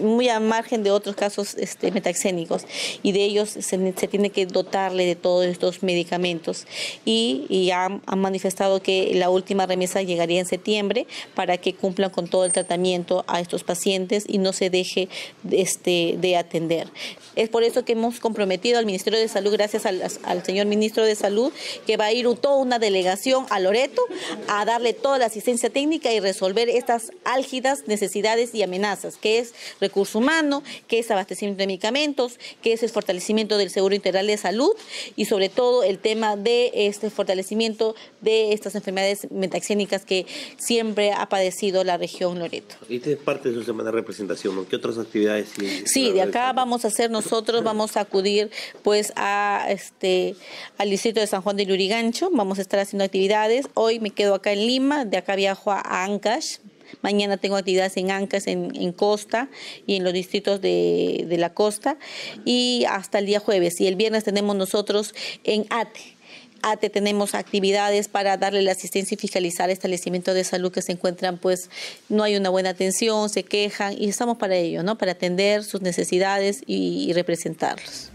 muy 0.00 0.28
a 0.28 0.40
margen 0.40 0.82
de 0.82 0.90
otros 0.90 1.16
casos 1.16 1.54
este, 1.54 1.90
metaxénicos 1.90 2.64
y 3.02 3.12
de 3.12 3.24
ellos 3.24 3.50
se, 3.50 3.78
tiene 4.08 4.30
que 4.30 4.46
dotarle 4.46 5.06
de 5.06 5.16
todos 5.16 5.46
estos 5.46 5.82
medicamentos 5.82 6.66
y, 7.04 7.46
y 7.48 7.70
han, 7.70 8.02
manifestado 8.16 8.82
que 8.82 9.12
la 9.14 9.30
última 9.30 9.66
remesa 9.66 10.02
llegaría 10.02 10.40
en 10.40 10.46
septiembre 10.46 11.06
para 11.34 11.56
que 11.56 11.74
cumplan 11.74 12.10
con 12.10 12.28
todo 12.28 12.44
el 12.44 12.52
tratamiento 12.52 13.24
a 13.26 13.40
estos 13.40 13.64
pacientes 13.64 14.24
y 14.26 14.38
no 14.38 14.52
se 14.52 14.70
deje 14.70 15.08
este, 15.50 16.16
de 16.18 16.36
atender. 16.36 16.88
Es 17.36 17.48
por 17.48 17.62
eso 17.62 17.84
que 17.84 17.92
hemos 17.92 18.20
comprometido 18.20 18.78
al 18.78 18.86
Ministerio 18.86 19.18
de 19.18 19.28
Salud, 19.28 19.52
gracias 19.52 19.86
al, 19.86 20.02
al 20.24 20.44
señor 20.44 20.66
Ministro 20.66 21.04
de 21.04 21.14
Salud, 21.14 21.52
que 21.86 21.96
va 21.96 22.06
a 22.06 22.12
ir 22.12 22.28
toda 22.36 22.56
una 22.56 22.78
delegación 22.78 23.46
a 23.50 23.60
Loreto 23.60 24.02
a 24.48 24.64
darle 24.64 24.92
toda 24.92 25.18
la 25.18 25.26
asistencia 25.26 25.70
técnica 25.70 26.12
y 26.12 26.20
resolver 26.20 26.68
estas 26.68 27.12
álgidas 27.24 27.84
necesidades 27.86 28.54
y 28.54 28.62
amenazas, 28.62 29.16
que 29.16 29.38
es 29.38 29.54
recurso 29.88 30.18
humano, 30.18 30.62
qué 30.86 30.98
es 31.00 31.10
abastecimiento 31.10 31.58
de 31.58 31.66
medicamentos, 31.66 32.38
qué 32.62 32.72
es 32.72 32.82
el 32.82 32.90
fortalecimiento 32.90 33.58
del 33.58 33.70
seguro 33.70 33.94
integral 33.94 34.26
de 34.26 34.36
salud 34.36 34.72
y 35.16 35.24
sobre 35.24 35.48
todo 35.48 35.82
el 35.82 35.98
tema 35.98 36.36
de 36.36 36.70
este 36.74 37.10
fortalecimiento 37.10 37.94
de 38.20 38.52
estas 38.52 38.74
enfermedades 38.74 39.30
metaxénicas 39.30 40.04
que 40.04 40.26
siempre 40.56 41.12
ha 41.12 41.28
padecido 41.28 41.84
la 41.84 41.96
región 41.96 42.38
Loreto. 42.38 42.76
Y 42.88 42.96
es 42.96 43.16
parte 43.16 43.48
de 43.48 43.54
su 43.54 43.64
semana 43.64 43.90
de 43.90 43.96
representación, 43.96 44.64
¿qué 44.66 44.76
otras 44.76 44.98
actividades? 44.98 45.48
Sí, 45.84 46.12
de 46.12 46.22
acá 46.22 46.52
vamos 46.52 46.84
a 46.84 46.88
hacer 46.88 47.10
nosotros, 47.10 47.62
vamos 47.64 47.96
a 47.96 48.00
acudir 48.00 48.50
pues 48.82 49.12
a 49.16 49.66
este 49.68 50.36
al 50.76 50.90
distrito 50.90 51.20
de 51.20 51.26
San 51.26 51.42
Juan 51.42 51.56
de 51.56 51.64
Lurigancho, 51.64 52.30
vamos 52.32 52.58
a 52.58 52.62
estar 52.62 52.80
haciendo 52.80 53.04
actividades. 53.04 53.66
Hoy 53.74 54.00
me 54.00 54.10
quedo 54.10 54.34
acá 54.34 54.52
en 54.52 54.66
Lima, 54.66 55.04
de 55.04 55.16
acá 55.16 55.36
viajo 55.36 55.72
a 55.72 56.04
Ancash, 56.04 56.58
Mañana 57.02 57.36
tengo 57.36 57.56
actividades 57.56 57.96
en 57.96 58.10
Ancas, 58.10 58.46
en, 58.46 58.92
Costa 58.92 59.48
y 59.86 59.96
en 59.96 60.04
los 60.04 60.12
distritos 60.12 60.60
de, 60.60 61.26
de, 61.28 61.38
la 61.38 61.54
costa. 61.54 61.98
Y 62.44 62.84
hasta 62.88 63.18
el 63.18 63.26
día 63.26 63.40
jueves. 63.40 63.80
Y 63.80 63.86
el 63.86 63.96
viernes 63.96 64.24
tenemos 64.24 64.56
nosotros 64.56 65.14
en 65.44 65.66
ATE. 65.70 66.18
ATE 66.62 66.90
tenemos 66.90 67.34
actividades 67.34 68.08
para 68.08 68.36
darle 68.36 68.62
la 68.62 68.72
asistencia 68.72 69.14
y 69.14 69.18
fiscalizar 69.18 69.70
establecimientos 69.70 70.34
de 70.34 70.44
salud 70.44 70.72
que 70.72 70.82
se 70.82 70.92
encuentran, 70.92 71.38
pues 71.38 71.70
no 72.08 72.24
hay 72.24 72.36
una 72.36 72.50
buena 72.50 72.70
atención, 72.70 73.28
se 73.28 73.44
quejan 73.44 73.94
y 73.96 74.08
estamos 74.08 74.38
para 74.38 74.56
ello, 74.56 74.82
¿no? 74.82 74.98
Para 74.98 75.12
atender 75.12 75.62
sus 75.62 75.82
necesidades 75.82 76.62
y 76.66 77.12
representarlos. 77.12 78.10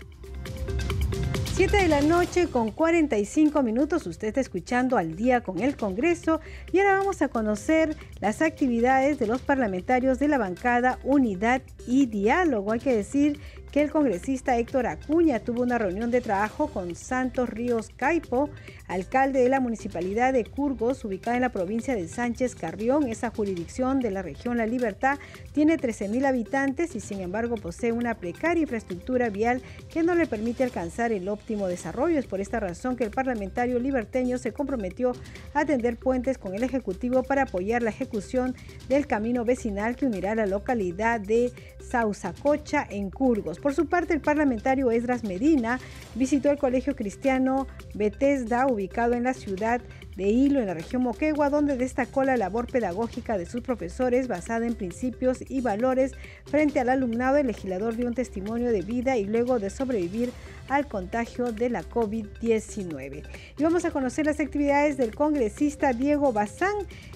7 1.55 1.77
de 1.77 1.87
la 1.87 2.01
noche 2.01 2.47
con 2.47 2.71
45 2.71 3.61
minutos, 3.61 4.07
usted 4.07 4.29
está 4.29 4.41
escuchando 4.41 4.97
al 4.97 5.15
día 5.15 5.41
con 5.41 5.59
el 5.59 5.77
Congreso 5.77 6.41
y 6.71 6.79
ahora 6.79 6.97
vamos 6.97 7.21
a 7.21 7.27
conocer 7.27 7.95
las 8.19 8.41
actividades 8.41 9.19
de 9.19 9.27
los 9.27 9.39
parlamentarios 9.39 10.17
de 10.17 10.29
la 10.29 10.39
bancada 10.39 10.97
Unidad 11.03 11.61
y 11.85 12.07
Diálogo. 12.07 12.71
Hay 12.71 12.79
que 12.79 12.95
decir 12.95 13.39
que 13.71 13.83
el 13.83 13.91
congresista 13.91 14.57
Héctor 14.57 14.87
Acuña 14.87 15.41
tuvo 15.41 15.61
una 15.61 15.77
reunión 15.77 16.09
de 16.09 16.21
trabajo 16.21 16.69
con 16.69 16.95
Santos 16.95 17.49
Ríos 17.49 17.91
Caipo, 17.95 18.49
alcalde 18.87 19.41
de 19.41 19.49
la 19.49 19.59
municipalidad 19.59 20.33
de 20.33 20.45
Curgos, 20.45 21.03
ubicada 21.05 21.37
en 21.37 21.41
la 21.41 21.49
provincia 21.49 21.95
de 21.95 22.07
Sánchez 22.07 22.55
Carrión. 22.55 23.07
Esa 23.07 23.29
jurisdicción 23.29 23.99
de 23.99 24.11
la 24.11 24.21
región 24.21 24.57
La 24.57 24.65
Libertad 24.65 25.19
tiene 25.53 25.77
13.000 25.77 26.25
habitantes 26.25 26.95
y 26.95 26.99
sin 26.99 27.21
embargo 27.21 27.55
posee 27.55 27.91
una 27.91 28.15
precaria 28.15 28.61
infraestructura 28.61 29.29
vial 29.29 29.61
que 29.91 30.03
no 30.03 30.15
le 30.15 30.27
permite 30.27 30.63
alcanzar 30.63 31.11
el 31.11 31.29
óptimo 31.29 31.67
desarrollo. 31.67 32.19
Es 32.19 32.25
por 32.25 32.41
esta 32.41 32.59
razón 32.59 32.95
que 32.95 33.03
el 33.03 33.11
parlamentario 33.11 33.79
liberteño 33.79 34.37
se 34.37 34.53
comprometió 34.53 35.13
a 35.53 35.65
tender 35.65 35.97
puentes 35.97 36.37
con 36.37 36.53
el 36.55 36.63
Ejecutivo 36.63 37.23
para 37.23 37.43
apoyar 37.43 37.81
la 37.81 37.89
ejecución 37.89 38.55
del 38.89 39.07
camino 39.07 39.45
vecinal 39.45 39.95
que 39.95 40.05
unirá 40.05 40.35
la 40.35 40.45
localidad 40.45 41.19
de 41.19 41.51
Sausacocha 41.79 42.87
en 42.89 43.09
Curgos. 43.09 43.59
Por 43.59 43.73
su 43.73 43.87
parte, 43.87 44.13
el 44.13 44.21
parlamentario 44.21 44.91
Esdras 44.91 45.23
Medina 45.23 45.79
visitó 46.15 46.49
el 46.49 46.57
Colegio 46.57 46.95
Cristiano 46.95 47.67
Bethesda, 47.93 48.65
ubicado 48.73 49.13
en 49.13 49.23
la 49.23 49.33
ciudad 49.33 49.81
de 50.15 50.27
Hilo, 50.27 50.59
en 50.59 50.67
la 50.67 50.73
región 50.73 51.03
Moquegua, 51.03 51.49
donde 51.49 51.77
destacó 51.77 52.23
la 52.23 52.37
labor 52.37 52.67
pedagógica 52.67 53.37
de 53.37 53.45
sus 53.45 53.61
profesores 53.61 54.27
basada 54.27 54.67
en 54.67 54.75
principios 54.75 55.39
y 55.47 55.61
valores 55.61 56.13
frente 56.45 56.79
al 56.79 56.89
alumnado. 56.89 57.37
El 57.37 57.47
legislador 57.47 57.95
dio 57.95 58.07
un 58.07 58.13
testimonio 58.13 58.71
de 58.71 58.81
vida 58.81 59.17
y 59.17 59.25
luego 59.25 59.59
de 59.59 59.69
sobrevivir 59.69 60.31
al 60.69 60.87
contagio 60.87 61.51
de 61.51 61.69
la 61.69 61.83
COVID-19. 61.83 63.23
Y 63.57 63.63
vamos 63.63 63.85
a 63.85 63.91
conocer 63.91 64.25
las 64.25 64.39
actividades 64.39 64.97
del 64.97 65.15
congresista 65.15 65.93
Diego 65.93 66.31
Bazán. 66.31 66.73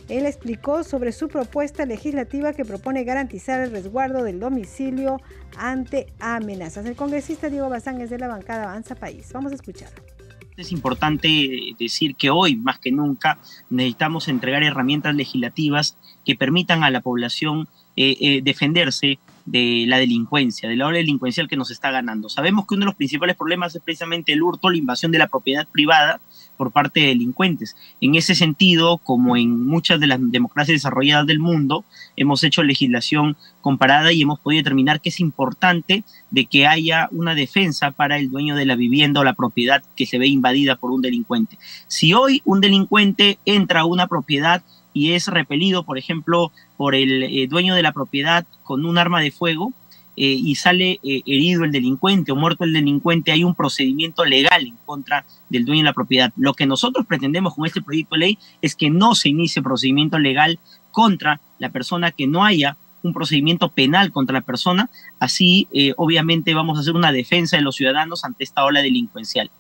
Él 0.10 0.26
explicó 0.26 0.84
sobre 0.84 1.12
su 1.12 1.28
propuesta 1.28 1.86
legislativa 1.86 2.54
que 2.54 2.66
propone 2.66 3.04
garantizar 3.04 3.62
el 3.62 3.72
resguardo 3.72 4.24
del 4.24 4.40
domicilio 4.40 5.22
ante 5.58 6.08
amenazas. 6.20 6.86
El 6.86 6.96
congresista 6.96 7.50
Diego 7.50 7.70
Bazán 7.70 8.02
es 8.02 8.10
de 8.10 8.20
la 8.20 8.28
bancada 8.28 8.64
Avanza 8.64 8.96
País. 8.96 9.32
Vamos 9.34 9.52
a 9.52 9.56
escucharlo. 9.56 10.17
Es 10.58 10.72
importante 10.72 11.76
decir 11.78 12.16
que 12.16 12.32
hoy, 12.32 12.56
más 12.56 12.80
que 12.80 12.92
nunca, 12.92 13.38
necesitamos 13.70 14.28
entregar 14.28 14.64
herramientas 14.64 15.14
legislativas 15.14 15.98
que 16.26 16.36
permitan 16.36 16.84
a 16.84 16.90
la 16.90 17.02
población 17.02 17.68
eh, 17.96 18.18
eh, 18.20 18.42
defenderse 18.44 19.20
de 19.46 19.86
la 19.88 20.00
delincuencia, 20.00 20.68
de 20.68 20.76
la 20.76 20.88
hora 20.88 20.98
delincuencial 20.98 21.48
que 21.48 21.58
nos 21.58 21.70
está 21.70 21.92
ganando. 21.92 22.28
Sabemos 22.28 22.66
que 22.66 22.74
uno 22.74 22.82
de 22.82 22.86
los 22.88 22.96
principales 22.96 23.36
problemas 23.36 23.76
es 23.76 23.84
precisamente 23.84 24.34
el 24.34 24.42
hurto, 24.42 24.72
la 24.72 24.78
invasión 24.78 25.12
de 25.12 25.20
la 25.20 25.28
propiedad 25.28 25.68
privada 25.72 26.20
por 26.58 26.72
parte 26.72 27.00
de 27.00 27.08
delincuentes. 27.08 27.76
En 28.02 28.16
ese 28.16 28.36
sentido, 28.36 28.98
como 28.98 29.38
en 29.38 29.66
muchas 29.66 30.00
de 30.00 30.08
las 30.08 30.20
democracias 30.20 30.76
desarrolladas 30.76 31.28
del 31.28 31.40
mundo, 31.40 31.86
hemos 32.16 32.44
hecho 32.44 32.64
legislación 32.64 33.38
comparada 33.62 34.12
y 34.12 34.22
hemos 34.22 34.40
podido 34.40 34.60
determinar 34.60 35.02
que 35.02 35.10
es 35.10 35.20
importante 35.20 36.04
de 36.32 36.46
que 36.46 36.68
haya 36.68 37.08
una 37.12 37.36
defensa 37.36 37.92
para 37.92 38.18
el 38.18 38.30
dueño 38.30 38.56
de 38.56 38.66
la 38.66 38.76
vivienda 38.76 39.22
o 39.22 39.24
la 39.24 39.34
propiedad 39.34 39.84
que 39.96 40.06
se 40.06 40.18
ve 40.18 40.28
invadida 40.28 40.76
por 40.76 40.92
un 40.92 41.02
delincuente. 41.02 41.58
Si 41.88 42.14
hoy 42.14 42.42
un 42.46 42.62
delincuente 42.62 43.38
entra 43.46 43.82
a 43.82 43.86
una 43.86 44.08
propiedad 44.08 44.64
y 44.94 45.12
es 45.14 45.28
repelido, 45.28 45.84
por 45.84 45.98
ejemplo, 45.98 46.52
por 46.76 46.96
el 46.96 47.24
eh, 47.24 47.48
dueño 47.48 47.76
de 47.76 47.84
la 47.84 47.92
propiedad 47.92 48.46
con 48.64 48.86
un 48.86 48.98
arma 48.98 49.22
de 49.22 49.32
fuego 49.32 49.74
eh, 50.20 50.26
y 50.26 50.56
sale 50.56 51.00
eh, 51.04 51.22
herido 51.28 51.64
el 51.64 51.72
delincuente 51.72 52.32
o 52.32 52.36
muerto 52.36 52.64
el 52.64 52.74
delincuente, 52.74 53.32
hay 53.32 53.44
un 53.44 53.54
procedimiento 53.54 54.26
legal 54.26 54.66
en 54.66 54.76
contra 54.84 55.26
del 55.48 55.64
dueño 55.64 55.82
de 55.82 55.86
la 55.86 55.94
propiedad. 55.94 56.34
Lo 56.36 56.56
que 56.56 56.66
nosotros 56.66 57.06
pretendemos 57.06 57.54
con 57.54 57.68
este 57.68 57.84
proyecto 57.84 58.16
de 58.16 58.20
ley 58.20 58.40
es 58.64 58.76
que 58.76 58.90
no 58.90 59.14
se 59.14 59.30
inicie 59.30 59.62
procedimiento 59.62 60.18
legal 60.18 60.60
contra 60.92 61.40
la 61.60 61.70
persona, 61.70 62.12
que 62.12 62.26
no 62.26 62.44
haya 62.44 62.78
un 63.04 63.14
procedimiento 63.14 63.70
penal 63.70 64.12
contra 64.12 64.34
la 64.34 64.42
persona. 64.42 64.90
Así, 65.20 65.68
obviamente, 65.98 66.56
vamos 66.56 66.78
a 66.78 66.82
hacer 66.82 66.96
una 66.96 67.12
defensa 67.12 67.56
de 67.56 67.62
los 67.62 67.76
ciudadanos 67.76 68.26
ante 68.26 68.44
esta 68.44 68.66
ola 68.66 68.82
delincuencial. 68.82 69.52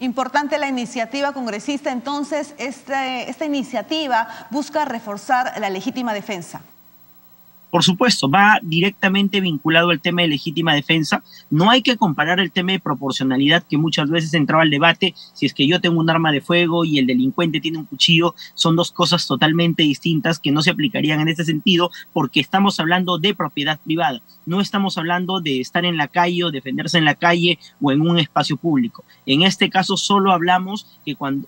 Importante 0.00 0.58
la 0.58 0.68
iniciativa 0.68 1.32
congresista, 1.32 1.92
entonces 1.92 2.54
esta, 2.58 3.20
esta 3.20 3.44
iniciativa 3.44 4.26
busca 4.50 4.84
reforzar 4.84 5.52
la 5.60 5.70
legítima 5.70 6.12
defensa. 6.12 6.62
Por 7.70 7.84
supuesto, 7.84 8.28
va 8.28 8.58
directamente 8.62 9.40
vinculado 9.40 9.90
al 9.90 10.00
tema 10.00 10.22
de 10.22 10.28
legítima 10.28 10.74
defensa. 10.74 11.22
No 11.50 11.70
hay 11.70 11.82
que 11.82 11.96
comparar 11.96 12.40
el 12.40 12.50
tema 12.50 12.72
de 12.72 12.80
proporcionalidad 12.80 13.64
que 13.68 13.78
muchas 13.78 14.10
veces 14.10 14.34
entraba 14.34 14.62
al 14.62 14.70
debate. 14.70 15.14
Si 15.34 15.46
es 15.46 15.54
que 15.54 15.66
yo 15.66 15.80
tengo 15.80 16.00
un 16.00 16.10
arma 16.10 16.32
de 16.32 16.40
fuego 16.40 16.84
y 16.84 16.98
el 16.98 17.06
delincuente 17.06 17.60
tiene 17.60 17.78
un 17.78 17.84
cuchillo, 17.84 18.34
son 18.54 18.76
dos 18.76 18.90
cosas 18.90 19.26
totalmente 19.26 19.82
distintas 19.82 20.38
que 20.38 20.52
no 20.52 20.62
se 20.62 20.70
aplicarían 20.70 21.20
en 21.20 21.28
este 21.28 21.44
sentido 21.44 21.90
porque 22.12 22.40
estamos 22.40 22.80
hablando 22.80 23.18
de 23.18 23.34
propiedad 23.34 23.78
privada. 23.80 24.20
No 24.50 24.60
estamos 24.60 24.98
hablando 24.98 25.40
de 25.40 25.60
estar 25.60 25.84
en 25.84 25.96
la 25.96 26.08
calle 26.08 26.42
o 26.42 26.50
defenderse 26.50 26.98
en 26.98 27.04
la 27.04 27.14
calle 27.14 27.60
o 27.80 27.92
en 27.92 28.00
un 28.00 28.18
espacio 28.18 28.56
público. 28.56 29.04
En 29.24 29.42
este 29.42 29.70
caso 29.70 29.96
solo 29.96 30.32
hablamos 30.32 30.98
que 31.04 31.14
cuando 31.14 31.46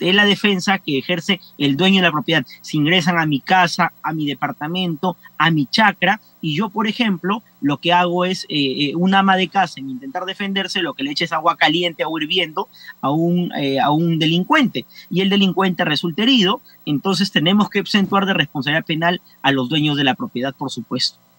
de 0.00 0.12
la 0.12 0.24
defensa 0.24 0.80
que 0.80 0.98
ejerce 0.98 1.40
el 1.56 1.76
dueño 1.76 2.00
de 2.00 2.08
la 2.08 2.10
propiedad. 2.10 2.44
Si 2.60 2.76
ingresan 2.76 3.20
a 3.20 3.26
mi 3.26 3.38
casa, 3.38 3.92
a 4.02 4.12
mi 4.12 4.26
departamento, 4.26 5.16
a 5.38 5.52
mi 5.52 5.66
chacra, 5.66 6.20
y 6.40 6.56
yo, 6.56 6.70
por 6.70 6.88
ejemplo, 6.88 7.44
lo 7.60 7.76
que 7.76 7.92
hago 7.92 8.24
es 8.24 8.46
eh, 8.48 8.88
eh, 8.88 8.96
un 8.96 9.14
ama 9.14 9.36
de 9.36 9.46
casa 9.46 9.78
en 9.78 9.88
intentar 9.88 10.24
defenderse, 10.24 10.82
lo 10.82 10.94
que 10.94 11.04
le 11.04 11.12
echa 11.12 11.24
es 11.24 11.30
agua 11.30 11.56
caliente 11.56 12.04
o 12.04 12.18
hirviendo 12.18 12.68
a 13.00 13.12
un, 13.12 13.52
eh, 13.52 13.78
a 13.78 13.92
un 13.92 14.18
delincuente, 14.18 14.86
y 15.08 15.20
el 15.20 15.30
delincuente 15.30 15.84
resulta 15.84 16.24
herido, 16.24 16.62
entonces 16.84 17.30
tenemos 17.30 17.70
que 17.70 17.78
acentuar 17.78 18.26
de 18.26 18.34
responsabilidad 18.34 18.86
penal 18.86 19.20
a 19.40 19.52
los 19.52 19.68
dueños 19.68 19.96
de 19.96 20.02
la 20.02 20.16
propiedad, 20.16 20.52
por 20.52 20.72
supuesto. 20.72 21.29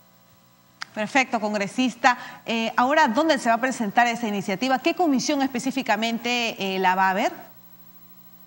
Perfecto, 0.93 1.39
congresista. 1.39 2.17
ahora, 2.75 3.07
¿dónde 3.07 3.39
se 3.39 3.49
va 3.49 3.55
a 3.55 3.61
presentar 3.61 4.07
esa 4.07 4.27
iniciativa? 4.27 4.79
¿Qué 4.79 4.93
comisión 4.93 5.41
específicamente 5.41 6.77
la 6.79 6.95
va 6.95 7.07
a 7.07 7.09
haber? 7.11 7.31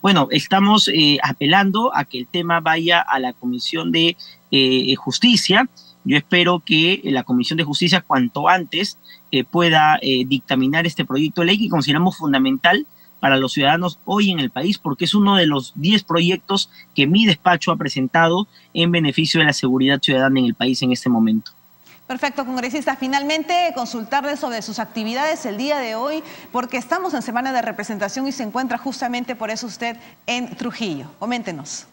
Bueno, 0.05 0.28
estamos 0.30 0.88
eh, 0.88 1.16
apelando 1.22 1.90
a 1.97 2.05
que 2.05 2.18
el 2.18 2.26
tema 2.26 2.61
vaya 2.61 3.01
a 3.01 3.18
la 3.18 3.32
Comisión 3.32 3.90
de 3.90 4.18
eh, 4.51 4.95
Justicia. 4.97 5.66
Yo 6.05 6.18
espero 6.18 6.61
que 6.61 7.01
la 7.05 7.22
Comisión 7.22 7.57
de 7.57 7.64
Justicia 7.64 8.03
cuanto 8.03 8.47
antes 8.47 8.99
eh, 9.32 9.45
pueda 9.45 9.99
dictaminar 10.03 10.86
este 10.86 11.07
proyecto 11.07 11.40
de 11.40 11.47
ley 11.47 11.59
que 11.59 11.70
consideramos 11.70 12.18
fundamental 12.18 12.86
para 13.18 13.38
los 13.38 13.55
ciudadanos 13.55 13.99
hoy 14.05 14.30
en 14.30 14.40
el 14.40 14.51
país, 14.51 14.76
porque 14.76 15.07
es 15.07 15.14
uno 15.14 15.36
de 15.36 15.47
los 15.47 15.72
10 15.76 16.03
proyectos 16.03 16.68
que 16.95 17.07
mi 17.07 17.24
despacho 17.24 17.72
ha 17.72 17.76
presentado 17.76 18.47
en 18.74 18.92
beneficio 18.92 19.40
de 19.40 19.47
la 19.47 19.55
seguridad 19.55 20.03
ciudadana 20.03 20.38
en 20.38 20.45
el 20.45 20.55
país 20.55 20.82
en 20.82 20.92
este 20.92 21.09
momento. 21.09 21.53
Perfecto, 22.07 22.44
congresista. 22.44 22.96
Finalmente, 22.96 23.72
consultarle 23.74 24.36
sobre 24.36 24.61
sus 24.61 24.78
actividades 24.78 25.46
el 25.46 25.57
día 25.57 25.78
de 25.78 25.94
hoy, 25.94 26.22
porque 26.52 26.76
estamos 26.76 27.14
en 27.14 27.22
semana 27.22 27.50
de 27.52 27.62
representación 27.62 28.28
y 28.28 28.32
se 28.32 28.42
encuentra 28.42 28.76
justamente 28.76 29.34
por 29.34 29.50
eso 29.50 29.66
usted 29.66 29.96
en 30.26 30.55
Trujillo. 30.55 31.11
Coméntenos. 31.18 31.86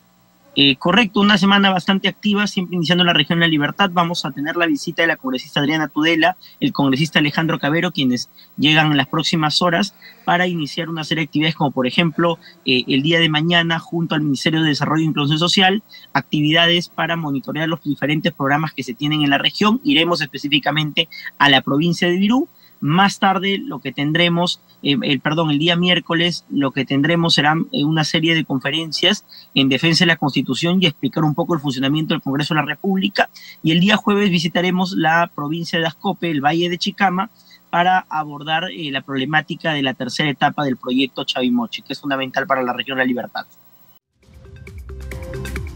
Eh, 0.54 0.76
correcto, 0.76 1.22
una 1.22 1.38
semana 1.38 1.70
bastante 1.70 2.10
activa, 2.10 2.46
siempre 2.46 2.76
iniciando 2.76 3.06
la 3.06 3.14
región 3.14 3.40
la 3.40 3.48
libertad. 3.48 3.90
Vamos 3.94 4.26
a 4.26 4.32
tener 4.32 4.58
la 4.58 4.66
visita 4.66 5.02
de 5.02 5.08
la 5.08 5.16
congresista 5.16 5.62
Adriana 5.62 5.88
Tudela, 5.88 6.36
el 6.60 6.74
congresista 6.74 7.20
Alejandro 7.20 7.58
Cabero, 7.58 7.92
quienes 7.92 8.30
llegan 8.58 8.92
en 8.92 8.98
las 8.98 9.08
próximas 9.08 9.62
horas 9.62 9.96
para 10.26 10.48
iniciar 10.48 10.90
una 10.90 11.06
serie 11.06 11.24
de 11.24 11.28
actividades 11.28 11.56
como 11.56 11.72
por 11.72 11.88
ejemplo 11.88 12.38
eh, 12.66 12.84
el 12.88 13.02
día 13.02 13.20
de 13.20 13.30
mañana 13.30 13.80
junto 13.80 14.14
al 14.14 14.22
Ministerio 14.22 14.62
de 14.62 14.70
Desarrollo 14.70 15.04
e 15.04 15.08
Inclusión 15.08 15.40
Social, 15.40 15.84
actividades 16.12 16.90
para 16.90 17.16
monitorear 17.16 17.70
los 17.70 17.82
diferentes 17.84 18.34
programas 18.34 18.74
que 18.74 18.84
se 18.84 18.94
tienen 18.94 19.22
en 19.22 19.30
la 19.30 19.38
región. 19.38 19.80
Iremos 19.86 20.22
específicamente 20.22 21.08
a 21.38 21.50
la 21.50 21.62
provincia 21.62 22.10
de 22.10 22.18
Virú 22.18 22.50
más 22.82 23.20
tarde 23.20 23.60
lo 23.60 23.80
que 23.80 23.94
tendremos, 23.94 24.60
eh, 24.84 24.98
el, 25.02 25.20
perdón, 25.22 25.52
el 25.52 25.60
día 25.60 25.76
miércoles 25.76 26.46
lo 26.50 26.72
que 26.72 26.84
tendremos 26.84 27.36
será 27.36 27.56
eh, 27.72 27.84
una 27.86 28.04
serie 28.04 28.36
de 28.36 28.44
conferencias 28.44 29.26
en 29.54 29.70
defensa 29.70 30.04
de 30.04 30.08
la 30.08 30.18
Constitución 30.18 30.80
y 30.82 30.88
explicar 30.88 31.24
un 31.24 31.36
poco 31.36 31.54
el 31.54 31.62
funcionamiento 31.62 32.14
del 32.14 32.22
Congreso 32.22 32.54
de 32.54 32.62
la 32.62 32.66
República. 32.66 33.30
Y 33.64 33.72
el 33.72 33.80
día 33.80 33.96
jueves 33.96 34.30
visitaremos 34.30 34.94
la 34.94 35.32
provincia 35.34 35.80
de 35.80 35.86
Ascope, 35.86 36.30
el 36.30 36.42
Valle 36.42 36.70
de 36.70 36.78
Chicama, 36.78 37.30
para 37.70 38.06
abordar 38.10 38.66
eh, 38.72 38.92
la 38.92 39.02
problemática 39.02 39.72
de 39.72 39.82
la 39.82 39.94
tercera 39.94 40.30
etapa 40.30 40.66
del 40.66 40.78
proyecto 40.78 41.24
Chavimochi, 41.24 41.84
que 41.84 41.94
es 41.94 42.02
fundamental 42.02 42.46
para 42.46 42.64
la 42.64 42.74
región 42.74 42.98
de 42.98 43.04
la 43.04 43.08
libertad. 43.08 43.46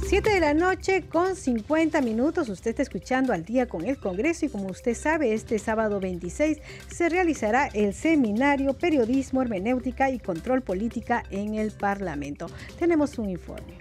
7 0.07 0.29
de 0.29 0.39
la 0.39 0.53
noche 0.53 1.07
con 1.09 1.35
50 1.35 1.99
minutos. 2.01 2.47
Usted 2.49 2.69
está 2.69 2.83
escuchando 2.83 3.33
al 3.33 3.43
día 3.43 3.65
con 3.65 3.85
el 3.85 3.97
Congreso 3.97 4.45
y 4.45 4.49
como 4.49 4.67
usted 4.67 4.95
sabe, 4.95 5.33
este 5.33 5.57
sábado 5.57 5.99
26 5.99 6.59
se 6.93 7.09
realizará 7.09 7.69
el 7.73 7.91
seminario 7.95 8.75
Periodismo, 8.75 9.41
Hermenéutica 9.41 10.11
y 10.11 10.19
Control 10.19 10.61
Política 10.61 11.23
en 11.31 11.55
el 11.55 11.71
Parlamento. 11.71 12.45
Tenemos 12.77 13.17
un 13.17 13.31
informe. 13.31 13.79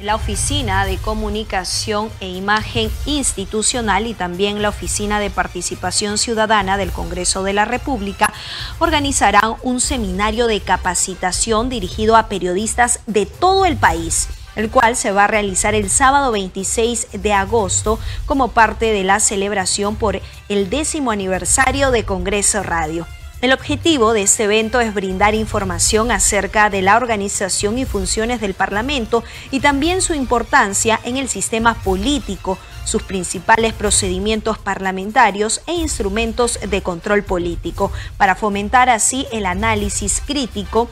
La 0.00 0.14
Oficina 0.14 0.86
de 0.86 0.96
Comunicación 0.96 2.08
e 2.20 2.30
Imagen 2.30 2.90
Institucional 3.04 4.06
y 4.06 4.14
también 4.14 4.62
la 4.62 4.70
Oficina 4.70 5.20
de 5.20 5.28
Participación 5.28 6.16
Ciudadana 6.16 6.78
del 6.78 6.92
Congreso 6.92 7.42
de 7.42 7.52
la 7.52 7.66
República 7.66 8.32
organizarán 8.78 9.56
un 9.62 9.80
seminario 9.80 10.46
de 10.46 10.60
capacitación 10.60 11.68
dirigido 11.68 12.16
a 12.16 12.30
periodistas 12.30 13.00
de 13.06 13.26
todo 13.26 13.66
el 13.66 13.76
país 13.76 14.28
el 14.56 14.70
cual 14.70 14.96
se 14.96 15.12
va 15.12 15.24
a 15.24 15.28
realizar 15.28 15.74
el 15.74 15.90
sábado 15.90 16.32
26 16.32 17.08
de 17.12 17.32
agosto 17.32 17.98
como 18.26 18.48
parte 18.48 18.92
de 18.92 19.04
la 19.04 19.20
celebración 19.20 19.96
por 19.96 20.20
el 20.48 20.70
décimo 20.70 21.10
aniversario 21.10 21.90
de 21.90 22.04
Congreso 22.04 22.62
Radio. 22.62 23.06
El 23.44 23.52
objetivo 23.52 24.14
de 24.14 24.22
este 24.22 24.44
evento 24.44 24.80
es 24.80 24.94
brindar 24.94 25.34
información 25.34 26.10
acerca 26.10 26.70
de 26.70 26.80
la 26.80 26.96
organización 26.96 27.76
y 27.78 27.84
funciones 27.84 28.40
del 28.40 28.54
Parlamento 28.54 29.22
y 29.50 29.60
también 29.60 30.00
su 30.00 30.14
importancia 30.14 30.98
en 31.04 31.18
el 31.18 31.28
sistema 31.28 31.74
político, 31.74 32.56
sus 32.86 33.02
principales 33.02 33.74
procedimientos 33.74 34.56
parlamentarios 34.56 35.60
e 35.66 35.74
instrumentos 35.74 36.58
de 36.66 36.82
control 36.82 37.22
político, 37.22 37.92
para 38.16 38.34
fomentar 38.34 38.88
así 38.88 39.26
el 39.30 39.44
análisis 39.44 40.22
crítico 40.24 40.88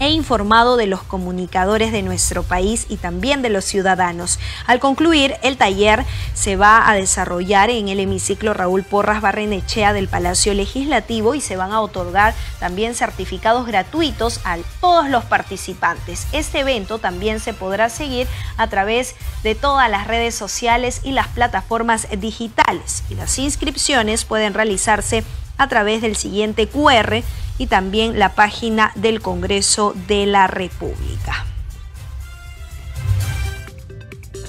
e 0.00 0.10
informado 0.10 0.76
de 0.76 0.86
los 0.86 1.02
comunicadores 1.02 1.92
de 1.92 2.02
nuestro 2.02 2.42
país 2.42 2.86
y 2.88 2.96
también 2.96 3.42
de 3.42 3.50
los 3.50 3.64
ciudadanos. 3.64 4.38
Al 4.66 4.80
concluir, 4.80 5.36
el 5.42 5.56
taller 5.56 6.04
se 6.34 6.56
va 6.56 6.88
a 6.88 6.94
desarrollar 6.94 7.70
en 7.70 7.88
el 7.88 8.00
hemiciclo 8.00 8.54
Raúl 8.54 8.82
Porras 8.82 9.20
Barrenechea 9.20 9.92
del 9.92 10.08
Palacio 10.08 10.54
Legislativo 10.54 11.34
y 11.34 11.40
se 11.40 11.56
van 11.56 11.72
a 11.72 11.80
otorgar 11.80 12.34
también 12.60 12.94
certificados 12.94 13.66
gratuitos 13.66 14.40
a 14.44 14.58
todos 14.80 15.08
los 15.08 15.24
participantes. 15.24 16.26
Este 16.32 16.60
evento 16.60 16.98
también 16.98 17.40
se 17.40 17.54
podrá 17.54 17.88
seguir 17.88 18.26
a 18.56 18.68
través 18.68 19.14
de 19.42 19.54
todas 19.54 19.90
las 19.90 20.06
redes 20.06 20.34
sociales 20.34 21.00
y 21.04 21.12
las 21.12 21.28
plataformas 21.28 22.06
digitales 22.18 23.04
y 23.10 23.14
las 23.14 23.38
inscripciones 23.38 24.24
pueden 24.24 24.54
realizarse 24.54 25.24
a 25.56 25.68
través 25.68 26.00
del 26.02 26.16
siguiente 26.16 26.68
QR 26.68 27.22
y 27.58 27.66
también 27.66 28.18
la 28.18 28.34
página 28.34 28.92
del 28.94 29.20
Congreso 29.20 29.94
de 30.06 30.26
la 30.26 30.46
República. 30.46 31.44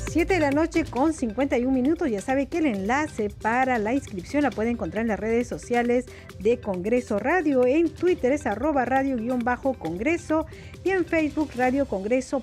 7 0.09 0.33
de 0.33 0.39
la 0.39 0.49
noche 0.49 0.85
con 0.85 1.13
51 1.13 1.71
minutos. 1.71 2.09
Ya 2.09 2.19
sabe 2.19 2.47
que 2.47 2.57
el 2.57 2.65
enlace 2.65 3.29
para 3.29 3.77
la 3.77 3.93
inscripción 3.93 4.41
la 4.41 4.49
puede 4.49 4.71
encontrar 4.71 5.03
en 5.03 5.09
las 5.09 5.19
redes 5.19 5.47
sociales 5.47 6.07
de 6.39 6.59
Congreso 6.59 7.19
Radio. 7.19 7.63
En 7.65 7.89
Twitter 7.91 8.31
es 8.31 8.47
arroba 8.47 8.85
radio-congreso 8.85 10.47
y 10.83 10.91
en 10.91 11.05
Facebook 11.05 11.51
Radio 11.55 11.85
Congreso 11.85 12.41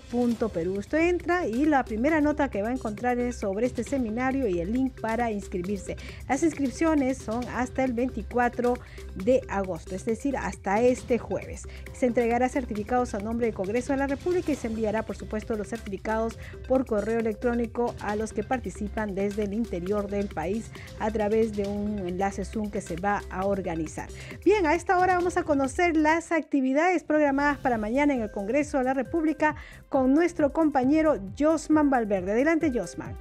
Perú. 0.53 0.75
Usted 0.79 1.09
entra 1.09 1.47
y 1.47 1.65
la 1.65 1.85
primera 1.85 2.21
nota 2.21 2.51
que 2.51 2.63
va 2.63 2.69
a 2.69 2.73
encontrar 2.73 3.19
es 3.19 3.37
sobre 3.37 3.67
este 3.67 3.85
seminario 3.85 4.47
y 4.47 4.61
el 4.61 4.73
link 4.73 5.01
para 5.01 5.31
inscribirse. 5.31 5.97
Las 6.29 6.43
inscripciones 6.43 7.19
son 7.19 7.45
hasta 7.49 7.85
el 7.85 7.93
24 7.93 8.75
de 9.15 9.41
agosto, 9.49 9.95
es 9.95 10.05
decir, 10.05 10.37
hasta 10.37 10.83
este 10.83 11.19
jueves. 11.19 11.63
Se 11.93 12.07
entregará 12.07 12.49
certificados 12.49 13.15
a 13.15 13.19
nombre 13.19 13.47
del 13.47 13.55
Congreso 13.55 13.93
de 13.93 13.99
la 13.99 14.07
República 14.07 14.53
y 14.53 14.57
se 14.57 14.67
enviará, 14.67 15.03
por 15.03 15.17
supuesto, 15.17 15.57
los 15.57 15.69
certificados 15.69 16.39
por 16.69 16.87
correo 16.87 17.19
electrónico 17.19 17.95
a 18.01 18.17
los 18.17 18.33
que 18.33 18.43
participan 18.43 19.15
desde 19.15 19.45
el 19.45 19.55
interior 19.55 20.09
del 20.09 20.29
país 20.29 20.71
a 20.99 21.11
través 21.11 21.57
de 21.57 21.67
un 21.67 21.99
enlace 22.07 22.45
Zoom 22.45 22.71
que 22.71 22.81
se 22.81 22.97
va 22.97 23.23
a 23.31 23.47
organizar. 23.47 24.09
Bien, 24.45 24.67
a 24.67 24.75
esta 24.75 24.99
hora 24.99 25.17
vamos 25.17 25.37
a 25.37 25.43
conocer 25.43 25.97
las 25.97 26.33
actividades 26.33 27.05
programadas 27.05 27.59
para 27.59 27.79
mañana 27.79 28.15
en 28.15 28.23
el 28.23 28.26
Congreso 28.31 28.79
de 28.79 28.85
la 28.85 28.95
República 28.95 29.57
con 29.89 30.15
nuestro 30.15 30.53
compañero 30.53 31.17
Josman 31.39 31.91
Valverde. 31.91 32.33
Adelante, 32.33 32.73
Josman. 32.75 33.17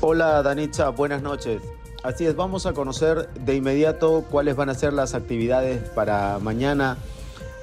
Hola, 0.00 0.42
Danitza, 0.42 0.90
buenas 0.90 1.22
noches. 1.22 1.60
Así 2.04 2.24
es, 2.24 2.36
vamos 2.36 2.66
a 2.66 2.72
conocer 2.72 3.28
de 3.34 3.56
inmediato 3.56 4.24
cuáles 4.30 4.54
van 4.54 4.68
a 4.68 4.74
ser 4.74 4.92
las 4.92 5.14
actividades 5.14 5.82
para 5.90 6.38
mañana, 6.38 6.96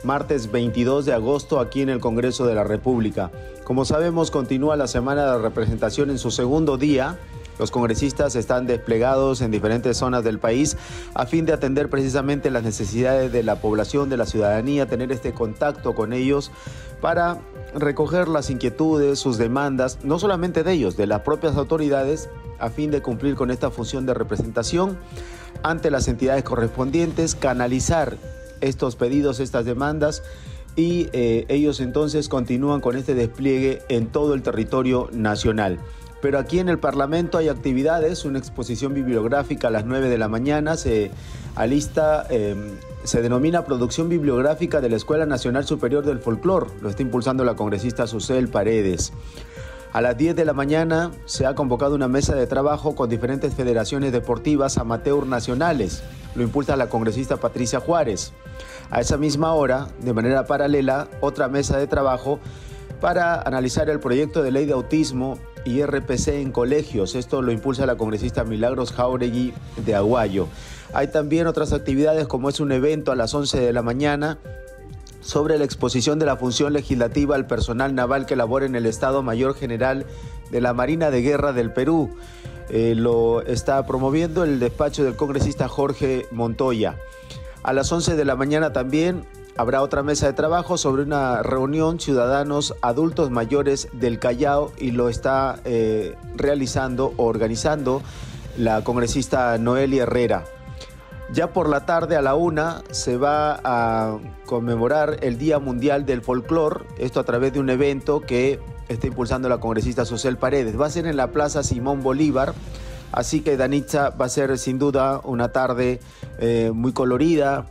martes 0.04 0.52
22 0.52 1.06
de 1.06 1.14
agosto, 1.14 1.60
aquí 1.62 1.82
en 1.82 1.90
el 1.90 2.00
Congreso 2.00 2.46
de 2.46 2.56
la 2.56 2.66
República. 2.66 3.32
Como 3.64 3.86
sabemos, 3.86 4.32
continúa 4.32 4.76
la 4.76 4.88
semana 4.88 5.32
de 5.32 5.42
representación 5.42 6.10
en 6.10 6.20
su 6.20 6.32
segundo 6.32 6.78
día 6.78 7.18
los 7.60 7.72
congresistas 7.72 8.36
están 8.36 8.68
desplegados 8.68 9.42
en 9.42 9.52
diferentes 9.52 9.98
zonas 9.98 10.24
del 10.24 10.40
país 10.40 10.78
a 11.14 11.26
fin 11.26 11.46
de 11.46 11.54
atender 11.54 11.90
precisamente 11.90 12.52
las 12.52 12.64
necesidades 12.64 13.32
de 13.32 13.44
la 13.44 13.62
población, 13.62 14.10
de 14.10 14.18
la 14.18 14.26
ciudadanía, 14.26 14.88
tener 14.88 15.12
este 15.12 15.34
contacto 15.34 15.96
con 15.96 16.14
ellos 16.14 16.52
para 17.02 17.40
recoger 17.76 18.28
las 18.28 18.50
inquietudes, 18.50 19.20
sus 19.20 19.38
demandas, 19.38 20.00
no 20.04 20.20
solamente 20.20 20.64
de 20.64 20.74
ellos, 20.74 20.98
de 20.98 21.08
las 21.08 21.22
propias 21.22 21.56
autoridades, 21.56 22.30
a 22.60 22.70
fin 22.70 22.92
de 22.92 23.02
cumplir 23.02 23.36
con 23.36 23.52
esta 23.52 23.70
función 23.70 24.06
de 24.06 24.14
representación 24.14 24.98
ante 25.64 25.92
las 25.92 26.08
entidades 26.08 26.44
correspondientes, 26.44 27.36
canalizar 27.36 28.18
estos 28.62 28.96
pedidos, 28.96 29.40
estas 29.40 29.66
demandas 29.66 30.24
y 30.76 31.08
eh, 31.14 31.46
ellos 31.48 31.80
entonces 31.80 32.28
continúan 32.30 32.82
con 32.82 32.98
este 32.98 33.16
despliegue 33.16 33.82
en 33.90 34.08
todo 34.08 34.34
el 34.34 34.42
territorio 34.42 35.10
nacional. 35.12 35.80
Pero 36.22 36.40
aquí 36.40 36.60
en 36.60 36.70
el 36.70 36.80
Parlamento 36.80 37.38
hay 37.38 37.50
actividades, 37.50 38.26
una 38.26 38.40
exposición 38.40 38.94
bibliográfica 38.94 39.68
a 39.68 39.72
las 39.72 39.86
9 39.86 40.10
de 40.10 40.18
la 40.18 40.28
mañana, 40.28 40.78
se 40.78 41.12
alista, 41.56 42.26
em, 42.30 42.72
se 43.04 43.22
denomina 43.22 43.66
Producción 43.66 44.10
Bibliográfica 44.10 44.82
de 44.82 44.90
la 44.90 44.96
Escuela 44.96 45.26
Nacional 45.26 45.66
Superior 45.66 46.06
del 46.06 46.20
Folclor, 46.20 46.72
lo 46.82 46.90
está 46.90 47.02
impulsando 47.02 47.44
la 47.44 47.56
congresista 47.56 48.08
Susel 48.08 48.48
Paredes. 48.48 49.14
A 49.96 50.02
las 50.02 50.18
10 50.18 50.36
de 50.36 50.44
la 50.44 50.52
mañana 50.52 51.12
se 51.24 51.46
ha 51.46 51.56
convocado 51.56 51.96
una 51.96 52.10
mesa 52.10 52.36
de 52.36 52.48
trabajo 52.48 52.96
con 52.96 53.10
diferentes 53.10 53.54
federaciones 53.54 54.12
deportivas 54.12 54.78
amateur 54.78 55.26
nacionales. 55.26 56.04
Lo 56.36 56.44
impulsa 56.44 56.76
la 56.76 56.90
congresista 56.90 57.38
Patricia 57.38 57.80
Juárez. 57.80 58.34
A 58.90 59.00
esa 59.00 59.16
misma 59.16 59.54
hora, 59.54 59.88
de 60.02 60.12
manera 60.12 60.46
paralela, 60.46 61.08
otra 61.22 61.48
mesa 61.48 61.78
de 61.78 61.88
trabajo 61.88 62.42
para 63.00 63.42
analizar 63.42 63.90
el 63.90 64.02
proyecto 64.02 64.44
de 64.44 64.52
ley 64.52 64.66
de 64.66 64.74
autismo 64.74 65.38
y 65.66 65.84
RPC 65.84 66.30
en 66.30 66.52
colegios. 66.52 67.16
Esto 67.16 67.42
lo 67.42 67.52
impulsa 67.52 67.86
la 67.86 67.98
congresista 67.98 68.44
Milagros 68.44 68.94
Jauregui 68.94 69.54
de 69.84 69.96
Aguayo. 69.96 70.48
Hay 70.94 71.08
también 71.08 71.48
otras 71.48 71.74
actividades 71.74 72.28
como 72.28 72.48
es 72.48 72.60
un 72.60 72.72
evento 72.72 73.12
a 73.12 73.16
las 73.16 73.34
11 73.34 73.60
de 73.60 73.74
la 73.74 73.82
mañana 73.82 74.38
sobre 75.20 75.58
la 75.58 75.66
exposición 75.66 76.20
de 76.20 76.28
la 76.28 76.38
función 76.38 76.72
legislativa 76.72 77.36
al 77.36 77.48
personal 77.48 77.96
naval 77.96 78.28
que 78.28 78.36
labora 78.36 78.66
en 78.66 78.76
el 78.76 78.86
Estado 78.86 79.24
Mayor 79.24 79.56
General 79.56 80.06
de 80.52 80.62
la 80.62 80.74
Marina 80.74 81.10
de 81.10 81.22
Guerra 81.22 81.52
del 81.52 81.74
Perú. 81.74 82.16
Eh, 82.70 82.94
lo 82.96 83.42
está 83.42 83.86
promoviendo 83.86 84.44
el 84.44 84.60
despacho 84.60 85.04
del 85.04 85.16
congresista 85.16 85.68
Jorge 85.68 86.28
Montoya. 86.32 86.96
A 87.64 87.74
las 87.74 87.92
11 87.92 88.16
de 88.16 88.26
la 88.26 88.36
mañana 88.36 88.72
también 88.72 89.26
Habrá 89.58 89.82
otra 89.82 90.04
mesa 90.04 90.28
de 90.28 90.34
trabajo 90.34 90.78
sobre 90.78 91.04
una 91.04 91.42
reunión 91.42 91.98
ciudadanos 91.98 92.76
adultos 92.82 93.32
mayores 93.32 93.88
del 93.94 94.20
Callao 94.20 94.74
y 94.78 94.92
lo 94.92 95.08
está 95.08 95.62
eh, 95.64 96.16
realizando 96.36 97.14
o 97.16 97.24
organizando 97.24 98.02
la 98.58 98.84
congresista 98.84 99.58
Noelia 99.58 100.04
Herrera. 100.04 100.44
Ya 101.32 101.54
por 101.54 101.70
la 101.70 101.86
tarde 101.86 102.18
a 102.18 102.22
la 102.22 102.36
una 102.36 102.84
se 102.92 103.16
va 103.16 103.62
a 103.64 104.18
conmemorar 104.46 105.20
el 105.22 105.38
Día 105.38 105.58
Mundial 105.58 106.06
del 106.06 106.22
Folclor, 106.22 106.86
esto 107.00 107.22
a 107.22 107.24
través 107.24 107.54
de 107.54 107.62
un 107.62 107.70
evento 107.70 108.20
que 108.20 108.60
está 108.90 109.08
impulsando 109.08 109.48
la 109.48 109.60
congresista 109.60 110.04
Social 110.04 110.38
Paredes. 110.38 110.80
Va 110.80 110.88
a 110.88 110.90
ser 110.90 111.08
en 111.08 111.16
la 111.16 111.32
Plaza 111.32 111.64
Simón 111.64 112.04
Bolívar, 112.04 112.54
así 113.14 113.40
que 113.40 113.56
Danitza 113.56 114.10
va 114.10 114.26
a 114.26 114.30
ser 114.30 114.58
sin 114.58 114.80
duda 114.80 115.22
una 115.24 115.54
tarde 115.54 116.02
eh, 116.40 116.72
muy 116.74 116.92
colorida, 116.92 117.68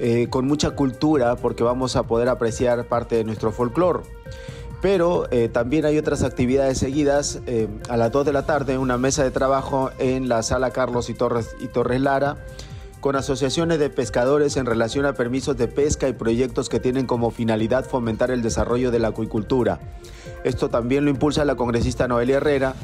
eh, 0.00 0.28
con 0.30 0.46
mucha 0.46 0.70
cultura, 0.70 1.36
porque 1.36 1.62
vamos 1.62 1.96
a 1.96 2.04
poder 2.04 2.28
apreciar 2.28 2.84
parte 2.86 3.16
de 3.16 3.24
nuestro 3.24 3.52
folclor. 3.52 4.02
Pero 4.82 5.26
eh, 5.30 5.48
también 5.48 5.86
hay 5.86 5.98
otras 5.98 6.22
actividades 6.22 6.78
seguidas. 6.78 7.40
a 7.88 7.96
las 7.96 8.12
2 8.12 8.26
de 8.26 8.32
la 8.32 8.44
tarde, 8.44 8.78
una 8.78 8.98
mesa 8.98 9.24
de 9.24 9.30
trabajo 9.30 9.90
en 9.98 10.28
la 10.28 10.42
sala 10.42 10.70
Carlos 10.70 11.08
y 11.10 11.14
Torres, 11.14 11.56
y 11.60 11.68
Torres 11.68 12.00
Lara 12.00 12.36
con 13.00 13.14
asociaciones 13.14 13.78
de 13.78 13.88
pescadores 13.88 14.56
en 14.56 14.66
relación 14.66 15.06
a 15.06 15.12
permisos 15.12 15.56
de 15.56 15.68
pesca 15.68 16.08
y 16.08 16.12
proyectos 16.12 16.68
que 16.68 16.80
tienen 16.80 17.06
como 17.06 17.30
finalidad 17.30 17.84
fomentar 17.84 18.32
el 18.32 18.42
desarrollo 18.42 18.90
de 18.90 18.98
la 18.98 19.08
acuicultura. 19.08 19.78
Esto 20.42 20.70
también 20.70 21.04
lo 21.04 21.10
impulsa 21.10 21.44
la 21.44 21.54
congresista 21.54 22.08
Noelia 22.08 22.38
Herrera 22.38 22.74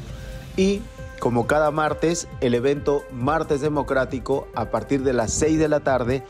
y 0.55 0.81
como 1.19 1.47
cada 1.47 1.71
martes, 1.71 2.27
el 2.41 2.53
evento 2.53 3.03
Martes 3.11 3.61
Democrático 3.61 4.47
a 4.55 4.71
partir 4.71 5.03
de 5.03 5.13
las 5.13 5.31
6 5.31 5.57
de 5.57 5.67
la 5.69 5.79
tarde 5.79 6.23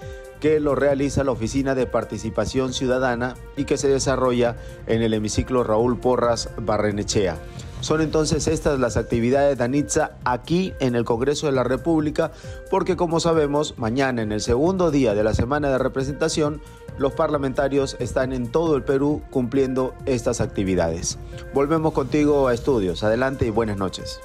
que 0.43 0.59
lo 0.59 0.75
realiza 0.75 1.23
la 1.23 1.31
Oficina 1.31 1.73
de 1.73 1.85
Participación 1.85 2.73
Ciudadana 2.73 3.35
y 3.55 3.63
que 3.63 3.77
se 3.77 3.87
desarrolla 3.87 4.57
en 4.87 5.01
el 5.01 5.13
hemiciclo 5.13 5.63
Raúl 5.63 5.97
Porras 5.97 6.49
Barrenechea. 6.57 7.37
Son 7.79 8.01
entonces 8.01 8.49
estas 8.49 8.77
las 8.77 8.97
actividades 8.97 9.57
de 9.57 9.63
Anitza 9.63 10.17
aquí 10.25 10.73
en 10.81 10.95
el 10.95 11.05
Congreso 11.05 11.45
de 11.45 11.53
la 11.53 11.63
República, 11.63 12.33
porque 12.69 12.97
como 12.97 13.21
sabemos, 13.21 13.75
mañana 13.77 14.21
en 14.21 14.33
el 14.33 14.41
segundo 14.41 14.91
día 14.91 15.13
de 15.13 15.23
la 15.23 15.33
semana 15.33 15.69
de 15.69 15.77
representación, 15.77 16.59
los 16.97 17.13
parlamentarios 17.13 17.95
están 18.01 18.33
en 18.33 18.51
todo 18.51 18.75
el 18.75 18.83
Perú 18.83 19.21
cumpliendo 19.29 19.93
estas 20.05 20.41
actividades. 20.41 21.19
Volvemos 21.53 21.93
contigo 21.93 22.49
a 22.49 22.53
estudios. 22.53 23.01
Adelante 23.05 23.45
y 23.45 23.49
buenas 23.49 23.77
noches. 23.77 24.19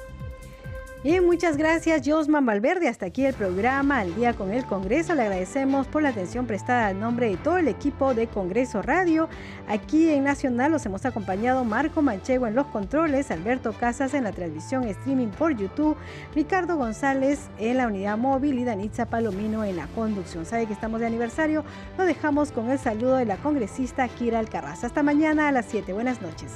Bien, 1.01 1.25
muchas 1.25 1.55
gracias 1.55 2.01
Josman 2.05 2.45
Valverde. 2.45 2.89
Hasta 2.89 3.05
aquí 3.05 3.23
el 3.23 3.33
programa 3.33 3.99
Al 3.99 4.13
día 4.15 4.33
con 4.33 4.51
el 4.51 4.65
Congreso. 4.65 5.15
Le 5.15 5.21
agradecemos 5.21 5.87
por 5.87 6.01
la 6.01 6.09
atención 6.09 6.45
prestada 6.45 6.91
en 6.91 6.99
nombre 6.99 7.29
de 7.29 7.37
todo 7.37 7.57
el 7.57 7.69
equipo 7.69 8.13
de 8.13 8.27
Congreso 8.27 8.81
Radio. 8.81 9.29
Aquí 9.69 10.09
en 10.09 10.25
Nacional 10.25 10.73
los 10.73 10.85
hemos 10.85 11.05
acompañado 11.05 11.63
Marco 11.63 12.01
Manchego 12.01 12.47
en 12.47 12.55
los 12.55 12.67
controles, 12.67 13.31
Alberto 13.31 13.71
Casas 13.71 14.13
en 14.13 14.25
la 14.25 14.33
transmisión 14.33 14.83
streaming 14.83 15.29
por 15.29 15.55
YouTube, 15.55 15.95
Ricardo 16.35 16.75
González 16.75 17.47
en 17.59 17.77
la 17.77 17.87
unidad 17.87 18.17
móvil 18.17 18.59
y 18.59 18.65
Danitza 18.65 19.05
Palomino 19.05 19.63
en 19.63 19.77
la 19.77 19.87
conducción. 19.95 20.45
Sabe 20.45 20.65
que 20.65 20.73
estamos 20.73 20.99
de 20.99 21.07
aniversario. 21.07 21.63
Lo 21.97 22.03
dejamos 22.03 22.51
con 22.51 22.69
el 22.69 22.77
saludo 22.77 23.15
de 23.15 23.25
la 23.25 23.37
congresista 23.37 24.05
Kira 24.09 24.39
Alcarraz. 24.39 24.83
Hasta 24.83 25.01
mañana 25.01 25.47
a 25.47 25.53
las 25.53 25.67
7. 25.67 25.93
Buenas 25.93 26.21
noches. 26.21 26.51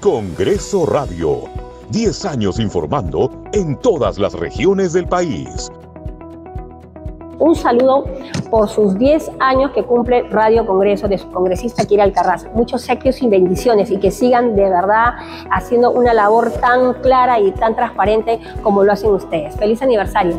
Congreso 0.00 0.86
Radio. 0.86 1.40
10 1.90 2.24
años 2.26 2.60
informando 2.60 3.32
en 3.52 3.76
todas 3.80 4.16
las 4.16 4.32
regiones 4.32 4.92
del 4.92 5.08
país. 5.08 5.72
Un 7.40 7.56
saludo 7.56 8.04
por 8.48 8.68
sus 8.68 8.96
10 8.96 9.32
años 9.40 9.72
que 9.72 9.82
cumple 9.82 10.22
Radio 10.30 10.64
Congreso 10.64 11.08
de 11.08 11.18
su 11.18 11.28
congresista 11.32 11.84
Kira 11.84 12.04
Alcarraz. 12.04 12.46
Muchos 12.54 12.88
éxitos 12.88 13.20
y 13.22 13.28
bendiciones 13.28 13.90
y 13.90 13.98
que 13.98 14.12
sigan 14.12 14.54
de 14.54 14.70
verdad 14.70 15.14
haciendo 15.50 15.90
una 15.90 16.14
labor 16.14 16.52
tan 16.52 16.94
clara 17.02 17.40
y 17.40 17.50
tan 17.50 17.74
transparente 17.74 18.38
como 18.62 18.84
lo 18.84 18.92
hacen 18.92 19.10
ustedes. 19.10 19.56
Feliz 19.56 19.82
aniversario. 19.82 20.36